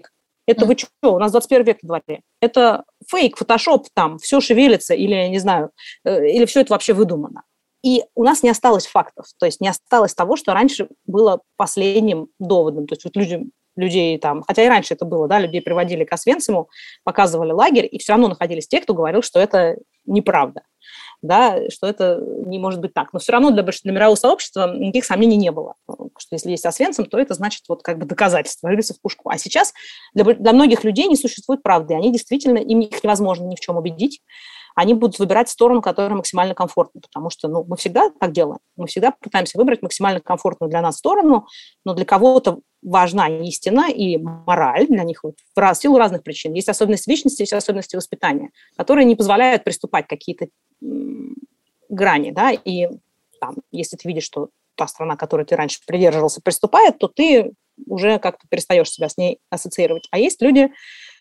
Это 0.47 0.65
вы 0.65 0.77
что, 0.77 1.15
у 1.15 1.19
нас 1.19 1.31
21 1.31 1.65
век 1.65 1.79
в 1.81 1.87
дворе. 1.87 2.21
Это 2.39 2.83
фейк, 3.09 3.35
фотошоп, 3.35 3.87
там, 3.93 4.19
все 4.19 4.39
шевелится, 4.41 4.93
или, 4.93 5.13
я 5.13 5.29
не 5.29 5.39
знаю, 5.39 5.71
э, 6.03 6.27
или 6.29 6.45
все 6.45 6.61
это 6.61 6.73
вообще 6.73 6.93
выдумано. 6.93 7.43
И 7.83 8.03
у 8.15 8.23
нас 8.23 8.43
не 8.43 8.49
осталось 8.49 8.85
фактов, 8.85 9.25
то 9.37 9.45
есть 9.45 9.59
не 9.59 9.67
осталось 9.67 10.13
того, 10.13 10.35
что 10.35 10.53
раньше 10.53 10.87
было 11.05 11.41
последним 11.55 12.27
доводом. 12.39 12.87
То 12.87 12.93
есть 12.93 13.05
вот 13.05 13.15
люди 13.15 13.49
людей 13.75 14.17
там, 14.17 14.43
хотя 14.47 14.63
и 14.63 14.67
раньше 14.67 14.93
это 14.93 15.05
было, 15.05 15.27
да, 15.27 15.39
людей 15.39 15.61
приводили 15.61 16.03
к 16.03 16.13
Освенциму, 16.13 16.69
показывали 17.03 17.51
лагерь, 17.51 17.87
и 17.91 17.99
все 17.99 18.13
равно 18.13 18.29
находились 18.29 18.67
те, 18.67 18.81
кто 18.81 18.93
говорил, 18.93 19.21
что 19.21 19.39
это 19.39 19.77
неправда, 20.05 20.61
да, 21.21 21.69
что 21.69 21.87
это 21.87 22.19
не 22.45 22.59
может 22.59 22.79
быть 22.79 22.93
так. 22.93 23.11
Но 23.13 23.19
все 23.19 23.31
равно 23.33 23.51
для, 23.51 23.63
для 23.63 23.91
мирового 23.91 24.15
сообщества 24.15 24.73
никаких 24.75 25.05
сомнений 25.05 25.37
не 25.37 25.51
было, 25.51 25.75
что 25.87 26.35
если 26.35 26.51
есть 26.51 26.65
Освенцим, 26.65 27.05
то 27.05 27.19
это 27.19 27.33
значит 27.33 27.63
вот 27.67 27.83
как 27.83 27.97
бы 27.97 28.05
доказательство, 28.05 28.69
рыльца 28.69 28.93
в 28.93 29.01
пушку. 29.01 29.29
А 29.29 29.37
сейчас 29.37 29.73
для, 30.13 30.23
для 30.23 30.53
многих 30.53 30.83
людей 30.83 31.07
не 31.07 31.15
существует 31.15 31.63
правды, 31.63 31.95
они 31.95 32.11
действительно, 32.11 32.57
им 32.57 32.79
их 32.79 33.03
невозможно 33.03 33.45
ни 33.45 33.55
в 33.55 33.59
чем 33.59 33.77
убедить, 33.77 34.21
они 34.75 34.93
будут 34.93 35.17
выбирать 35.19 35.49
сторону, 35.49 35.81
которая 35.81 36.15
максимально 36.15 36.53
комфортна, 36.53 37.01
потому 37.01 37.29
что 37.29 37.47
ну, 37.47 37.63
мы 37.67 37.77
всегда 37.77 38.09
так 38.19 38.31
делаем. 38.33 38.59
Мы 38.75 38.87
всегда 38.87 39.11
пытаемся 39.11 39.57
выбрать 39.57 39.81
максимально 39.81 40.19
комфортную 40.19 40.69
для 40.69 40.81
нас 40.81 40.97
сторону, 40.97 41.47
но 41.85 41.93
для 41.93 42.05
кого-то 42.05 42.59
важна 42.81 43.27
истина 43.29 43.89
и 43.89 44.17
мораль 44.17 44.87
для 44.87 45.03
них 45.03 45.23
вот, 45.23 45.35
в 45.55 45.75
силу 45.75 45.97
разных 45.97 46.23
причин. 46.23 46.53
Есть 46.53 46.69
особенности 46.69 47.09
личности, 47.09 47.41
есть 47.41 47.53
особенности 47.53 47.95
воспитания, 47.95 48.51
которые 48.77 49.05
не 49.05 49.15
позволяют 49.15 49.63
приступать 49.63 50.07
какие-то 50.07 50.47
грани, 51.89 52.31
да, 52.31 52.51
и 52.51 52.89
там, 53.39 53.55
если 53.71 53.95
ты 53.95 54.07
видишь, 54.07 54.25
что 54.25 54.49
та 54.75 54.87
страна, 54.87 55.15
которой 55.15 55.45
ты 55.45 55.55
раньше 55.55 55.79
придерживался, 55.87 56.41
приступает, 56.41 56.97
то 56.99 57.07
ты 57.07 57.53
уже 57.87 58.19
как-то 58.19 58.47
перестаешь 58.49 58.89
себя 58.89 59.09
с 59.09 59.17
ней 59.17 59.39
ассоциировать. 59.49 60.07
А 60.11 60.19
есть 60.19 60.41
люди, 60.41 60.71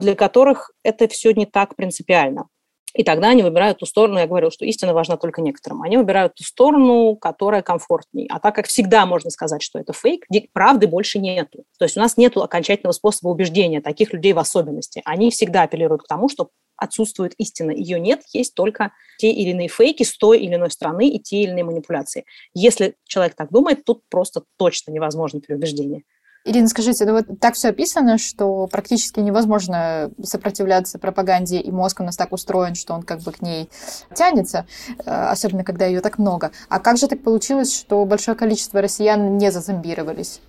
для 0.00 0.14
которых 0.14 0.72
это 0.82 1.08
все 1.08 1.32
не 1.32 1.46
так 1.46 1.76
принципиально. 1.76 2.48
И 2.94 3.02
тогда 3.02 3.30
они 3.30 3.42
выбирают 3.42 3.78
ту 3.78 3.86
сторону, 3.86 4.20
я 4.20 4.26
говорю, 4.26 4.50
что 4.50 4.64
истина 4.64 4.94
важна 4.94 5.16
только 5.16 5.42
некоторым. 5.42 5.82
Они 5.82 5.96
выбирают 5.96 6.34
ту 6.34 6.44
сторону, 6.44 7.16
которая 7.16 7.60
комфортней. 7.60 8.28
А 8.30 8.38
так 8.38 8.54
как 8.54 8.68
всегда 8.68 9.04
можно 9.04 9.30
сказать, 9.30 9.62
что 9.62 9.80
это 9.80 9.92
фейк, 9.92 10.26
правды 10.52 10.86
больше 10.86 11.18
нету. 11.18 11.64
То 11.78 11.84
есть 11.84 11.96
у 11.96 12.00
нас 12.00 12.16
нет 12.16 12.36
окончательного 12.36 12.92
способа 12.92 13.30
убеждения 13.30 13.80
таких 13.80 14.12
людей 14.12 14.32
в 14.32 14.38
особенности. 14.38 15.02
Они 15.04 15.30
всегда 15.30 15.62
апеллируют 15.62 16.04
к 16.04 16.06
тому, 16.06 16.28
что 16.28 16.50
отсутствует 16.76 17.34
истина. 17.38 17.72
Ее 17.72 17.98
нет, 17.98 18.22
есть 18.32 18.54
только 18.54 18.92
те 19.18 19.30
или 19.30 19.50
иные 19.50 19.68
фейки 19.68 20.04
с 20.04 20.16
той 20.16 20.40
или 20.40 20.54
иной 20.54 20.70
стороны 20.70 21.08
и 21.08 21.18
те 21.18 21.42
или 21.42 21.50
иные 21.50 21.64
манипуляции. 21.64 22.24
Если 22.52 22.94
человек 23.04 23.34
так 23.34 23.50
думает, 23.50 23.84
тут 23.84 24.02
просто 24.08 24.42
точно 24.56 24.92
невозможно 24.92 25.40
переубеждение. 25.40 26.02
Ирина, 26.46 26.68
скажите, 26.68 27.06
ну 27.06 27.12
вот 27.12 27.40
так 27.40 27.54
все 27.54 27.68
описано, 27.68 28.18
что 28.18 28.66
практически 28.66 29.18
невозможно 29.20 30.10
сопротивляться 30.22 30.98
пропаганде, 30.98 31.58
и 31.58 31.70
мозг 31.70 32.00
у 32.00 32.04
нас 32.04 32.18
так 32.18 32.32
устроен, 32.32 32.74
что 32.74 32.92
он 32.92 33.02
как 33.02 33.20
бы 33.20 33.32
к 33.32 33.40
ней 33.40 33.70
тянется, 34.14 34.66
э, 35.06 35.10
особенно 35.10 35.64
когда 35.64 35.86
ее 35.86 36.02
так 36.02 36.18
много. 36.18 36.52
А 36.68 36.80
как 36.80 36.98
же 36.98 37.08
так 37.08 37.22
получилось, 37.22 37.74
что 37.74 38.04
большое 38.04 38.36
количество 38.36 38.82
россиян 38.82 39.38
не 39.38 39.50
зазомбировались? 39.50 40.42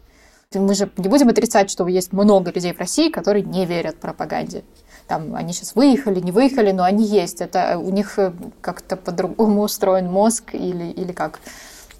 Мы 0.53 0.75
же 0.75 0.91
не 0.97 1.07
будем 1.07 1.29
отрицать, 1.29 1.71
что 1.71 1.87
есть 1.87 2.11
много 2.11 2.51
людей 2.51 2.73
в 2.73 2.79
России, 2.79 3.09
которые 3.09 3.43
не 3.43 3.65
верят 3.65 3.95
пропаганде. 3.95 4.65
Там 5.07 5.33
они 5.35 5.53
сейчас 5.53 5.75
выехали, 5.75 6.19
не 6.19 6.31
выехали, 6.31 6.71
но 6.71 6.83
они 6.83 7.05
есть. 7.05 7.39
Это 7.39 7.77
у 7.77 7.89
них 7.89 8.19
э, 8.19 8.33
как-то 8.59 8.97
по-другому 8.97 9.61
устроен 9.61 10.11
мозг 10.11 10.55
или, 10.55 10.91
или 10.91 11.13
как? 11.13 11.39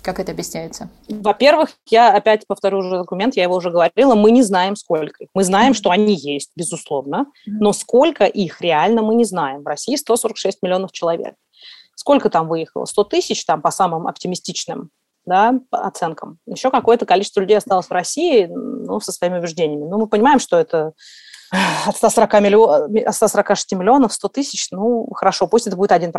Как 0.05 0.19
это 0.19 0.33
объясняется? 0.33 0.87
Во-первых, 1.09 1.71
я 1.89 2.13
опять 2.13 2.45
повторю 2.45 2.77
уже 2.77 2.99
документ, 2.99 3.35
я 3.35 3.41
его 3.41 3.55
уже 3.55 3.71
говорила, 3.71 4.13
мы 4.13 4.29
не 4.29 4.43
знаем, 4.43 4.75
сколько. 4.75 5.25
Мы 5.33 5.43
знаем, 5.43 5.73
что 5.73 5.89
они 5.89 6.13
есть, 6.13 6.51
безусловно, 6.55 7.25
но 7.47 7.73
сколько 7.73 8.25
их 8.25 8.61
реально 8.61 9.01
мы 9.01 9.15
не 9.15 9.25
знаем. 9.25 9.63
В 9.63 9.67
России 9.67 9.95
146 9.95 10.61
миллионов 10.61 10.91
человек. 10.91 11.33
Сколько 11.95 12.29
там 12.29 12.47
выехало? 12.47 12.85
100 12.85 13.03
тысяч 13.05 13.45
там 13.45 13.63
по 13.63 13.71
самым 13.71 14.07
оптимистичным 14.07 14.91
да, 15.25 15.55
по 15.71 15.79
оценкам. 15.87 16.37
Еще 16.45 16.69
какое-то 16.69 17.07
количество 17.07 17.39
людей 17.39 17.57
осталось 17.57 17.87
в 17.87 17.91
России 17.91 18.45
ну, 18.45 18.99
со 18.99 19.11
своими 19.11 19.39
убеждениями. 19.39 19.89
Ну, 19.89 19.97
мы 19.97 20.05
понимаем, 20.05 20.37
что 20.37 20.55
это 20.55 20.93
от 21.87 21.97
140 21.97 22.41
миллион, 22.41 22.95
от 23.07 23.15
146 23.15 23.73
миллионов 23.73 24.13
100 24.13 24.27
тысяч, 24.29 24.67
ну, 24.69 25.09
хорошо, 25.15 25.47
пусть 25.47 25.65
это 25.65 25.75
будет 25.75 25.91
1%. 25.91 26.13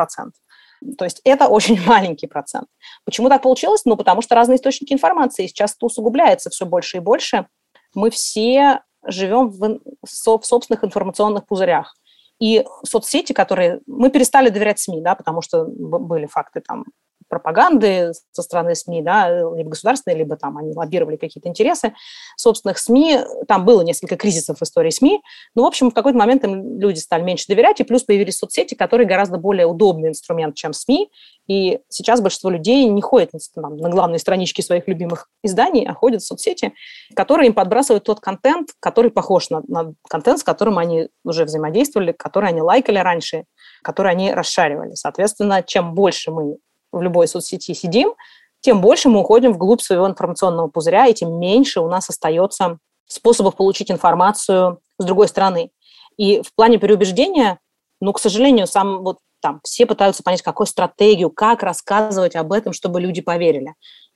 То 0.99 1.05
есть 1.05 1.21
это 1.25 1.49
очень 1.49 1.81
маленький 1.87 2.27
процент. 2.27 2.67
Почему 3.05 3.29
так 3.29 3.43
получилось? 3.43 3.83
Ну, 3.85 3.97
потому 3.97 4.23
что 4.23 4.35
разные 4.35 4.57
источники 4.57 4.93
информации. 4.93 5.47
Сейчас 5.47 5.75
это 5.75 5.87
усугубляется 5.87 6.51
все 6.51 6.67
больше 6.67 6.99
и 6.99 7.01
больше. 7.01 7.47
Мы 7.95 8.11
все 8.11 8.83
живем 9.07 9.49
в, 9.49 9.81
в 10.03 10.45
собственных 10.45 10.85
информационных 10.85 11.47
пузырях. 11.47 11.95
И 12.39 12.65
соцсети, 12.85 13.33
которые... 13.33 13.81
Мы 13.87 14.11
перестали 14.11 14.51
доверять 14.51 14.79
СМИ, 14.79 15.01
да, 15.01 15.15
потому 15.15 15.41
что 15.41 15.65
были 15.65 16.27
факты 16.27 16.61
там 16.61 16.85
пропаганды 17.29 18.13
со 18.33 18.43
стороны 18.43 18.75
СМИ, 18.75 19.03
да, 19.03 19.29
либо 19.29 19.71
государственные, 19.71 20.19
либо 20.19 20.37
там 20.37 20.57
они 20.59 20.73
лоббировали 20.75 21.17
какие-то 21.17 21.49
интересы 21.49 21.95
собственных 22.37 22.79
СМИ. 22.79 23.21
Там 23.49 23.65
было 23.65 23.83
несколько 23.83 24.17
кризисов 24.17 24.59
в 24.59 24.63
истории 24.63 24.91
СМИ. 24.91 25.21
Но, 25.55 25.63
в 25.63 25.67
общем, 25.67 25.91
в 25.91 25.95
какой-то 25.95 26.19
момент 26.19 26.45
им 26.45 26.79
люди 26.79 26.99
стали 26.99 27.23
меньше 27.23 27.47
доверять, 27.49 27.81
и 27.81 27.85
плюс 27.85 28.03
появились 28.03 28.39
соцсети, 28.39 28.75
которые 28.75 29.07
гораздо 29.07 29.39
более 29.39 29.67
удобный 29.67 30.11
инструмент, 30.11 30.55
чем 30.55 30.73
СМИ. 30.73 31.11
И 31.49 31.79
сейчас 31.89 32.21
большинство 32.21 32.51
людей 32.51 32.87
не 32.89 33.01
ходят 33.01 33.31
там, 33.55 33.77
на 33.77 33.89
главные 33.89 34.19
странички 34.19 34.61
своих 34.63 34.89
любимых 34.89 35.29
изданий, 35.43 35.87
а 35.87 35.95
ходят 35.95 36.23
в 36.23 36.27
соцсети, 36.27 36.73
которые 37.15 37.49
им 37.49 37.55
подбрасывают 37.55 38.05
тот 38.05 38.21
контент, 38.21 38.71
который 38.81 39.11
похож 39.11 39.51
на, 39.51 39.63
на 39.69 39.93
контент, 40.09 40.41
с 40.41 40.43
которым 40.43 40.79
они 40.79 41.09
уже 41.25 41.45
взаимодействовали, 41.45 42.13
который 42.13 42.49
они 42.49 42.63
лайкали 42.63 42.99
раньше, 42.99 43.45
который 43.83 44.11
они 44.11 44.33
расшаривали. 44.33 44.95
Соответственно, 44.95 45.63
чем 45.63 45.95
больше 45.95 46.31
мы 46.31 46.57
в 46.97 47.03
любой 47.03 47.29
соцсети 47.29 47.75
сидим, 47.75 48.15
тем 48.61 48.81
больше 48.81 49.09
мы 49.09 49.21
уходим 49.21 49.53
вглубь 49.53 49.81
своего 49.81 50.07
информационного 50.09 50.69
пузыря, 50.69 51.07
и 51.07 51.15
тем 51.15 51.39
меньше 51.39 51.81
у 51.81 51.89
нас 51.89 52.09
остается 52.09 52.79
способов 53.07 53.57
получить 53.57 53.91
информацию 53.91 54.81
с 54.99 55.05
другой 55.05 55.29
стороны. 55.29 55.71
И 56.17 56.43
в 56.43 56.55
плане 56.55 56.79
переубеждения, 56.79 57.61
ну, 58.01 58.13
к 58.13 58.19
сожалению, 58.19 58.67
сам 58.67 59.05
вот 59.05 59.19
там 59.41 59.61
все 59.63 59.87
пытаются 59.87 60.23
понять, 60.23 60.43
какую 60.43 60.67
стратегию, 60.67 61.31
как 61.31 61.63
рассказывать 61.63 62.35
об 62.35 62.53
этом, 62.53 62.73
чтобы 62.73 63.01
люди 63.01 63.21
поверили 63.21 63.75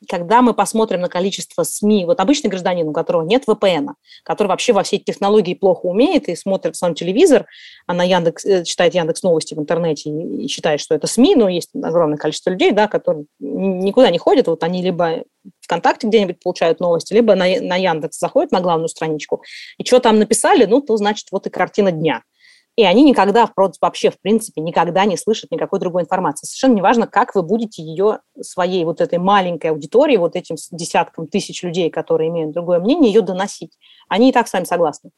когда 0.08 0.42
мы 0.42 0.54
посмотрим 0.54 1.00
на 1.00 1.08
количество 1.08 1.62
СМИ, 1.62 2.06
вот 2.06 2.20
обычный 2.20 2.48
гражданин, 2.48 2.88
у 2.88 2.92
которого 2.92 3.22
нет 3.22 3.44
VPN, 3.46 3.88
который 4.24 4.48
вообще 4.48 4.72
во 4.72 4.82
все 4.82 4.96
эти 4.96 5.04
технологии 5.04 5.54
плохо 5.54 5.86
умеет 5.86 6.28
и 6.28 6.36
смотрит 6.36 6.76
сам 6.76 6.94
телевизор, 6.94 7.46
а 7.86 7.92
на 7.92 8.02
Яндекс, 8.02 8.44
э, 8.44 8.64
читает 8.64 8.94
Яндекс 8.94 9.22
Новости 9.22 9.54
в 9.54 9.58
интернете 9.58 10.10
и 10.10 10.48
считает, 10.48 10.80
что 10.80 10.94
это 10.94 11.06
СМИ, 11.06 11.34
но 11.36 11.48
есть 11.48 11.70
огромное 11.74 12.16
количество 12.16 12.50
людей, 12.50 12.72
да, 12.72 12.88
которые 12.88 13.26
никуда 13.38 14.10
не 14.10 14.18
ходят, 14.18 14.46
вот 14.46 14.62
они 14.64 14.82
либо 14.82 15.24
ВКонтакте 15.60 16.06
где-нибудь 16.06 16.40
получают 16.42 16.80
новости, 16.80 17.12
либо 17.12 17.34
на, 17.34 17.44
на 17.60 17.76
Яндекс 17.76 18.18
заходят 18.18 18.52
на 18.52 18.60
главную 18.60 18.88
страничку, 18.88 19.42
и 19.78 19.84
что 19.84 20.00
там 20.00 20.18
написали, 20.18 20.64
ну, 20.64 20.80
то, 20.80 20.96
значит, 20.96 21.28
вот 21.30 21.46
и 21.46 21.50
картина 21.50 21.92
дня– 21.92 22.22
и 22.80 22.84
они 22.84 23.02
никогда, 23.02 23.46
вообще, 23.82 24.08
в 24.10 24.18
принципе, 24.18 24.62
никогда 24.62 25.04
не 25.04 25.18
слышат 25.18 25.50
никакой 25.50 25.80
другой 25.80 26.00
информации. 26.00 26.46
Совершенно 26.46 26.76
неважно, 26.76 27.06
как 27.06 27.34
вы 27.34 27.42
будете 27.42 27.82
ее 27.82 28.20
своей 28.40 28.86
вот 28.86 29.02
этой 29.02 29.18
маленькой 29.18 29.72
аудитории, 29.72 30.16
вот 30.16 30.34
этим 30.34 30.56
десяткам 30.70 31.26
тысяч 31.26 31.62
людей, 31.62 31.90
которые 31.90 32.30
имеют 32.30 32.52
другое 32.52 32.80
мнение, 32.80 33.12
ее 33.12 33.20
доносить. 33.20 33.76
Они 34.08 34.30
и 34.30 34.32
так 34.32 34.48
с 34.48 34.54
вами 34.54 34.64
согласны. 34.64 35.10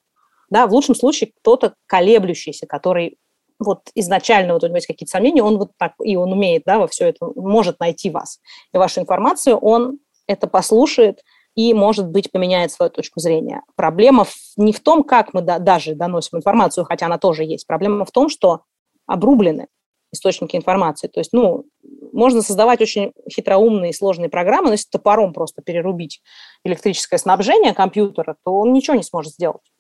Да, 0.50 0.66
в 0.66 0.72
лучшем 0.72 0.96
случае 0.96 1.30
кто-то 1.38 1.74
колеблющийся, 1.86 2.66
который 2.66 3.16
вот 3.60 3.90
изначально 3.94 4.54
вот 4.54 4.64
у 4.64 4.66
него 4.66 4.78
есть 4.78 4.88
какие-то 4.88 5.12
сомнения, 5.12 5.44
он 5.44 5.58
вот 5.58 5.70
так, 5.78 5.92
и 6.02 6.16
он 6.16 6.32
умеет, 6.32 6.64
да, 6.66 6.80
во 6.80 6.88
все 6.88 7.10
это, 7.10 7.26
может 7.36 7.78
найти 7.78 8.10
вас. 8.10 8.40
И 8.74 8.76
вашу 8.76 9.00
информацию 9.02 9.56
он 9.56 10.00
это 10.26 10.48
послушает, 10.48 11.20
и, 11.54 11.74
может 11.74 12.08
быть, 12.08 12.30
поменяет 12.30 12.72
свою 12.72 12.90
точку 12.90 13.20
зрения. 13.20 13.62
Проблема 13.76 14.26
не 14.56 14.72
в 14.72 14.80
том, 14.80 15.02
как 15.02 15.34
мы 15.34 15.42
даже 15.42 15.94
доносим 15.94 16.38
информацию, 16.38 16.84
хотя 16.84 17.06
она 17.06 17.18
тоже 17.18 17.44
есть. 17.44 17.66
Проблема 17.66 18.04
в 18.04 18.10
том, 18.10 18.28
что 18.28 18.62
обрублены 19.06 19.68
источники 20.12 20.56
информации. 20.56 21.08
То 21.08 21.20
есть, 21.20 21.32
ну, 21.32 21.64
можно 22.12 22.42
создавать 22.42 22.80
очень 22.80 23.12
хитроумные 23.30 23.90
и 23.90 23.94
сложные 23.94 24.28
программы, 24.28 24.66
но 24.66 24.72
если 24.72 24.90
топором 24.90 25.32
просто 25.32 25.62
перерубить 25.62 26.20
электрическое 26.64 27.18
снабжение 27.18 27.72
компьютера, 27.72 28.36
то 28.44 28.52
он 28.52 28.72
ничего 28.72 28.96
не 28.96 29.02
сможет 29.02 29.32
сделать. 29.32 29.71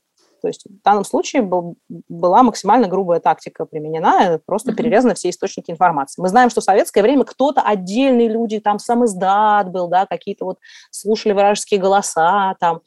То 0.42 0.48
есть 0.48 0.64
в 0.64 0.82
данном 0.82 1.04
случае 1.04 1.42
был, 1.42 1.76
была 1.88 2.42
максимально 2.42 2.88
грубая 2.88 3.20
тактика 3.20 3.64
применена, 3.64 4.40
просто 4.44 4.72
mm-hmm. 4.72 4.74
перерезаны 4.74 5.14
все 5.14 5.30
источники 5.30 5.70
информации. 5.70 6.20
Мы 6.20 6.28
знаем, 6.28 6.50
что 6.50 6.60
в 6.60 6.64
советское 6.64 7.02
время 7.02 7.24
кто-то, 7.24 7.62
отдельные 7.62 8.28
люди, 8.28 8.58
там 8.58 8.80
сам 8.80 9.04
издат 9.04 9.70
был, 9.70 9.86
да, 9.86 10.04
какие-то 10.04 10.44
вот 10.44 10.58
слушали 10.90 11.32
вражеские 11.32 11.78
голоса, 11.78 12.56
там, 12.58 12.80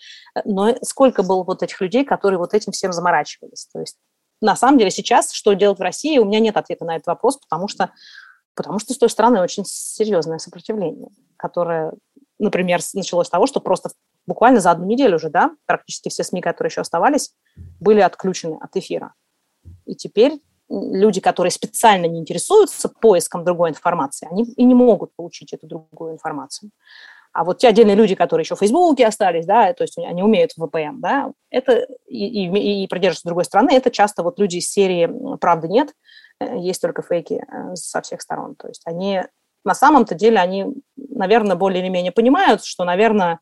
но 0.44 0.76
сколько 0.82 1.24
было 1.24 1.44
вот 1.44 1.64
этих 1.64 1.80
людей, 1.80 2.04
которые 2.04 2.40
вот 2.40 2.54
этим 2.54 2.74
всем 2.74 2.92
заморачивались. 2.92 3.68
То 3.72 3.80
есть 3.80 3.98
на 4.42 4.58
самом 4.58 4.78
деле 4.78 4.92
сейчас, 4.92 5.32
что 5.32 5.54
делать 5.54 5.80
в 5.80 5.82
России, 5.82 6.18
у 6.18 6.26
меня 6.26 6.42
нет 6.42 6.58
ответа 6.58 6.84
на 6.84 6.98
этот 6.98 7.08
вопрос, 7.08 7.38
потому 7.38 7.70
что, 7.70 7.92
потому 8.54 8.80
что 8.80 8.94
с 8.94 8.98
той 8.98 9.10
стороны 9.10 9.42
очень 9.42 9.64
серьезное 9.66 10.40
сопротивление, 10.40 11.08
которое, 11.38 11.94
например, 12.38 12.82
началось 12.94 13.28
с 13.28 13.30
того, 13.30 13.48
что 13.48 13.62
просто 13.62 13.92
буквально 14.28 14.60
за 14.60 14.72
одну 14.72 14.86
неделю 14.86 15.16
уже, 15.16 15.30
да, 15.30 15.52
практически 15.66 16.10
все 16.10 16.24
СМИ, 16.24 16.42
которые 16.42 16.70
еще 16.70 16.82
оставались, 16.82 17.34
были 17.80 18.02
отключены 18.02 18.58
от 18.62 18.76
эфира. 18.76 19.14
И 19.86 19.96
теперь 19.96 20.42
люди, 20.70 21.22
которые 21.22 21.52
специально 21.52 22.06
не 22.06 22.20
интересуются 22.20 22.90
поиском 22.90 23.44
другой 23.44 23.70
информации, 23.70 24.28
они 24.30 24.44
и 24.44 24.64
не 24.64 24.74
могут 24.74 25.16
получить 25.16 25.54
эту 25.54 25.68
другую 25.68 26.14
информацию. 26.14 26.72
А 27.34 27.44
вот 27.44 27.58
те 27.58 27.68
отдельные 27.68 27.98
люди, 27.98 28.16
которые 28.16 28.44
еще 28.44 28.56
в 28.56 28.60
Фейсбуке 28.60 29.06
остались, 29.06 29.46
да, 29.46 29.74
то 29.74 29.84
есть 29.84 29.98
они 29.98 30.24
умеют 30.24 30.52
VPN, 30.58 30.96
да, 31.00 31.34
это 31.50 31.86
и, 32.08 32.46
и, 32.46 32.84
и 32.84 32.88
продерживаются 32.88 33.22
с 33.22 33.30
другой 33.30 33.44
стороны, 33.44 33.72
это 33.72 33.92
часто 33.92 34.24
вот 34.24 34.40
люди 34.40 34.58
из 34.58 34.72
серии 34.72 35.38
«Правды 35.38 35.68
нет», 35.68 35.94
э, 36.40 36.58
есть 36.58 36.82
только 36.82 37.02
фейки 37.02 37.44
э, 37.46 37.76
со 37.76 38.02
всех 38.02 38.22
сторон. 38.22 38.56
То 38.56 38.70
есть 38.70 38.84
они 38.86 39.22
на 39.66 39.76
самом-то 39.76 40.16
деле, 40.16 40.40
они, 40.40 40.68
наверное, 40.96 41.58
более 41.58 41.82
или 41.82 41.90
менее 41.90 42.14
понимают, 42.14 42.64
что, 42.64 42.86
наверное, 42.86 43.40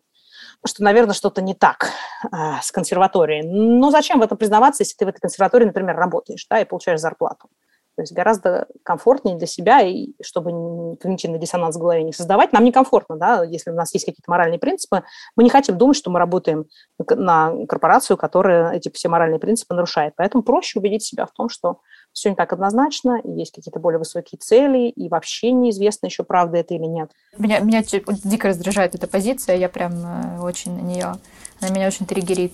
что, 0.66 0.84
наверное, 0.84 1.14
что-то 1.14 1.42
не 1.42 1.54
так 1.54 1.90
э, 2.26 2.38
с 2.62 2.72
консерваторией. 2.72 3.44
Но 3.46 3.92
зачем 3.92 4.20
в 4.20 4.24
этом 4.24 4.38
признаваться, 4.38 4.84
если 4.84 4.96
ты 4.96 5.06
в 5.06 5.10
этой 5.10 5.20
консерватории, 5.20 5.66
например, 5.66 5.96
работаешь 5.96 6.46
да, 6.50 6.60
и 6.60 6.66
получаешь 6.66 7.00
зарплату? 7.00 7.50
То 7.96 8.02
есть 8.02 8.12
гораздо 8.12 8.68
комфортнее 8.82 9.38
для 9.38 9.46
себя, 9.46 9.82
и 9.82 10.14
чтобы 10.24 10.98
когнитивный 10.98 11.38
диссонанс 11.38 11.76
в 11.76 11.80
голове 11.80 12.04
не 12.04 12.12
создавать, 12.12 12.52
нам 12.52 12.64
некомфортно, 12.64 13.18
да, 13.18 13.44
если 13.44 13.70
у 13.70 13.76
нас 13.76 13.94
есть 13.94 14.06
какие-то 14.06 14.32
моральные 14.32 14.58
принципы, 14.58 15.04
мы 15.36 15.44
не 15.44 15.52
хотим 15.52 15.78
думать, 15.78 15.96
что 15.96 16.10
мы 16.10 16.18
работаем 16.18 16.66
на 16.98 17.54
корпорацию, 17.68 18.18
которая 18.18 18.72
эти 18.72 18.90
все 18.92 19.10
моральные 19.10 19.40
принципы 19.40 19.76
нарушает. 19.76 20.14
Поэтому 20.18 20.44
проще 20.44 20.80
убедить 20.80 21.04
себя 21.04 21.28
в 21.28 21.32
том, 21.34 21.50
что 21.50 21.82
все 22.14 22.30
не 22.30 22.36
так 22.36 22.54
однозначно, 22.54 23.20
есть 23.24 23.54
какие-то 23.54 23.80
более 23.80 24.00
высокие 24.00 24.40
цели, 24.40 24.90
и 24.90 25.10
вообще 25.10 25.52
неизвестно 25.52 26.06
еще, 26.06 26.24
правда 26.24 26.60
это 26.60 26.74
или 26.74 26.86
нет. 26.86 27.12
Меня, 27.38 27.60
меня 27.60 27.84
дико 27.84 28.50
раздражает 28.50 28.96
эта 28.96 29.08
позиция, 29.08 29.58
я 29.58 29.68
прям 29.68 29.94
э, 29.94 30.40
очень 30.42 30.76
на 30.76 30.82
нее 30.82 31.16
Она 31.60 31.70
меня 31.72 31.88
очень 31.88 32.06
триггерит. 32.06 32.54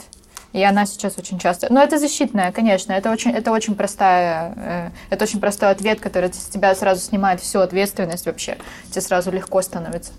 И 0.51 0.63
она 0.63 0.85
сейчас 0.85 1.17
очень 1.17 1.37
часто... 1.37 1.71
Но 1.71 1.81
это 1.81 1.99
защитная, 1.99 2.51
конечно. 2.51 2.91
Это 2.93 3.11
очень, 3.11 3.31
это 3.31 3.51
очень 3.51 3.75
простая... 3.75 4.53
Э, 4.55 4.89
это 5.11 5.25
очень 5.25 5.39
простой 5.39 5.69
ответ, 5.69 5.99
который 5.99 6.33
с 6.33 6.47
тебя 6.47 6.73
сразу 6.73 7.01
снимает 7.01 7.39
всю 7.39 7.59
ответственность 7.59 8.25
вообще. 8.25 8.57
Тебе 8.89 9.01
сразу 9.01 9.29
легко 9.29 9.61
становится. 9.61 10.13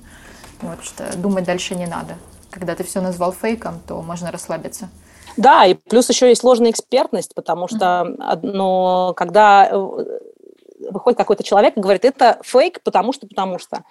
Вот 0.61 0.85
что 0.85 1.17
думать 1.17 1.45
дальше 1.45 1.75
не 1.75 1.87
надо. 1.87 2.17
Когда 2.51 2.75
ты 2.77 2.85
все 2.85 3.01
назвал 3.01 3.33
фейком, 3.33 3.81
то 3.89 4.01
можно 4.03 4.31
расслабиться. 4.31 4.89
Да, 5.37 5.65
и 5.67 5.75
плюс 5.75 6.09
еще 6.09 6.29
есть 6.29 6.41
сложная 6.41 6.71
экспертность, 6.71 7.35
потому 7.35 7.69
что 7.69 8.01
одно, 8.19 9.15
когда 9.17 9.69
э, 9.71 10.19
выходит 10.91 11.19
какой-то 11.19 11.43
человек 11.43 11.77
и 11.77 11.81
говорит, 11.81 12.05
это 12.05 12.41
фейк, 12.43 12.81
потому 12.83 13.13
что, 13.13 13.27
потому 13.27 13.59
что. 13.59 13.85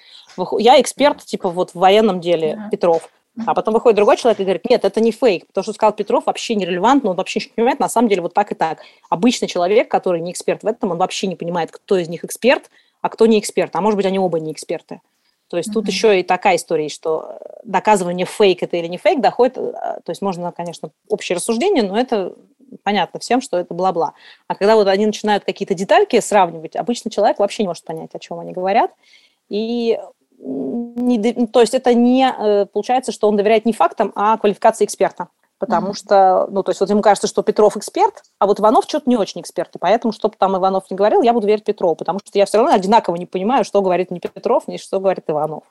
Я 0.58 0.80
эксперт, 0.80 1.24
типа, 1.24 1.50
вот 1.50 1.72
в 1.72 1.76
военном 1.76 2.22
деле, 2.22 2.54
uh-huh. 2.54 2.70
Петров. 2.72 3.10
А 3.46 3.54
потом 3.54 3.74
выходит 3.74 3.96
другой 3.96 4.18
человек 4.18 4.40
и 4.40 4.44
говорит, 4.44 4.70
нет, 4.70 4.84
это 4.84 5.00
не 5.00 5.12
фейк, 5.12 5.48
потому 5.48 5.64
что 5.64 5.74
сказал 5.74 5.94
Петров, 5.94 6.26
вообще 6.26 6.56
нерелевантно, 6.56 7.12
он 7.12 7.16
вообще 7.16 7.40
не 7.40 7.54
понимает, 7.56 7.80
на 7.80 7.88
самом 7.88 8.10
деле 8.10 8.22
вот 8.22 8.34
так 8.34 8.52
и 8.52 8.56
так. 8.56 8.80
Обычный 9.10 9.48
человек, 9.48 9.90
который 9.90 10.20
не 10.20 10.32
эксперт 10.32 10.64
в 10.64 10.68
этом, 10.68 10.92
он 10.92 10.98
вообще 10.98 11.28
не 11.28 11.36
понимает, 11.36 11.72
кто 11.72 11.98
из 11.98 12.10
них 12.10 12.26
эксперт, 12.26 12.70
а 13.02 13.10
кто 13.10 13.26
не 13.28 13.40
эксперт. 13.40 13.76
А 13.76 13.82
может 13.82 13.96
быть, 13.96 14.06
они 14.06 14.20
оба 14.20 14.40
не 14.40 14.52
эксперты. 14.52 15.02
То 15.50 15.58
есть 15.58 15.70
mm-hmm. 15.70 15.74
тут 15.74 15.88
еще 15.88 16.20
и 16.20 16.24
такая 16.24 16.56
история, 16.56 16.90
что 16.90 17.40
доказывание 17.64 18.26
фейк 18.26 18.64
это 18.64 18.78
или 18.78 18.88
не 18.88 18.98
фейк 18.98 19.20
доходит, 19.20 19.58
э, 19.58 19.62
то 19.62 20.10
есть 20.10 20.22
можно, 20.22 20.52
конечно, 20.52 20.92
общее 21.10 21.36
рассуждение, 21.36 21.84
но 21.84 22.00
это 22.00 22.36
понятно 22.84 23.20
всем, 23.20 23.42
что 23.42 23.58
это 23.58 23.74
бла-бла. 23.74 24.14
А 24.48 24.56
когда 24.56 24.76
вот 24.76 24.88
они 24.88 25.08
начинают 25.08 25.44
какие-то 25.44 25.74
детальки 25.74 26.20
сравнивать, 26.20 26.76
обычный 26.76 27.10
человек 27.10 27.40
вообще 27.40 27.64
не 27.64 27.68
может 27.68 27.84
понять, 27.84 28.12
о 28.14 28.20
чем 28.20 28.40
они 28.40 28.52
говорят. 28.52 28.92
И 29.50 30.00
не, 30.38 31.48
то 31.48 31.62
есть 31.62 31.74
это 31.74 31.94
не 31.94 32.32
э, 32.32 32.66
получается, 32.68 33.12
что 33.12 33.28
он 33.28 33.36
доверяет 33.36 33.66
не 33.66 33.74
фактам, 33.74 34.12
а 34.16 34.38
квалификации 34.38 34.86
эксперта. 34.86 35.28
Потому 35.60 35.90
mm-hmm. 35.90 35.94
что, 35.94 36.48
ну, 36.50 36.64
то 36.64 36.72
есть 36.72 36.80
вот 36.80 36.90
ему 36.90 37.02
кажется, 37.02 37.28
что 37.28 37.44
Петров 37.44 37.76
эксперт, 37.76 38.24
а 38.40 38.48
вот 38.48 38.60
Иванов 38.60 38.86
что-то 38.86 39.10
не 39.10 39.18
очень 39.18 39.42
эксперт. 39.42 39.76
И 39.76 39.78
поэтому, 39.78 40.14
чтобы 40.14 40.36
там 40.38 40.56
Иванов 40.56 40.90
не 40.90 40.96
говорил, 40.96 41.22
я 41.22 41.34
буду 41.34 41.48
верить 41.48 41.66
Петрову, 41.66 41.96
потому 41.96 42.20
что 42.20 42.38
я 42.40 42.46
все 42.46 42.58
равно 42.58 42.74
одинаково 42.74 43.18
не 43.18 43.26
понимаю, 43.26 43.66
что 43.66 43.82
говорит 43.82 44.10
не 44.10 44.22
Петров, 44.22 44.68
ни 44.68 44.78
что 44.78 45.00
говорит 45.00 45.26
Иванов. 45.28 45.64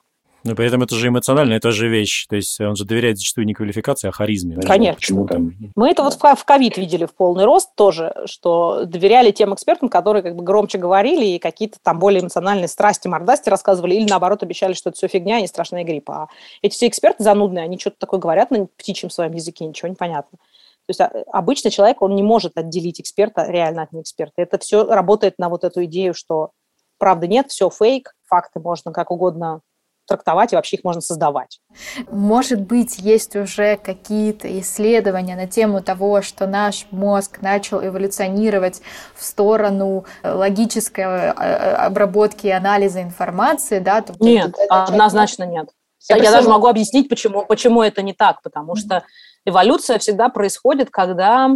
Ну, 0.45 0.55
поэтому 0.55 0.85
это 0.85 0.95
же 0.95 1.09
эмоционально, 1.09 1.55
это 1.55 1.73
же 1.73 1.89
вещь. 1.89 2.27
То 2.29 2.37
есть 2.37 2.61
он 2.61 2.77
же 2.77 2.85
доверяет 2.85 3.19
зачастую 3.19 3.47
не 3.47 3.55
квалификации, 3.55 4.09
а 4.09 4.13
харизме. 4.13 4.57
Конечно. 4.57 5.27
Там... 5.27 5.55
Мы 5.75 5.91
это 5.91 6.03
вот 6.03 6.15
в 6.15 6.45
ковид 6.45 6.77
видели 6.77 7.07
в 7.07 7.15
полный 7.15 7.45
рост 7.45 7.75
тоже, 7.75 8.15
что 8.27 8.85
доверяли 8.85 9.31
тем 9.31 9.53
экспертам, 9.55 9.89
которые 9.89 10.23
как 10.23 10.37
бы 10.37 10.45
громче 10.45 10.79
говорили 10.79 11.27
и 11.27 11.39
какие-то 11.39 11.79
там 11.83 11.99
более 11.99 12.21
эмоциональные 12.21 12.69
страсти, 12.69 13.09
мордасти 13.09 13.49
рассказывали, 13.49 13.95
или 13.95 14.09
наоборот 14.09 14.43
обещали, 14.43 14.75
что 14.75 14.91
это 14.91 14.97
все 14.97 15.09
фигня, 15.09 15.41
не 15.41 15.49
страшная 15.49 15.85
грипп. 15.85 16.11
А 16.11 16.29
эти 16.63 16.75
все 16.75 16.87
эксперты 16.87 17.25
занудные, 17.25 17.65
они 17.65 17.79
что-то 17.79 17.97
такое 17.99 18.21
говорят 18.21 18.51
на 18.51 18.67
птичьем 18.67 19.11
своем 19.11 19.33
языке, 19.33 19.65
ничего 19.65 19.89
не 19.89 19.97
понятно. 19.97 20.39
То 20.87 20.91
есть 20.91 21.01
а, 21.01 21.13
обычный 21.33 21.71
человек, 21.71 22.01
он 22.01 22.15
не 22.15 22.23
может 22.23 22.57
отделить 22.57 23.01
эксперта 23.01 23.45
реально 23.47 23.83
от 23.83 23.93
неэксперта. 23.93 24.41
Это 24.41 24.59
все 24.59 24.85
работает 24.85 25.35
на 25.39 25.49
вот 25.49 25.65
эту 25.65 25.85
идею, 25.85 26.15
что 26.15 26.53
правды 26.99 27.29
нет, 27.29 27.51
все 27.51 27.69
фейк, 27.69 28.15
факты 28.27 28.61
можно 28.61 28.93
как 28.93 29.11
угодно 29.11 29.61
трактовать, 30.09 30.53
и 30.53 30.57
вообще 30.57 30.77
их 30.77 30.85
можно 30.85 31.01
создавать. 31.01 31.61
Может 32.11 32.63
быть, 32.63 32.99
есть 32.99 33.37
уже 33.37 33.77
какие-то 33.77 34.49
исследования 34.61 35.37
на 35.37 35.47
тему 35.47 35.83
того, 35.83 36.23
что 36.23 36.47
наш 36.47 36.87
мозг 36.91 37.41
начал 37.43 37.85
эволюционировать 37.85 38.83
в 39.15 39.25
сторону 39.25 40.05
э, 40.23 40.33
логической 40.33 41.05
э, 41.05 41.09
э, 41.09 41.75
обработки 41.75 42.47
и 42.47 42.51
анализа 42.51 43.03
информации, 43.03 43.79
да? 43.79 44.05
Нет, 44.19 44.55
однозначно 44.69 45.45
нет. 45.45 45.69
Я, 46.09 46.17
я 46.17 46.31
даже 46.31 46.49
могу 46.49 46.67
объяснить, 46.67 47.09
почему, 47.09 47.45
почему 47.45 47.83
это 47.83 48.03
не 48.03 48.15
так, 48.15 48.41
потому 48.43 48.77
что 48.77 49.05
эволюция 49.45 49.99
всегда 49.99 50.29
происходит, 50.29 50.91
когда, 50.91 51.51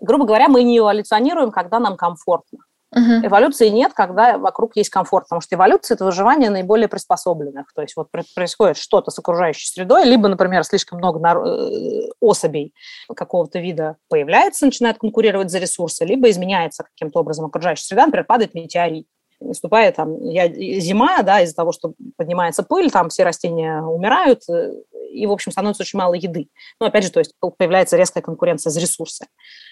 грубо 0.00 0.24
говоря, 0.24 0.48
мы 0.48 0.62
не 0.62 0.78
эволюционируем, 0.78 1.50
когда 1.50 1.78
нам 1.78 1.96
комфортно. 1.96 2.60
Угу. 2.90 3.26
Эволюции 3.26 3.68
нет, 3.68 3.92
когда 3.92 4.38
вокруг 4.38 4.74
есть 4.76 4.88
комфорт, 4.88 5.26
потому 5.26 5.42
что 5.42 5.54
эволюция– 5.56 5.94
это 5.96 6.06
выживание 6.06 6.48
наиболее 6.48 6.88
приспособленных. 6.88 7.72
То 7.74 7.82
есть 7.82 7.94
вот 7.96 8.08
происходит 8.34 8.78
что-то 8.78 9.10
с 9.10 9.18
окружающей 9.18 9.66
средой, 9.66 10.06
либо, 10.06 10.28
например, 10.28 10.64
слишком 10.64 10.98
много 10.98 11.20
э, 11.20 12.08
особей 12.20 12.72
какого-то 13.14 13.58
вида 13.58 13.96
появляется, 14.08 14.64
начинает 14.64 14.98
конкурировать 14.98 15.50
за 15.50 15.58
ресурсы, 15.58 16.06
либо 16.06 16.30
изменяется 16.30 16.84
каким-то 16.84 17.20
образом 17.20 17.44
окружающая 17.44 17.84
среда, 17.84 18.06
например, 18.06 18.24
падает 18.24 18.54
метеорит 18.54 19.06
наступает 19.40 19.96
там 19.96 20.20
я, 20.24 20.48
зима, 20.80 21.22
да, 21.22 21.40
из-за 21.42 21.54
того, 21.54 21.72
что 21.72 21.94
поднимается 22.16 22.62
пыль, 22.62 22.90
там 22.90 23.08
все 23.08 23.24
растения 23.24 23.80
умирают, 23.82 24.42
э, 24.48 24.72
и, 25.10 25.26
в 25.26 25.32
общем, 25.32 25.52
становится 25.52 25.82
очень 25.82 25.98
мало 25.98 26.14
еды. 26.14 26.48
Ну, 26.80 26.86
опять 26.86 27.04
же, 27.04 27.10
то 27.10 27.20
есть 27.20 27.34
появляется 27.56 27.96
резкая 27.96 28.22
конкуренция 28.22 28.70
за 28.70 28.80
ресурсы. 28.80 29.26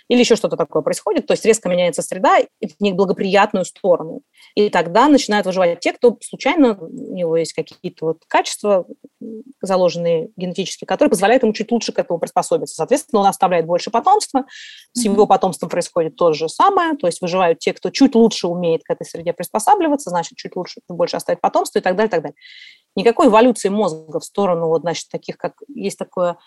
Или 0.09 0.21
еще 0.21 0.37
что-то 0.37 0.57
такое 0.57 0.83
происходит, 0.83 1.27
то 1.27 1.33
есть 1.33 1.45
резко 1.45 1.69
меняется 1.69 2.03
среда 2.03 2.39
в 2.61 2.83
неблагоприятную 2.83 3.65
сторону. 3.65 4.23
И 4.55 4.71
тогда 4.71 5.09
начинают 5.09 5.47
выживать 5.47 5.81
те, 5.81 5.93
кто 5.93 6.17
случайно, 6.23 6.79
у 6.79 7.15
него 7.15 7.37
есть 7.37 7.53
какие-то 7.53 8.07
вот 8.07 8.23
качества, 8.29 8.87
заложенные 9.61 10.31
генетически, 10.37 10.85
которые 10.85 11.11
позволяют 11.11 11.43
ему 11.43 11.53
чуть 11.53 11.73
лучше 11.73 11.93
к 11.93 11.99
этому 11.99 12.19
приспособиться. 12.19 12.77
Соответственно, 12.77 13.23
он 13.23 13.27
оставляет 13.27 13.67
больше 13.67 13.91
потомства, 13.91 14.45
с 14.93 15.05
его 15.05 15.27
потомством 15.27 15.69
происходит 15.69 16.17
то 16.17 16.33
же 16.33 16.49
самое, 16.49 16.97
то 16.97 17.07
есть 17.07 17.21
выживают 17.21 17.59
те, 17.59 17.73
кто 17.73 17.91
чуть 17.91 18.15
лучше 18.15 18.47
умеет 18.47 18.85
к 18.85 18.91
этой 18.91 19.05
среде 19.05 19.33
приспосабливаться, 19.33 20.11
значит, 20.11 20.39
чуть 20.39 20.55
лучше, 20.55 20.81
больше 20.89 21.17
оставить 21.17 21.41
потомство 21.41 21.79
и 21.79 21.83
так 21.83 21.97
далее, 21.97 22.09
и 22.09 22.11
так 22.11 22.23
далее. 22.23 22.37
Никакой 22.95 23.27
эволюции 23.27 23.69
мозга 23.69 24.21
в 24.21 24.25
сторону, 24.25 24.69
вот, 24.69 24.83
значит, 24.83 25.09
таких, 25.11 25.37
как 25.37 25.55
есть 25.69 25.99
такое 25.99 26.39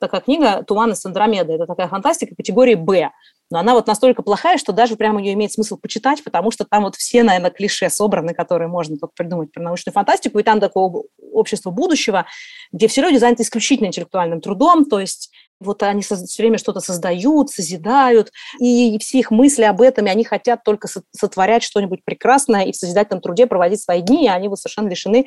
такая 0.00 0.20
книга 0.20 0.62
«Туман 0.62 0.92
из 0.92 1.04
Андромеды». 1.04 1.52
Это 1.54 1.66
такая 1.66 1.88
фантастика 1.88 2.34
категории 2.34 2.74
«Б». 2.74 3.10
Но 3.50 3.60
она 3.60 3.74
вот 3.74 3.86
настолько 3.86 4.22
плохая, 4.22 4.58
что 4.58 4.72
даже 4.72 4.96
прямо 4.96 5.22
ее 5.22 5.34
имеет 5.34 5.52
смысл 5.52 5.76
почитать, 5.76 6.24
потому 6.24 6.50
что 6.50 6.64
там 6.64 6.82
вот 6.82 6.96
все, 6.96 7.22
наверное, 7.22 7.50
клише 7.50 7.88
собраны, 7.88 8.34
которые 8.34 8.68
можно 8.68 8.96
только 8.96 9.14
придумать 9.16 9.52
про 9.52 9.62
научную 9.62 9.92
фантастику, 9.92 10.40
и 10.40 10.42
там 10.42 10.58
такое 10.58 11.04
общество 11.32 11.70
будущего, 11.70 12.26
где 12.72 12.88
все 12.88 13.02
люди 13.02 13.16
заняты 13.16 13.44
исключительно 13.44 13.86
интеллектуальным 13.86 14.40
трудом, 14.40 14.84
то 14.84 14.98
есть 14.98 15.30
вот 15.60 15.82
они 15.82 16.02
все 16.02 16.16
время 16.38 16.58
что-то 16.58 16.80
создают, 16.80 17.50
созидают, 17.50 18.30
и 18.60 18.98
все 18.98 19.18
их 19.18 19.30
мысли 19.30 19.62
об 19.62 19.80
этом, 19.80 20.06
и 20.06 20.10
они 20.10 20.24
хотят 20.24 20.62
только 20.64 20.88
сотворять 21.12 21.62
что-нибудь 21.62 22.04
прекрасное 22.04 22.64
и 22.64 22.72
в 22.72 22.76
созидательном 22.76 23.22
труде 23.22 23.46
проводить 23.46 23.80
свои 23.80 24.02
дни, 24.02 24.24
и 24.24 24.28
они 24.28 24.48
вот 24.48 24.58
совершенно 24.58 24.88
лишены 24.88 25.26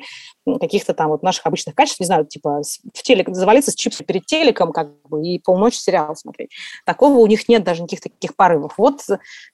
каких-то 0.60 0.94
там 0.94 1.08
вот 1.10 1.22
наших 1.22 1.46
обычных 1.46 1.74
качеств, 1.74 2.00
не 2.00 2.06
знаю, 2.06 2.26
типа 2.26 2.62
в 2.94 3.02
телек, 3.02 3.28
завалиться 3.30 3.70
с 3.70 3.74
чипсом 3.74 4.06
перед 4.06 4.26
телеком 4.26 4.72
как 4.72 4.90
бы 5.08 5.26
и 5.26 5.38
полночи 5.38 5.76
сериал 5.76 6.14
смотреть. 6.16 6.50
Такого 6.84 7.18
у 7.18 7.26
них 7.26 7.48
нет 7.48 7.64
даже 7.64 7.82
никаких 7.82 8.00
таких 8.00 8.36
порывов. 8.36 8.74
Вот 8.76 9.02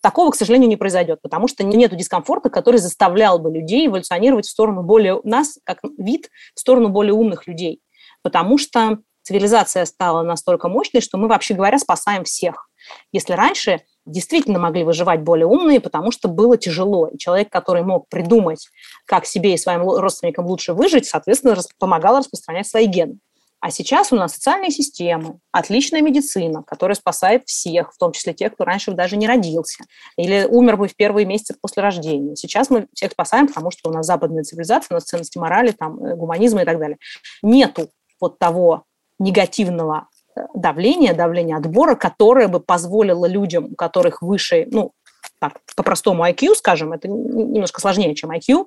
такого, 0.03 0.31
к 0.31 0.37
сожалению, 0.37 0.69
не 0.69 0.77
произойдет, 0.77 1.21
потому 1.23 1.49
что 1.49 1.65
нет 1.65 1.97
дискомфорта, 1.97 2.51
который 2.51 2.79
заставлял 2.79 3.39
бы 3.39 3.51
людей 3.51 3.87
эволюционировать 3.87 4.47
в 4.47 4.51
сторону 4.51 4.83
более 4.83 5.21
нас, 5.25 5.59
как 5.65 5.81
вид, 5.99 6.31
в 6.55 6.61
сторону 6.61 6.89
более 6.89 7.15
умных 7.15 7.47
людей. 7.47 7.81
Потому 8.23 8.59
что 8.59 8.99
цивилизация 9.27 9.85
стала 9.87 10.23
настолько 10.23 10.69
мощной, 10.69 11.03
что 11.03 11.19
мы, 11.19 11.27
вообще 11.27 11.55
говоря, 11.55 11.79
спасаем 11.79 12.23
всех. 12.23 12.69
Если 13.11 13.33
раньше 13.33 13.81
действительно 14.05 14.61
могли 14.61 14.85
выживать 14.85 15.23
более 15.23 15.47
умные, 15.47 15.81
потому 15.81 16.13
что 16.13 16.29
было 16.29 16.57
тяжело. 16.57 17.09
И 17.09 17.19
человек, 17.19 17.51
который 17.51 17.83
мог 17.83 18.09
придумать, 18.09 18.69
как 19.05 19.27
себе 19.27 19.55
и 19.55 19.59
своим 19.59 19.83
родственникам 19.83 20.47
лучше 20.47 20.75
выжить, 20.75 21.07
соответственно, 21.07 21.57
помогал 21.81 22.19
распространять 22.19 22.69
свои 22.69 22.87
гены. 22.87 23.19
А 23.59 23.73
сейчас 23.73 24.13
у 24.13 24.17
нас 24.17 24.35
социальные 24.35 24.71
системы, 24.71 25.41
отличная 25.51 26.03
медицина, 26.03 26.63
которая 26.63 26.95
спасает 26.95 27.49
всех, 27.49 27.93
в 27.93 27.99
том 27.99 28.13
числе 28.13 28.33
тех, 28.33 28.55
кто 28.55 28.65
раньше 28.65 28.93
даже 28.93 29.17
не 29.17 29.27
родился 29.27 29.83
или 30.17 30.47
умер 30.49 30.77
бы 30.77 30.87
в 30.87 30.95
первые 30.95 31.27
месяцы 31.27 31.57
после 31.61 31.83
рождения. 31.83 32.37
Сейчас 32.37 32.71
мы 32.71 32.87
всех 32.95 33.11
спасаем, 33.11 33.49
потому 33.49 33.73
что 33.73 33.91
у 33.91 33.93
нас 33.93 34.07
западная 34.07 34.45
цивилизация, 34.45 34.89
у 34.91 34.95
нас 34.95 35.05
ценности 35.05 35.39
морали, 35.39 35.73
там, 35.73 35.99
э, 36.05 36.15
гуманизма 36.15 36.63
и 36.63 36.65
так 36.65 36.79
далее. 36.79 36.99
Нету 37.43 37.89
вот 38.21 38.39
того 38.39 38.85
негативного 39.19 40.09
э, 40.35 40.41
давления, 40.55 41.15
давления 41.15 41.57
отбора, 41.57 41.95
которое 41.95 42.49
бы 42.49 42.61
позволило 42.61 43.27
людям, 43.27 43.67
у 43.73 43.75
которых 43.75 44.23
выше, 44.23 44.67
ну, 44.71 44.93
так, 45.39 45.61
по-простому 45.77 46.25
IQ, 46.25 46.55
скажем, 46.55 46.93
это 46.93 47.09
немножко 47.09 47.81
сложнее, 47.81 48.15
чем 48.15 48.31
IQ, 48.31 48.67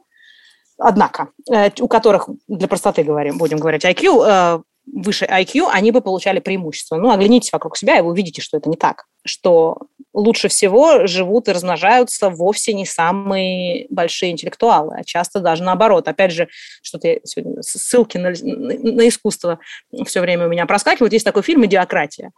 однако, 0.77 1.29
э, 1.51 1.69
у 1.79 1.87
которых, 1.87 2.29
для 2.47 2.67
простоты 2.67 3.03
говорим, 3.03 3.37
будем 3.37 3.57
говорить 3.57 3.85
IQ, 3.85 4.23
э, 4.25 4.61
выше 4.91 5.25
IQ, 5.25 5.69
они 5.71 5.91
бы 5.91 6.01
получали 6.01 6.39
преимущество. 6.39 6.95
Ну, 6.97 7.11
оглянитесь 7.11 7.51
вокруг 7.51 7.77
себя, 7.77 7.97
и 7.97 8.01
вы 8.01 8.09
увидите, 8.09 8.41
что 8.41 8.57
это 8.57 8.69
не 8.69 8.77
так. 8.77 9.05
Что 9.25 9.77
лучше 10.13 10.47
всего 10.47 11.05
живут 11.07 11.47
и 11.47 11.51
размножаются 11.51 12.29
вовсе 12.29 12.73
не 12.73 12.85
самые 12.85 13.87
большие 13.89 14.31
интеллектуалы, 14.31 14.95
а 14.99 15.03
часто 15.03 15.39
даже 15.39 15.63
наоборот. 15.63 16.07
Опять 16.07 16.31
же, 16.31 16.47
что-то 16.81 17.19
ссылки 17.61 18.17
на, 18.17 18.29
на 18.29 19.07
искусство 19.07 19.59
все 20.05 20.21
время 20.21 20.47
у 20.47 20.49
меня 20.49 20.65
проскакивают. 20.65 21.13
Есть 21.13 21.25
такой 21.25 21.43
фильм 21.43 21.65
«Идиократия». 21.65 22.31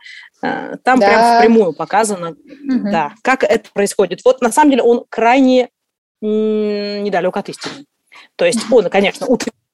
Э, 0.44 0.76
там 0.84 1.00
да. 1.00 1.08
прям 1.08 1.38
впрямую 1.38 1.74
показано, 1.74 2.32
угу. 2.32 2.92
да, 2.92 3.14
как 3.22 3.44
это 3.44 3.70
происходит. 3.74 4.22
Вот 4.26 4.42
на 4.42 4.52
самом 4.52 4.72
деле 4.72 4.84
он 4.84 5.06
крайне 5.10 5.70
недалек 6.22 7.36
от 7.36 7.50
истины. 7.50 7.86
То 8.36 8.46
есть 8.46 8.60
он, 8.72 8.90
конечно, 8.90 9.28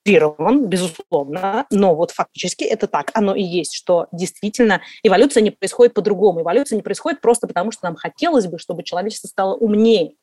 утрирован, 0.07 0.67
безусловно, 0.67 1.65
но 1.69 1.95
вот 1.95 2.11
фактически 2.11 2.63
это 2.63 2.87
так, 2.87 3.11
оно 3.13 3.35
и 3.35 3.43
есть, 3.43 3.73
что 3.73 4.07
действительно 4.11 4.81
эволюция 5.03 5.41
не 5.41 5.51
происходит 5.51 5.93
по-другому. 5.93 6.41
Эволюция 6.41 6.77
не 6.77 6.81
происходит 6.81 7.21
просто 7.21 7.47
потому, 7.47 7.71
что 7.71 7.85
нам 7.85 7.95
хотелось 7.95 8.47
бы, 8.47 8.57
чтобы 8.57 8.83
человечество 8.83 9.27
стало 9.27 9.55
умнее. 9.55 10.13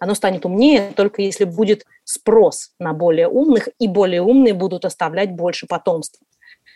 Оно 0.00 0.14
станет 0.14 0.44
умнее 0.44 0.92
только 0.96 1.22
если 1.22 1.44
будет 1.44 1.84
спрос 2.04 2.72
на 2.78 2.92
более 2.92 3.28
умных, 3.28 3.68
и 3.78 3.86
более 3.86 4.22
умные 4.22 4.54
будут 4.54 4.84
оставлять 4.84 5.32
больше 5.32 5.66
потомства 5.66 6.26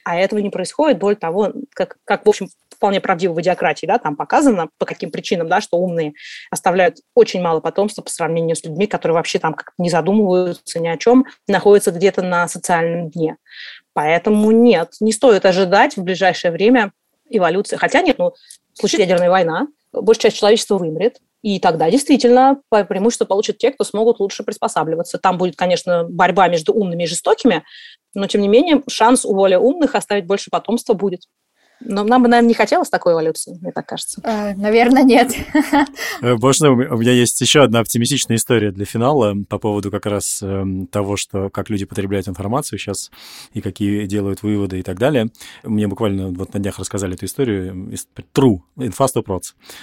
а 0.04 0.16
этого 0.16 0.38
не 0.38 0.48
происходит. 0.48 0.98
Более 0.98 1.18
того, 1.18 1.52
как, 1.74 1.98
как 2.06 2.24
в 2.24 2.28
общем, 2.30 2.48
вполне 2.78 3.00
правдиво 3.00 3.34
в 3.34 3.40
идиократии, 3.40 3.86
да, 3.86 3.98
там 3.98 4.16
показано, 4.16 4.68
по 4.78 4.86
каким 4.86 5.10
причинам, 5.10 5.48
да, 5.48 5.60
что 5.60 5.76
умные 5.76 6.14
оставляют 6.50 6.98
очень 7.14 7.42
мало 7.42 7.60
потомства 7.60 8.02
по 8.02 8.10
сравнению 8.10 8.56
с 8.56 8.64
людьми, 8.64 8.86
которые 8.86 9.16
вообще 9.16 9.38
там 9.38 9.52
как 9.52 9.72
не 9.76 9.90
задумываются 9.90 10.80
ни 10.80 10.88
о 10.88 10.96
чем, 10.96 11.26
находятся 11.48 11.90
где-то 11.90 12.22
на 12.22 12.48
социальном 12.48 13.10
дне. 13.10 13.36
Поэтому 13.92 14.52
нет, 14.52 14.92
не 15.00 15.12
стоит 15.12 15.44
ожидать 15.44 15.96
в 15.96 16.02
ближайшее 16.04 16.52
время 16.52 16.92
эволюции. 17.28 17.76
Хотя 17.76 18.00
нет, 18.00 18.18
ну, 18.18 18.32
случится 18.72 19.02
ядерная 19.02 19.28
война, 19.28 19.66
большая 19.92 20.30
часть 20.30 20.38
человечества 20.38 20.78
вымрет, 20.78 21.18
и 21.42 21.60
тогда 21.60 21.90
действительно 21.90 22.60
преимущество 22.70 23.24
получат 23.24 23.58
те, 23.58 23.70
кто 23.70 23.84
смогут 23.84 24.20
лучше 24.20 24.44
приспосабливаться. 24.44 25.18
Там 25.18 25.36
будет, 25.36 25.56
конечно, 25.56 26.04
борьба 26.04 26.48
между 26.48 26.72
умными 26.72 27.04
и 27.04 27.06
жестокими, 27.06 27.64
но, 28.14 28.26
тем 28.26 28.40
не 28.40 28.48
менее, 28.48 28.82
шанс 28.88 29.24
у 29.24 29.34
более 29.34 29.58
умных 29.58 29.94
оставить 29.94 30.26
больше 30.26 30.50
потомства 30.50 30.94
будет. 30.94 31.22
Но 31.80 32.02
нам 32.04 32.22
бы, 32.22 32.28
наверное, 32.28 32.48
не 32.48 32.54
хотелось 32.54 32.88
такой 32.88 33.12
эволюции, 33.12 33.56
мне 33.60 33.72
так 33.72 33.86
кажется. 33.86 34.20
А, 34.24 34.54
наверное, 34.54 35.02
нет. 35.02 35.32
Э, 36.20 36.34
можно, 36.34 36.70
у 36.70 36.98
меня 36.98 37.12
есть 37.12 37.40
еще 37.40 37.62
одна 37.62 37.80
оптимистичная 37.80 38.36
история 38.36 38.72
для 38.72 38.84
финала 38.84 39.34
по 39.48 39.58
поводу 39.58 39.90
как 39.90 40.06
раз 40.06 40.40
э, 40.42 40.64
того, 40.90 41.16
что 41.16 41.48
как 41.50 41.70
люди 41.70 41.84
потребляют 41.84 42.28
информацию 42.28 42.78
сейчас 42.78 43.10
и 43.52 43.60
какие 43.60 44.06
делают 44.06 44.42
выводы 44.42 44.80
и 44.80 44.82
так 44.82 44.98
далее. 44.98 45.28
Мне 45.62 45.86
буквально 45.86 46.28
вот 46.28 46.54
на 46.54 46.60
днях 46.60 46.78
рассказали 46.78 47.14
эту 47.14 47.26
историю. 47.26 47.92
True, 48.34 48.60
инфа 48.76 49.04
100%. 49.04 49.42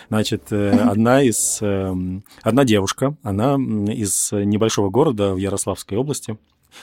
Значит, 0.09 0.51
э, 0.51 0.71
одна 0.71 1.21
из... 1.21 1.59
Э, 1.61 1.93
одна 2.43 2.65
девушка, 2.65 3.15
она 3.23 3.55
из 3.55 4.31
небольшого 4.31 4.89
города 4.89 5.33
в 5.33 5.37
Ярославской 5.37 5.97
области, 5.97 6.37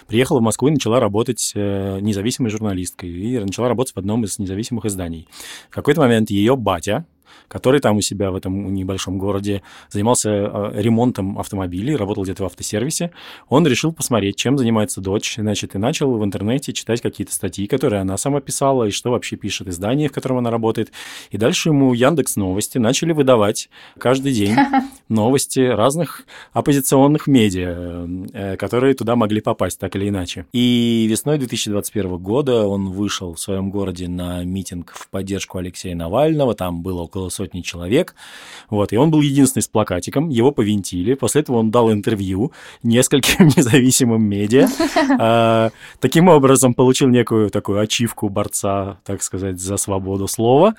приехала 0.06 0.38
в 0.40 0.42
Москву 0.42 0.68
и 0.68 0.72
начала 0.72 1.00
работать 1.00 1.52
э, 1.54 1.98
независимой 2.00 2.50
журналисткой. 2.50 3.10
И 3.10 3.38
начала 3.38 3.68
работать 3.68 3.94
в 3.94 3.98
одном 3.98 4.24
из 4.24 4.38
независимых 4.38 4.84
изданий. 4.84 5.28
В 5.70 5.74
какой-то 5.74 6.00
момент 6.00 6.30
ее 6.30 6.56
батя, 6.56 7.04
который 7.48 7.80
там 7.80 7.96
у 7.96 8.00
себя 8.00 8.30
в 8.30 8.36
этом 8.36 8.74
небольшом 8.74 9.18
городе 9.18 9.62
занимался 9.90 10.30
э, 10.30 10.72
ремонтом 10.74 11.38
автомобилей, 11.38 11.96
работал 11.96 12.24
где-то 12.24 12.44
в 12.44 12.46
автосервисе, 12.46 13.10
он 13.48 13.66
решил 13.66 13.92
посмотреть, 13.92 14.36
чем 14.36 14.58
занимается 14.58 15.00
дочь, 15.00 15.36
значит, 15.36 15.74
и 15.74 15.78
начал 15.78 16.16
в 16.16 16.24
интернете 16.24 16.72
читать 16.72 17.00
какие-то 17.00 17.32
статьи, 17.32 17.66
которые 17.66 18.00
она 18.00 18.16
сама 18.16 18.40
писала, 18.40 18.84
и 18.84 18.90
что 18.90 19.10
вообще 19.10 19.36
пишет 19.36 19.68
издание, 19.68 20.08
в 20.08 20.12
котором 20.12 20.38
она 20.38 20.50
работает. 20.50 20.92
И 21.30 21.36
дальше 21.38 21.70
ему 21.70 21.94
Яндекс 21.94 22.36
Новости 22.36 22.78
начали 22.78 23.12
выдавать 23.12 23.68
каждый 23.98 24.32
день 24.32 24.56
новости 25.08 25.60
разных 25.60 26.24
оппозиционных 26.52 27.26
медиа, 27.26 28.06
э, 28.32 28.56
которые 28.56 28.94
туда 28.94 29.16
могли 29.16 29.40
попасть 29.40 29.78
так 29.78 29.96
или 29.96 30.08
иначе. 30.08 30.46
И 30.52 31.06
весной 31.08 31.38
2021 31.38 32.16
года 32.18 32.66
он 32.66 32.90
вышел 32.90 33.34
в 33.34 33.40
своем 33.40 33.70
городе 33.70 34.08
на 34.08 34.44
митинг 34.44 34.92
в 34.94 35.08
поддержку 35.08 35.58
Алексея 35.58 35.94
Навального, 35.94 36.54
там 36.54 36.82
было 36.82 37.02
около 37.02 37.21
сотни 37.30 37.60
человек. 37.60 38.14
Вот, 38.70 38.92
и 38.92 38.96
он 38.96 39.10
был 39.10 39.20
единственный 39.20 39.62
с 39.62 39.68
плакатиком, 39.68 40.28
его 40.28 40.52
повинтили. 40.52 41.14
После 41.14 41.42
этого 41.42 41.58
он 41.58 41.70
дал 41.70 41.92
интервью 41.92 42.52
нескольким 42.82 43.46
независимым 43.56 44.22
медиа. 44.22 44.68
А, 45.18 45.70
таким 46.00 46.28
образом, 46.28 46.74
получил 46.74 47.08
некую 47.08 47.50
такую 47.50 47.80
ачивку 47.80 48.28
борца, 48.28 48.98
так 49.04 49.22
сказать, 49.22 49.60
за 49.60 49.76
свободу 49.76 50.28
слова. 50.28 50.74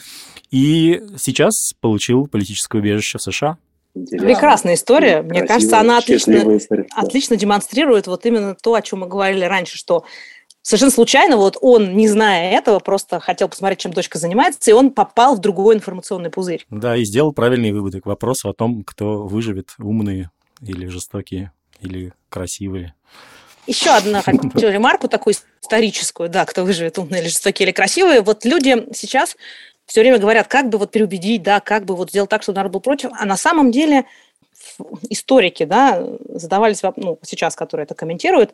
И 0.52 1.02
сейчас 1.18 1.74
получил 1.80 2.28
политическое 2.28 2.80
убежище 2.80 3.18
в 3.18 3.22
США. 3.22 3.58
Прекрасная 3.94 4.74
история. 4.74 5.22
Мне 5.22 5.42
Красивая, 5.42 5.48
кажется, 5.48 5.80
она 5.80 5.98
отлично, 6.00 6.60
отлично 6.96 7.36
демонстрирует 7.36 8.08
вот 8.08 8.26
именно 8.26 8.56
то, 8.56 8.74
о 8.74 8.82
чем 8.82 9.00
мы 9.02 9.08
говорили 9.08 9.46
раньше, 9.46 9.78
что 9.78 10.04
совершенно 10.64 10.92
случайно, 10.92 11.38
вот 11.38 11.58
он, 11.62 11.96
не 11.96 12.08
зная 12.08 12.58
этого, 12.58 12.80
просто 12.80 13.20
хотел 13.20 13.48
посмотреть, 13.50 13.80
чем 13.80 13.94
дочка 13.94 14.18
занимается, 14.18 14.72
и 14.72 14.74
он 14.74 14.90
попал 14.90 15.36
в 15.36 15.40
другой 15.40 15.76
информационный 15.76 16.32
пузырь. 16.32 16.66
Да, 16.72 16.98
и 16.98 17.04
сделал 17.04 17.34
правильные 17.34 17.74
выводы 17.74 18.02
к 18.02 18.08
вопросу 18.08 18.50
о 18.50 18.54
том, 18.54 18.84
кто 18.84 19.28
выживет, 19.28 19.76
умные 19.78 20.32
или 20.62 20.88
жестокие, 20.88 21.52
или 21.82 22.14
красивые. 22.30 22.96
Еще 23.68 23.92
одна 23.92 24.22
хочу 24.22 24.40
ремарку 24.56 25.08
такую 25.08 25.36
историческую, 25.62 26.30
да, 26.30 26.46
кто 26.46 26.64
выживет, 26.64 26.98
умные 26.98 27.22
или 27.22 27.30
жестокие, 27.30 27.68
или 27.68 27.74
красивые. 27.74 28.22
Вот 28.22 28.46
люди 28.46 28.88
сейчас 28.94 29.36
все 29.86 30.02
время 30.02 30.18
говорят, 30.18 30.48
как 30.48 30.70
бы 30.70 30.78
вот 30.78 30.92
переубедить, 30.92 31.44
да, 31.44 31.60
как 31.60 31.86
бы 31.86 31.96
вот 31.96 32.10
сделать 32.10 32.30
так, 32.30 32.42
чтобы 32.42 32.58
народ 32.58 32.72
был 32.72 32.80
против, 32.80 33.12
а 33.20 33.26
на 33.26 33.38
самом 33.38 33.72
деле 33.72 34.06
историки, 35.10 35.66
да, 35.66 36.04
задавались, 36.30 36.82
ну, 36.96 37.20
сейчас, 37.22 37.56
которые 37.56 37.84
это 37.84 37.96
комментируют, 37.96 38.54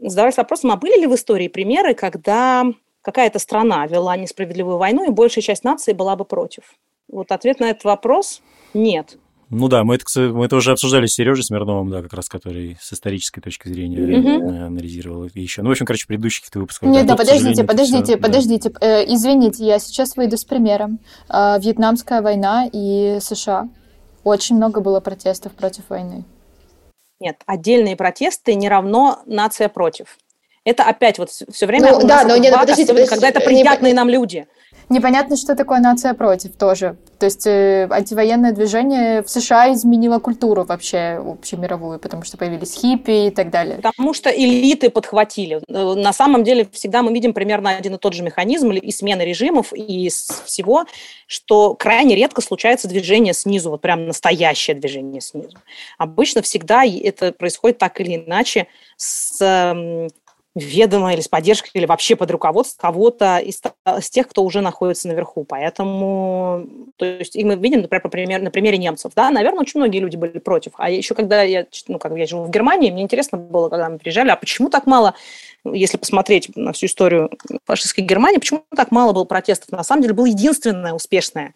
задавались 0.00 0.36
вопросом, 0.36 0.72
а 0.72 0.76
были 0.76 1.00
ли 1.00 1.06
в 1.06 1.14
истории 1.14 1.48
примеры, 1.48 1.94
когда 1.94 2.64
какая-то 3.02 3.38
страна 3.38 3.86
вела 3.86 4.16
несправедливую 4.16 4.78
войну, 4.78 5.06
и 5.06 5.12
большая 5.12 5.42
часть 5.42 5.64
нации 5.64 5.92
была 5.92 6.16
бы 6.16 6.24
против? 6.24 6.64
Вот 7.08 7.32
ответ 7.32 7.60
на 7.60 7.70
этот 7.70 7.84
вопрос– 7.84 8.42
нет. 8.74 9.16
Ну 9.50 9.66
да, 9.66 9.82
мы 9.82 9.96
это, 9.96 10.04
мы 10.32 10.44
это 10.44 10.54
уже 10.54 10.70
обсуждали 10.70 11.06
с 11.06 11.14
Сережей 11.14 11.42
Смирновым, 11.42 11.90
да, 11.90 12.02
как 12.02 12.12
раз, 12.12 12.28
который 12.28 12.78
с 12.80 12.92
исторической 12.92 13.40
точки 13.40 13.66
зрения 13.66 13.98
mm-hmm. 13.98 14.66
анализировал 14.66 15.28
еще. 15.34 15.62
Ну, 15.62 15.70
в 15.70 15.72
общем, 15.72 15.86
короче, 15.86 16.06
предыдущих 16.06 16.42
каких-то 16.42 16.60
выпусках. 16.60 16.88
Нет, 16.88 17.04
да, 17.04 17.14
да 17.14 17.16
подождите, 17.16 17.64
подождите, 17.64 18.04
все, 18.04 18.16
подождите. 18.16 18.70
Да. 18.70 19.00
Э, 19.00 19.04
извините, 19.12 19.66
я 19.66 19.80
сейчас 19.80 20.16
выйду 20.16 20.36
с 20.36 20.44
примером. 20.44 21.00
Э, 21.28 21.58
Вьетнамская 21.58 22.22
война 22.22 22.68
и 22.72 23.18
США. 23.20 23.68
Очень 24.22 24.54
много 24.54 24.80
было 24.80 25.00
протестов 25.00 25.52
против 25.52 25.82
войны. 25.88 26.24
Нет, 27.20 27.42
отдельные 27.46 27.96
протесты 27.96 28.54
не 28.54 28.68
равно 28.68 29.20
нация 29.26 29.68
против. 29.68 30.18
Это 30.64 30.84
опять 30.84 31.18
вот 31.18 31.30
все 31.30 31.66
время 31.66 31.92
ну, 31.92 32.06
да, 32.06 32.24
но 32.24 32.36
нет, 32.36 32.52
подождите, 32.54 32.88
подождите, 32.92 33.14
когда 33.14 33.28
это 33.28 33.40
приятные 33.40 33.92
не, 33.92 33.96
нам 33.96 34.08
люди. 34.08 34.46
Непонятно, 34.90 35.36
что 35.36 35.54
такое 35.54 35.78
нация 35.78 36.14
против 36.14 36.56
тоже. 36.56 36.96
То 37.20 37.26
есть 37.26 37.46
э, 37.46 37.86
антивоенное 37.88 38.50
движение 38.50 39.22
в 39.22 39.30
США 39.30 39.72
изменило 39.72 40.18
культуру 40.18 40.64
вообще 40.64 41.22
общемировую, 41.24 42.00
потому 42.00 42.24
что 42.24 42.36
появились 42.36 42.74
хиппи 42.74 43.28
и 43.28 43.30
так 43.30 43.50
далее. 43.50 43.76
Потому 43.76 44.12
что 44.14 44.30
элиты 44.30 44.90
подхватили. 44.90 45.60
Э, 45.68 45.94
на 45.94 46.12
самом 46.12 46.42
деле 46.42 46.68
всегда 46.72 47.02
мы 47.02 47.12
видим 47.12 47.32
примерно 47.34 47.70
один 47.76 47.94
и 47.94 47.98
тот 47.98 48.14
же 48.14 48.24
механизм 48.24 48.72
и 48.72 48.90
смены 48.90 49.22
режимов, 49.22 49.72
и 49.72 50.08
всего, 50.08 50.86
что 51.28 51.74
крайне 51.74 52.16
редко 52.16 52.40
случается 52.40 52.88
движение 52.88 53.32
снизу, 53.32 53.70
вот 53.70 53.82
прям 53.82 54.08
настоящее 54.08 54.74
движение 54.74 55.20
снизу. 55.20 55.56
Обычно 55.98 56.42
всегда 56.42 56.84
это 56.84 57.30
происходит 57.30 57.78
так 57.78 58.00
или 58.00 58.16
иначе 58.16 58.66
с 58.96 59.40
ведомо 60.60 61.12
или 61.12 61.20
с 61.20 61.28
поддержкой, 61.28 61.70
или 61.74 61.86
вообще 61.86 62.16
под 62.16 62.30
руководством 62.30 62.80
кого-то 62.80 63.38
из, 63.38 63.60
из 63.98 64.10
тех, 64.10 64.28
кто 64.28 64.42
уже 64.44 64.60
находится 64.60 65.08
наверху. 65.08 65.44
Поэтому, 65.44 66.66
то 66.96 67.04
есть, 67.04 67.36
и 67.36 67.44
мы 67.44 67.56
видим, 67.56 67.82
например, 67.82 68.02
например, 68.04 68.42
на 68.42 68.50
примере 68.50 68.78
немцев, 68.78 69.12
да, 69.14 69.30
наверное, 69.30 69.60
очень 69.60 69.80
многие 69.80 69.98
люди 69.98 70.16
были 70.16 70.38
против. 70.38 70.72
А 70.76 70.90
еще 70.90 71.14
когда 71.14 71.42
я, 71.42 71.66
ну, 71.88 71.98
как 71.98 72.16
я 72.16 72.26
живу 72.26 72.44
в 72.44 72.50
Германии, 72.50 72.90
мне 72.90 73.02
интересно 73.02 73.38
было, 73.38 73.68
когда 73.68 73.88
мы 73.88 73.98
приезжали, 73.98 74.30
а 74.30 74.36
почему 74.36 74.68
так 74.68 74.86
мало, 74.86 75.14
если 75.64 75.96
посмотреть 75.96 76.54
на 76.56 76.72
всю 76.72 76.86
историю 76.86 77.30
фашистской 77.64 78.04
Германии, 78.04 78.38
почему 78.38 78.64
так 78.74 78.90
мало 78.90 79.12
было 79.12 79.24
протестов? 79.24 79.72
На 79.72 79.84
самом 79.84 80.02
деле, 80.02 80.14
было 80.14 80.26
единственное 80.26 80.92
успешное 80.92 81.54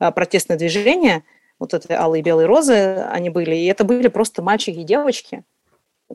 э, 0.00 0.10
протестное 0.10 0.56
движение, 0.56 1.24
вот 1.58 1.72
эти 1.72 1.92
алые 1.92 2.20
и 2.20 2.24
белые 2.24 2.46
розы, 2.46 3.06
они 3.10 3.30
были, 3.30 3.54
и 3.54 3.66
это 3.66 3.84
были 3.84 4.08
просто 4.08 4.42
мальчики 4.42 4.78
и 4.78 4.84
девочки, 4.84 5.44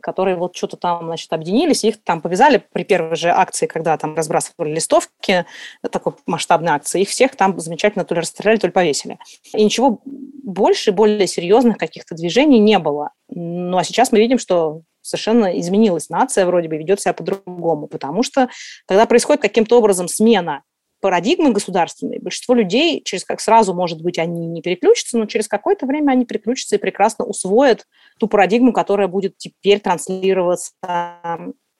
которые 0.02 0.36
вот 0.36 0.56
что-то 0.56 0.76
там, 0.76 1.06
значит, 1.06 1.32
объединились, 1.32 1.84
их 1.84 2.02
там 2.02 2.20
повязали 2.20 2.62
при 2.72 2.84
первой 2.84 3.16
же 3.16 3.30
акции, 3.30 3.66
когда 3.66 3.96
там 3.96 4.14
разбрасывали 4.14 4.74
листовки, 4.74 5.46
такой 5.90 6.14
масштабной 6.26 6.72
акции, 6.72 7.02
их 7.02 7.08
всех 7.08 7.36
там 7.36 7.58
замечательно 7.58 8.04
то 8.04 8.14
ли 8.14 8.20
расстреляли, 8.20 8.58
то 8.58 8.66
ли 8.66 8.72
повесили. 8.72 9.18
И 9.54 9.64
ничего 9.64 10.00
больше, 10.04 10.92
более 10.92 11.26
серьезных 11.26 11.78
каких-то 11.78 12.14
движений 12.14 12.58
не 12.58 12.78
было. 12.78 13.10
Ну, 13.28 13.76
а 13.76 13.84
сейчас 13.84 14.12
мы 14.12 14.18
видим, 14.18 14.38
что 14.38 14.82
совершенно 15.02 15.58
изменилась 15.58 16.10
нация, 16.10 16.46
вроде 16.46 16.68
бы 16.68 16.76
ведет 16.76 17.00
себя 17.00 17.14
по-другому, 17.14 17.86
потому 17.86 18.22
что 18.22 18.48
когда 18.86 19.06
происходит 19.06 19.42
каким-то 19.42 19.78
образом 19.78 20.08
смена 20.08 20.62
парадигмы 21.00 21.52
государственной, 21.52 22.18
большинство 22.18 22.54
людей 22.54 23.02
через 23.04 23.24
как 23.24 23.40
сразу, 23.40 23.74
может 23.74 24.02
быть, 24.02 24.18
они 24.18 24.46
не 24.46 24.62
переключатся, 24.62 25.18
но 25.18 25.26
через 25.26 25.48
какое-то 25.48 25.86
время 25.86 26.12
они 26.12 26.24
переключатся 26.24 26.76
и 26.76 26.78
прекрасно 26.78 27.24
усвоят 27.24 27.86
ту 28.18 28.28
парадигму, 28.28 28.72
которая 28.72 29.08
будет 29.08 29.36
теперь 29.38 29.80
транслироваться 29.80 30.72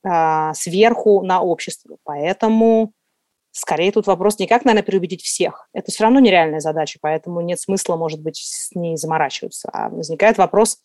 э, 0.02 0.52
сверху 0.54 1.22
на 1.22 1.42
общество. 1.42 1.98
Поэтому 2.04 2.92
скорее 3.52 3.92
тут 3.92 4.06
вопрос 4.06 4.38
не 4.38 4.46
как, 4.46 4.64
наверное, 4.64 4.86
переубедить 4.86 5.22
всех. 5.22 5.68
Это 5.72 5.90
все 5.90 6.04
равно 6.04 6.20
нереальная 6.20 6.60
задача, 6.60 6.98
поэтому 7.00 7.40
нет 7.40 7.60
смысла, 7.60 7.96
может 7.96 8.22
быть, 8.22 8.36
с 8.36 8.74
ней 8.74 8.96
заморачиваться. 8.96 9.68
А 9.72 9.88
возникает 9.88 10.38
вопрос, 10.38 10.78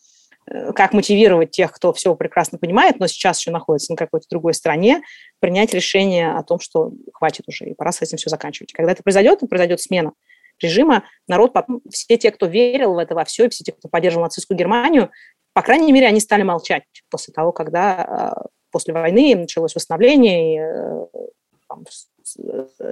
как 0.74 0.92
мотивировать 0.92 1.50
тех, 1.50 1.72
кто 1.72 1.92
все 1.92 2.14
прекрасно 2.14 2.58
понимает, 2.58 2.98
но 2.98 3.06
сейчас 3.06 3.40
еще 3.40 3.50
находится 3.50 3.92
на 3.92 3.96
какой-то 3.96 4.26
другой 4.30 4.54
стране, 4.54 5.02
принять 5.40 5.74
решение 5.74 6.32
о 6.32 6.42
том, 6.42 6.60
что 6.60 6.92
хватит 7.12 7.48
уже, 7.48 7.66
и 7.66 7.74
пора 7.74 7.92
с 7.92 8.02
этим 8.02 8.18
все 8.18 8.30
заканчивать. 8.30 8.72
Когда 8.72 8.92
это 8.92 9.02
произойдет, 9.02 9.42
и 9.42 9.46
произойдет 9.46 9.80
смена 9.80 10.12
режима, 10.60 11.04
народ, 11.28 11.52
все 11.90 12.16
те, 12.16 12.30
кто 12.30 12.46
верил 12.46 12.94
в 12.94 12.98
это 12.98 13.14
во 13.14 13.24
все, 13.24 13.46
и 13.46 13.48
все 13.48 13.64
те, 13.64 13.72
кто 13.72 13.88
поддерживал 13.88 14.24
нацистскую 14.24 14.56
Германию, 14.56 15.10
по 15.52 15.62
крайней 15.62 15.92
мере, 15.92 16.06
они 16.06 16.20
стали 16.20 16.42
молчать 16.42 16.84
после 17.10 17.32
того, 17.32 17.52
когда 17.52 18.02
а, 18.02 18.46
после 18.70 18.92
войны 18.92 19.34
началось 19.34 19.74
восстановление, 19.74 20.54
и 20.54 20.58
э, 20.58 21.28
там, 21.68 21.84
Э, 21.84 22.15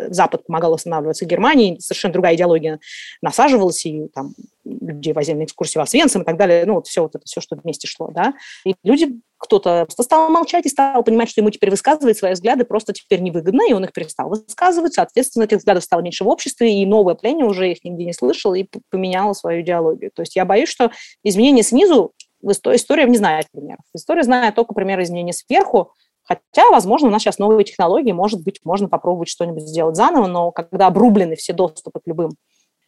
Запад 0.08 0.46
помогал 0.46 0.72
восстанавливаться 0.72 1.24
Германии, 1.24 1.78
совершенно 1.78 2.12
другая 2.12 2.34
идеология 2.36 2.80
насаживалась, 3.22 3.84
и 3.86 4.08
там 4.14 4.34
людей 4.64 5.12
возили 5.12 5.36
на 5.36 5.44
экскурсии 5.44 5.78
в 5.78 5.82
Освенцим 5.82 6.22
и 6.22 6.24
так 6.24 6.36
далее, 6.36 6.64
ну, 6.64 6.74
вот 6.74 6.86
все 6.86 7.02
вот 7.02 7.14
это, 7.14 7.24
все, 7.26 7.40
что 7.40 7.56
вместе 7.56 7.86
шло, 7.86 8.10
да. 8.14 8.34
И 8.64 8.74
люди, 8.82 9.20
кто-то 9.36 9.86
стал 9.90 10.30
молчать 10.30 10.64
и 10.64 10.70
стал 10.70 11.02
понимать, 11.02 11.28
что 11.28 11.40
ему 11.40 11.50
теперь 11.50 11.70
высказывать 11.70 12.16
свои 12.16 12.32
взгляды 12.32 12.64
просто 12.64 12.92
теперь 12.92 13.20
невыгодно, 13.20 13.68
и 13.68 13.72
он 13.72 13.84
их 13.84 13.92
перестал 13.92 14.30
высказывать, 14.30 14.94
соответственно, 14.94 15.44
этих 15.44 15.58
взглядов 15.58 15.84
стало 15.84 16.00
меньше 16.00 16.24
в 16.24 16.28
обществе, 16.28 16.72
и 16.72 16.86
новое 16.86 17.14
поколение 17.14 17.46
уже 17.46 17.70
их 17.70 17.84
нигде 17.84 18.04
не 18.04 18.14
слышало 18.14 18.54
и 18.54 18.66
поменяло 18.90 19.34
свою 19.34 19.62
идеологию. 19.62 20.10
То 20.14 20.22
есть 20.22 20.36
я 20.36 20.44
боюсь, 20.44 20.68
что 20.68 20.90
изменения 21.22 21.62
снизу 21.62 22.12
история 22.42 23.04
не 23.04 23.16
знает 23.16 23.46
примеров. 23.52 23.84
История 23.94 24.22
знает 24.22 24.54
только 24.54 24.74
примеры 24.74 25.02
изменений 25.02 25.32
сверху, 25.32 25.92
Хотя, 26.24 26.70
возможно, 26.70 27.08
у 27.08 27.10
нас 27.10 27.22
сейчас 27.22 27.38
новые 27.38 27.64
технологии, 27.64 28.12
может 28.12 28.42
быть, 28.42 28.60
можно 28.64 28.88
попробовать 28.88 29.28
что-нибудь 29.28 29.62
сделать 29.62 29.96
заново, 29.96 30.26
но 30.26 30.50
когда 30.52 30.86
обрублены 30.86 31.36
все 31.36 31.52
доступы 31.52 32.00
к 32.00 32.06
любым 32.06 32.32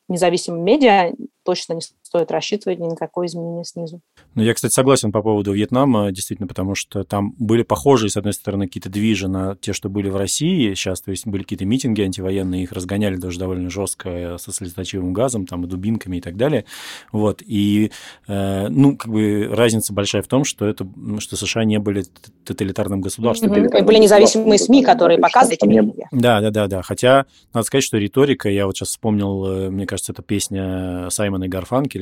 независимым 0.09 0.63
медиа, 0.63 1.13
точно 1.45 1.75
не 1.75 1.83
стоит 2.07 2.31
рассчитывать 2.31 2.79
ни 2.79 2.87
на 2.87 2.97
какое 2.97 3.27
изменение 3.27 3.65
снизу. 3.65 4.01
Ну, 4.35 4.43
я, 4.43 4.55
кстати, 4.55 4.73
согласен 4.73 5.13
по 5.13 5.23
поводу 5.23 5.53
Вьетнама, 5.53 6.11
действительно, 6.13 6.47
потому 6.47 6.75
что 6.75 7.05
там 7.05 7.35
были 7.39 7.63
похожие, 7.63 8.11
с 8.11 8.17
одной 8.17 8.33
стороны, 8.33 8.67
какие-то 8.67 8.89
движи 8.89 9.29
на 9.29 9.57
те, 9.57 9.73
что 9.73 9.89
были 9.89 10.09
в 10.09 10.17
России 10.17 10.75
сейчас, 10.75 11.01
то 11.03 11.11
есть 11.11 11.27
были 11.27 11.43
какие-то 11.43 11.65
митинги 11.65 12.03
антивоенные, 12.03 12.63
их 12.63 12.73
разгоняли 12.73 13.17
даже 13.17 13.39
довольно 13.39 13.71
жестко 13.71 14.37
со 14.39 14.53
слезоточивым 14.53 15.13
газом, 15.13 15.47
там, 15.47 15.65
и 15.65 15.67
дубинками 15.67 16.19
и 16.19 16.21
так 16.21 16.37
далее, 16.37 16.65
вот, 17.13 17.43
и, 17.45 17.91
э, 18.29 18.69
ну, 18.69 18.97
как 18.97 19.11
бы 19.11 19.49
разница 19.51 19.93
большая 19.93 20.23
в 20.23 20.29
том, 20.29 20.45
что 20.45 20.65
это, 20.67 20.87
что 21.19 21.37
США 21.37 21.65
не 21.65 21.79
были 21.79 22.05
тоталитарным 22.45 23.01
государством. 23.01 23.53
Mm-hmm. 23.53 23.83
Были 23.83 23.99
независимые 23.99 24.59
СМИ, 24.59 24.85
которые 24.85 25.19
показывали 25.19 25.91
эти. 25.91 26.07
Да, 26.13 26.41
да, 26.41 26.51
да, 26.51 26.67
да, 26.69 26.83
хотя, 26.83 27.27
надо 27.53 27.67
сказать, 27.67 27.85
что 27.85 27.99
риторика, 27.99 28.49
я 28.49 28.67
вот 28.67 28.77
сейчас 28.77 28.91
вспомнил, 28.91 29.47
э, 29.47 29.71
мне 29.71 29.87
кажется, 29.87 30.13
это 30.13 30.23
песня 30.23 31.09
Саймона 31.11 31.45
и 31.45 31.49
Гарфанкеля 31.49 31.96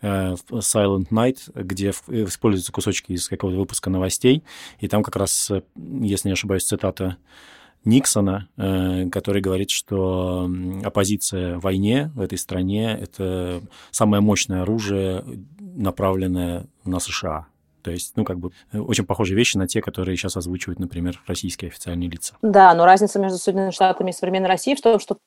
э, 0.00 0.34
Silent 0.50 1.08
Night, 1.10 1.38
где 1.54 1.92
э, 2.08 2.24
используются 2.24 2.72
кусочки 2.72 3.12
из 3.12 3.28
какого-то 3.28 3.58
выпуска 3.58 3.90
новостей, 3.90 4.42
и 4.80 4.88
там 4.88 5.02
как 5.02 5.16
раз, 5.16 5.50
э, 5.50 5.62
если 5.76 6.28
не 6.28 6.32
ошибаюсь, 6.32 6.64
цитата 6.64 7.16
Никсона, 7.84 8.48
который 8.56 9.40
говорит, 9.40 9.70
что 9.70 10.50
оппозиция 10.82 11.60
войне 11.60 12.10
в 12.16 12.20
этой 12.20 12.36
стране– 12.36 12.98
это 13.00 13.62
самое 13.92 14.20
мощное 14.20 14.62
оружие, 14.62 15.24
направленное 15.60 16.66
на 16.84 16.98
США. 16.98 17.46
То 17.82 17.92
есть, 17.92 18.16
ну, 18.16 18.24
как 18.24 18.40
бы, 18.40 18.50
очень 18.72 19.06
похожие 19.06 19.36
вещи 19.36 19.56
на 19.56 19.68
те, 19.68 19.80
которые 19.80 20.16
сейчас 20.16 20.36
озвучивают, 20.36 20.80
например, 20.80 21.22
российские 21.28 21.68
официальные 21.68 22.10
лица. 22.10 22.34
Да, 22.42 22.74
но 22.74 22.84
разница 22.84 23.20
между 23.20 23.38
Соединенными 23.38 23.70
Штатами 23.70 24.10
и 24.10 24.12
современной 24.12 24.48
Россией 24.48 24.76
в 24.76 24.80
том, 24.80 24.98
что 24.98 25.18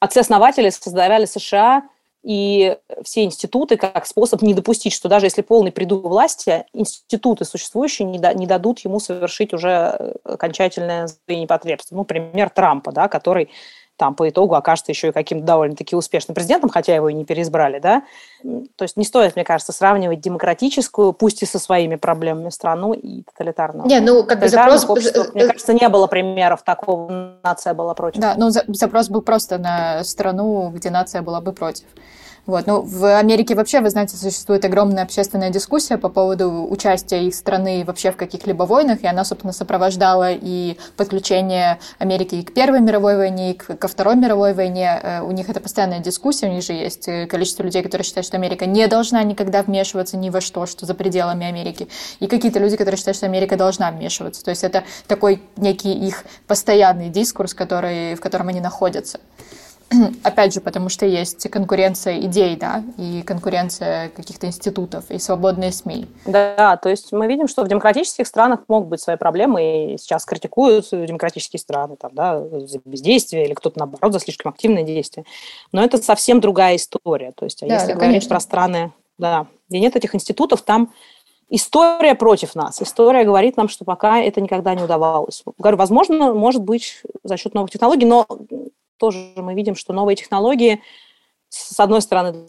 отцы-основатели 0.00 0.68
создавали 0.70 1.26
США 1.26 1.88
и 2.22 2.76
все 3.02 3.24
институты 3.24 3.76
как 3.76 4.06
способ 4.06 4.42
не 4.42 4.54
допустить, 4.54 4.92
что 4.92 5.08
даже 5.08 5.26
если 5.26 5.42
полный 5.42 5.72
приду 5.72 6.00
власти, 6.00 6.64
институты 6.72 7.44
существующие 7.44 8.06
не, 8.06 8.18
да, 8.18 8.32
не 8.32 8.46
дадут 8.46 8.80
ему 8.80 9.00
совершить 9.00 9.52
уже 9.52 10.16
окончательное 10.24 11.08
непотребство. 11.26 11.96
Ну, 11.96 12.04
пример 12.04 12.50
Трампа, 12.50 12.92
да, 12.92 13.08
который 13.08 13.50
там 14.02 14.16
по 14.16 14.28
итогу 14.28 14.56
окажется 14.56 14.90
еще 14.90 15.10
и 15.10 15.12
каким-то 15.12 15.46
довольно-таки 15.46 15.94
успешным 15.94 16.34
президентом, 16.34 16.70
хотя 16.70 16.92
его 16.92 17.08
и 17.08 17.14
не 17.14 17.24
переизбрали, 17.24 17.78
да. 17.78 18.02
То 18.42 18.82
есть 18.82 18.96
не 18.96 19.04
стоит, 19.04 19.36
мне 19.36 19.44
кажется, 19.44 19.70
сравнивать 19.70 20.20
демократическую, 20.20 21.12
пусть 21.12 21.40
и 21.44 21.46
со 21.46 21.60
своими 21.60 21.94
проблемами 21.94 22.48
страну, 22.48 22.94
и 22.94 23.22
тоталитарную. 23.22 23.86
Не, 23.86 24.00
ну, 24.00 24.24
как 24.24 24.40
бы 24.40 24.48
запрос... 24.48 24.84
Обществ, 24.88 25.32
мне 25.34 25.46
кажется, 25.46 25.72
не 25.72 25.88
было 25.88 26.08
примеров 26.08 26.64
такого, 26.64 27.36
нация 27.44 27.74
была 27.74 27.94
против. 27.94 28.20
Да, 28.20 28.34
ну, 28.36 28.50
запрос 28.50 29.08
был 29.08 29.22
просто 29.22 29.58
на 29.58 30.02
страну, 30.02 30.70
где 30.70 30.90
нация 30.90 31.22
была 31.22 31.40
бы 31.40 31.52
против. 31.52 31.86
Вот. 32.44 32.66
Ну, 32.66 32.82
в 32.82 33.18
Америке 33.18 33.54
вообще, 33.54 33.80
вы 33.80 33.90
знаете, 33.90 34.16
существует 34.16 34.64
огромная 34.64 35.04
общественная 35.04 35.50
дискуссия 35.50 35.96
по 35.96 36.08
поводу 36.08 36.66
участия 36.68 37.22
их 37.22 37.36
страны 37.36 37.84
вообще 37.86 38.10
в 38.10 38.16
каких-либо 38.16 38.64
войнах, 38.64 39.02
и 39.02 39.06
она, 39.06 39.24
собственно, 39.24 39.52
сопровождала 39.52 40.32
и 40.32 40.76
подключение 40.96 41.78
Америки 41.98 42.34
и 42.34 42.42
к 42.42 42.52
Первой 42.52 42.80
мировой 42.80 43.16
войне, 43.16 43.52
и 43.52 43.54
ко 43.54 43.86
Второй 43.86 44.16
мировой 44.16 44.54
войне. 44.54 45.00
Э, 45.00 45.22
у 45.22 45.30
них 45.30 45.48
это 45.48 45.60
постоянная 45.60 46.00
дискуссия, 46.00 46.48
у 46.48 46.52
них 46.52 46.64
же 46.64 46.72
есть 46.72 47.06
э, 47.06 47.26
количество 47.26 47.62
людей, 47.62 47.80
которые 47.80 48.04
считают, 48.04 48.26
что 48.26 48.36
Америка 48.38 48.66
не 48.66 48.88
должна 48.88 49.22
никогда 49.22 49.62
вмешиваться 49.62 50.16
ни 50.16 50.28
во 50.28 50.40
что, 50.40 50.66
что 50.66 50.84
за 50.84 50.94
пределами 50.94 51.46
Америки, 51.46 51.86
и 52.18 52.26
какие-то 52.26 52.58
люди, 52.58 52.76
которые 52.76 52.98
считают, 52.98 53.18
что 53.18 53.26
Америка 53.26 53.56
должна 53.56 53.92
вмешиваться. 53.92 54.42
То 54.42 54.50
есть 54.50 54.64
это 54.64 54.82
такой 55.06 55.40
некий 55.56 55.92
их 55.92 56.24
постоянный 56.48 57.08
дискурс, 57.08 57.54
который, 57.54 58.16
в 58.16 58.20
котором 58.20 58.48
они 58.48 58.60
находятся. 58.60 59.20
опять 60.22 60.54
же, 60.54 60.60
потому 60.60 60.88
что 60.88 61.06
есть 61.06 61.48
конкуренция 61.50 62.20
идей, 62.20 62.56
да, 62.56 62.82
и 62.96 63.22
конкуренция 63.22 64.08
каких-то 64.10 64.46
институтов, 64.46 65.10
и 65.10 65.18
свободные 65.18 65.72
СМИ. 65.72 66.06
Да, 66.26 66.76
то 66.76 66.88
есть 66.88 67.12
мы 67.12 67.26
видим, 67.26 67.48
что 67.48 67.62
в 67.62 67.68
демократических 67.68 68.26
странах 68.26 68.60
могут 68.68 68.88
быть 68.88 69.00
свои 69.00 69.16
проблемы, 69.16 69.94
и 69.94 69.98
сейчас 69.98 70.24
критикуют 70.24 70.88
демократические 70.90 71.60
страны, 71.60 71.96
там, 71.96 72.14
да, 72.14 72.40
за 72.66 72.80
бездействие, 72.84 73.46
или 73.46 73.54
кто-то, 73.54 73.78
наоборот, 73.78 74.12
за 74.12 74.20
слишком 74.20 74.52
активное 74.52 74.82
действие. 74.82 75.24
Но 75.72 75.82
это 75.84 75.98
совсем 75.98 76.40
другая 76.40 76.76
история. 76.76 77.32
То 77.32 77.44
есть, 77.44 77.62
а 77.62 77.66
да, 77.66 77.74
если 77.74 77.88
да, 77.88 77.94
говорить 77.94 78.12
конечно. 78.12 78.28
про 78.28 78.40
страны, 78.40 78.92
да, 79.18 79.46
где 79.68 79.80
нет 79.80 79.96
этих 79.96 80.14
институтов, 80.14 80.62
там 80.62 80.92
история 81.52 82.14
против 82.14 82.54
нас. 82.54 82.80
История 82.80 83.24
говорит 83.24 83.56
нам, 83.56 83.68
что 83.68 83.84
пока 83.84 84.20
это 84.20 84.40
никогда 84.40 84.74
не 84.74 84.82
удавалось. 84.82 85.44
Говорю, 85.58 85.76
возможно, 85.76 86.32
может 86.32 86.62
быть, 86.62 87.02
за 87.22 87.36
счет 87.36 87.52
новых 87.52 87.70
технологий, 87.70 88.06
но 88.06 88.26
тоже 89.02 89.32
мы 89.34 89.54
видим, 89.54 89.74
что 89.74 89.92
новые 89.92 90.14
технологии, 90.14 90.80
с 91.48 91.80
одной 91.80 92.00
стороны, 92.00 92.46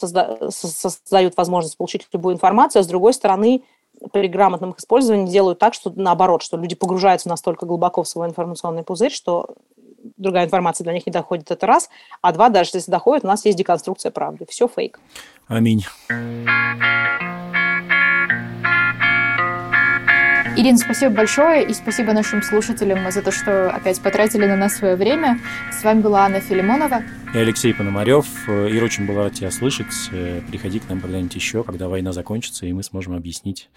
создают 0.50 1.36
возможность 1.36 1.76
получить 1.76 2.06
любую 2.12 2.36
информацию, 2.36 2.78
а 2.78 2.82
с 2.84 2.86
другой 2.86 3.12
стороны, 3.12 3.64
при 4.12 4.28
грамотном 4.28 4.70
их 4.70 4.78
использовании 4.78 5.32
делают 5.32 5.58
так, 5.58 5.74
что 5.74 5.92
наоборот, 5.96 6.42
что 6.42 6.56
люди 6.56 6.76
погружаются 6.76 7.28
настолько 7.28 7.66
глубоко 7.66 8.04
в 8.04 8.08
свой 8.08 8.28
информационный 8.28 8.84
пузырь, 8.84 9.10
что 9.10 9.48
другая 10.16 10.44
информация 10.44 10.84
для 10.84 10.92
них 10.92 11.06
не 11.06 11.12
доходит, 11.12 11.50
это 11.50 11.66
раз. 11.66 11.90
А 12.22 12.30
два, 12.30 12.50
даже 12.50 12.70
если 12.74 12.92
доходит, 12.92 13.24
у 13.24 13.26
нас 13.26 13.44
есть 13.44 13.58
деконструкция 13.58 14.12
правды. 14.12 14.46
Все 14.48 14.68
фейк. 14.68 15.00
Аминь. 15.48 15.84
Ирина, 20.64 20.78
спасибо 20.78 21.14
большое 21.14 21.62
и 21.62 21.74
спасибо 21.74 22.14
нашим 22.14 22.42
слушателям 22.42 23.10
за 23.10 23.20
то, 23.20 23.30
что 23.30 23.68
опять 23.68 24.00
потратили 24.00 24.46
на 24.46 24.56
нас 24.56 24.76
свое 24.76 24.96
время. 24.96 25.38
С 25.70 25.84
вами 25.84 26.00
была 26.00 26.24
Анна 26.24 26.40
Филимонова. 26.40 27.02
И 27.34 27.38
Алексей 27.38 27.74
Пономарев. 27.74 28.24
Ир, 28.48 28.82
очень 28.82 29.06
был 29.06 29.16
рад 29.16 29.34
тебя 29.34 29.50
слышать. 29.50 29.92
Приходи 30.48 30.78
к 30.78 30.88
нам 30.88 31.02
когда-нибудь 31.02 31.34
еще, 31.34 31.64
когда 31.64 31.88
война 31.88 32.12
закончится, 32.12 32.64
и 32.64 32.72
мы 32.72 32.82
сможем 32.82 33.14
объяснить, 33.14 33.68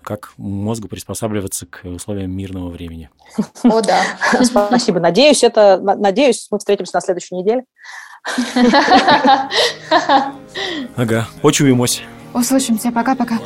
как 0.00 0.32
мозгу 0.38 0.88
приспосабливаться 0.88 1.66
к 1.66 1.84
условиям 1.84 2.30
мирного 2.34 2.70
времени. 2.70 3.10
О, 3.62 3.82
да. 3.82 4.02
Спасибо. 4.42 4.98
Надеюсь, 4.98 5.44
это, 5.44 5.78
надеюсь, 5.78 6.48
мы 6.50 6.58
встретимся 6.58 6.92
на 6.94 7.02
следующей 7.02 7.34
неделе. 7.34 7.64
Ага. 10.96 11.28
Почуемся. 11.42 12.00
Услышимся. 12.32 12.90
Пока-пока. 12.92 13.36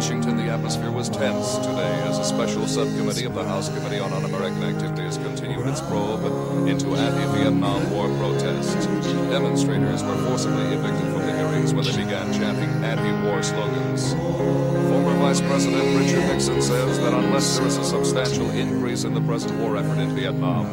Washington, 0.00 0.38
the 0.38 0.50
atmosphere 0.50 0.90
was 0.90 1.10
tense 1.10 1.58
today 1.58 1.92
as 2.08 2.16
a 2.16 2.24
special 2.24 2.66
subcommittee 2.66 3.26
of 3.26 3.34
the 3.34 3.44
House 3.44 3.68
Committee 3.68 3.98
on 3.98 4.10
Un-American 4.14 4.62
Activities 4.62 5.18
continued 5.18 5.66
its 5.66 5.82
probe 5.82 6.24
into 6.66 6.96
anti-Vietnam 6.96 7.90
War 7.90 8.08
protests. 8.16 8.86
Demonstrators 9.28 10.02
were 10.02 10.16
forcibly 10.26 10.64
evicted 10.72 11.06
from 11.12 11.26
the 11.26 11.36
hearings 11.36 11.74
when 11.74 11.84
they 11.84 11.94
began 11.94 12.32
chanting 12.32 12.70
anti-war 12.82 13.42
slogans. 13.42 14.14
Former 14.14 15.14
Vice 15.18 15.42
President 15.42 15.84
Richard 15.98 16.26
Nixon 16.32 16.62
says 16.62 16.98
that 17.00 17.12
unless 17.12 17.58
there 17.58 17.66
is 17.66 17.76
a 17.76 17.84
substantial 17.84 18.48
increase 18.52 19.04
in 19.04 19.12
the 19.12 19.20
present 19.20 19.52
war 19.60 19.76
effort 19.76 19.98
in 19.98 20.16
Vietnam, 20.16 20.64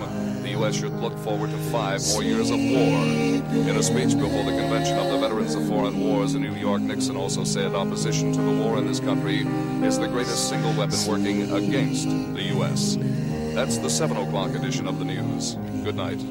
U.S. 0.52 0.76
should 0.76 0.93
look 0.93 1.18
forward 1.20 1.52
to 1.52 1.58
five 1.58 2.02
more 2.10 2.24
years 2.24 2.50
of 2.50 2.60
war. 2.60 3.04
In 3.70 3.76
a 3.76 3.84
speech 3.84 4.18
before 4.18 4.43
the 4.43 4.52
Convention 4.52 4.98
of 4.98 5.12
the 5.12 5.18
Veterans 5.18 5.56
of 5.56 5.68
Foreign 5.68 6.00
Wars 6.00 6.36
in 6.36 6.41
New 6.41 6.56
York, 6.56 6.82
Nixon 6.82 7.18
also 7.18 7.43
said 7.43 7.74
opposition 7.76 8.32
to 8.34 8.41
the 8.41 8.64
war 8.64 8.78
in 8.78 8.88
this 8.88 9.00
country 9.00 9.45
is 9.86 10.00
the 10.00 10.08
greatest 10.08 10.50
single 10.50 10.74
weapon 10.74 10.98
working 11.08 11.52
against 11.52 12.08
the 12.36 12.43
U.S. 12.56 12.98
That's 13.54 13.78
the 13.78 13.89
7 13.89 14.18
o'clock 14.18 14.52
edition 14.56 14.88
of 14.88 15.00
the 15.00 15.06
news. 15.06 15.56
Good 15.84 15.95
night. 15.95 16.22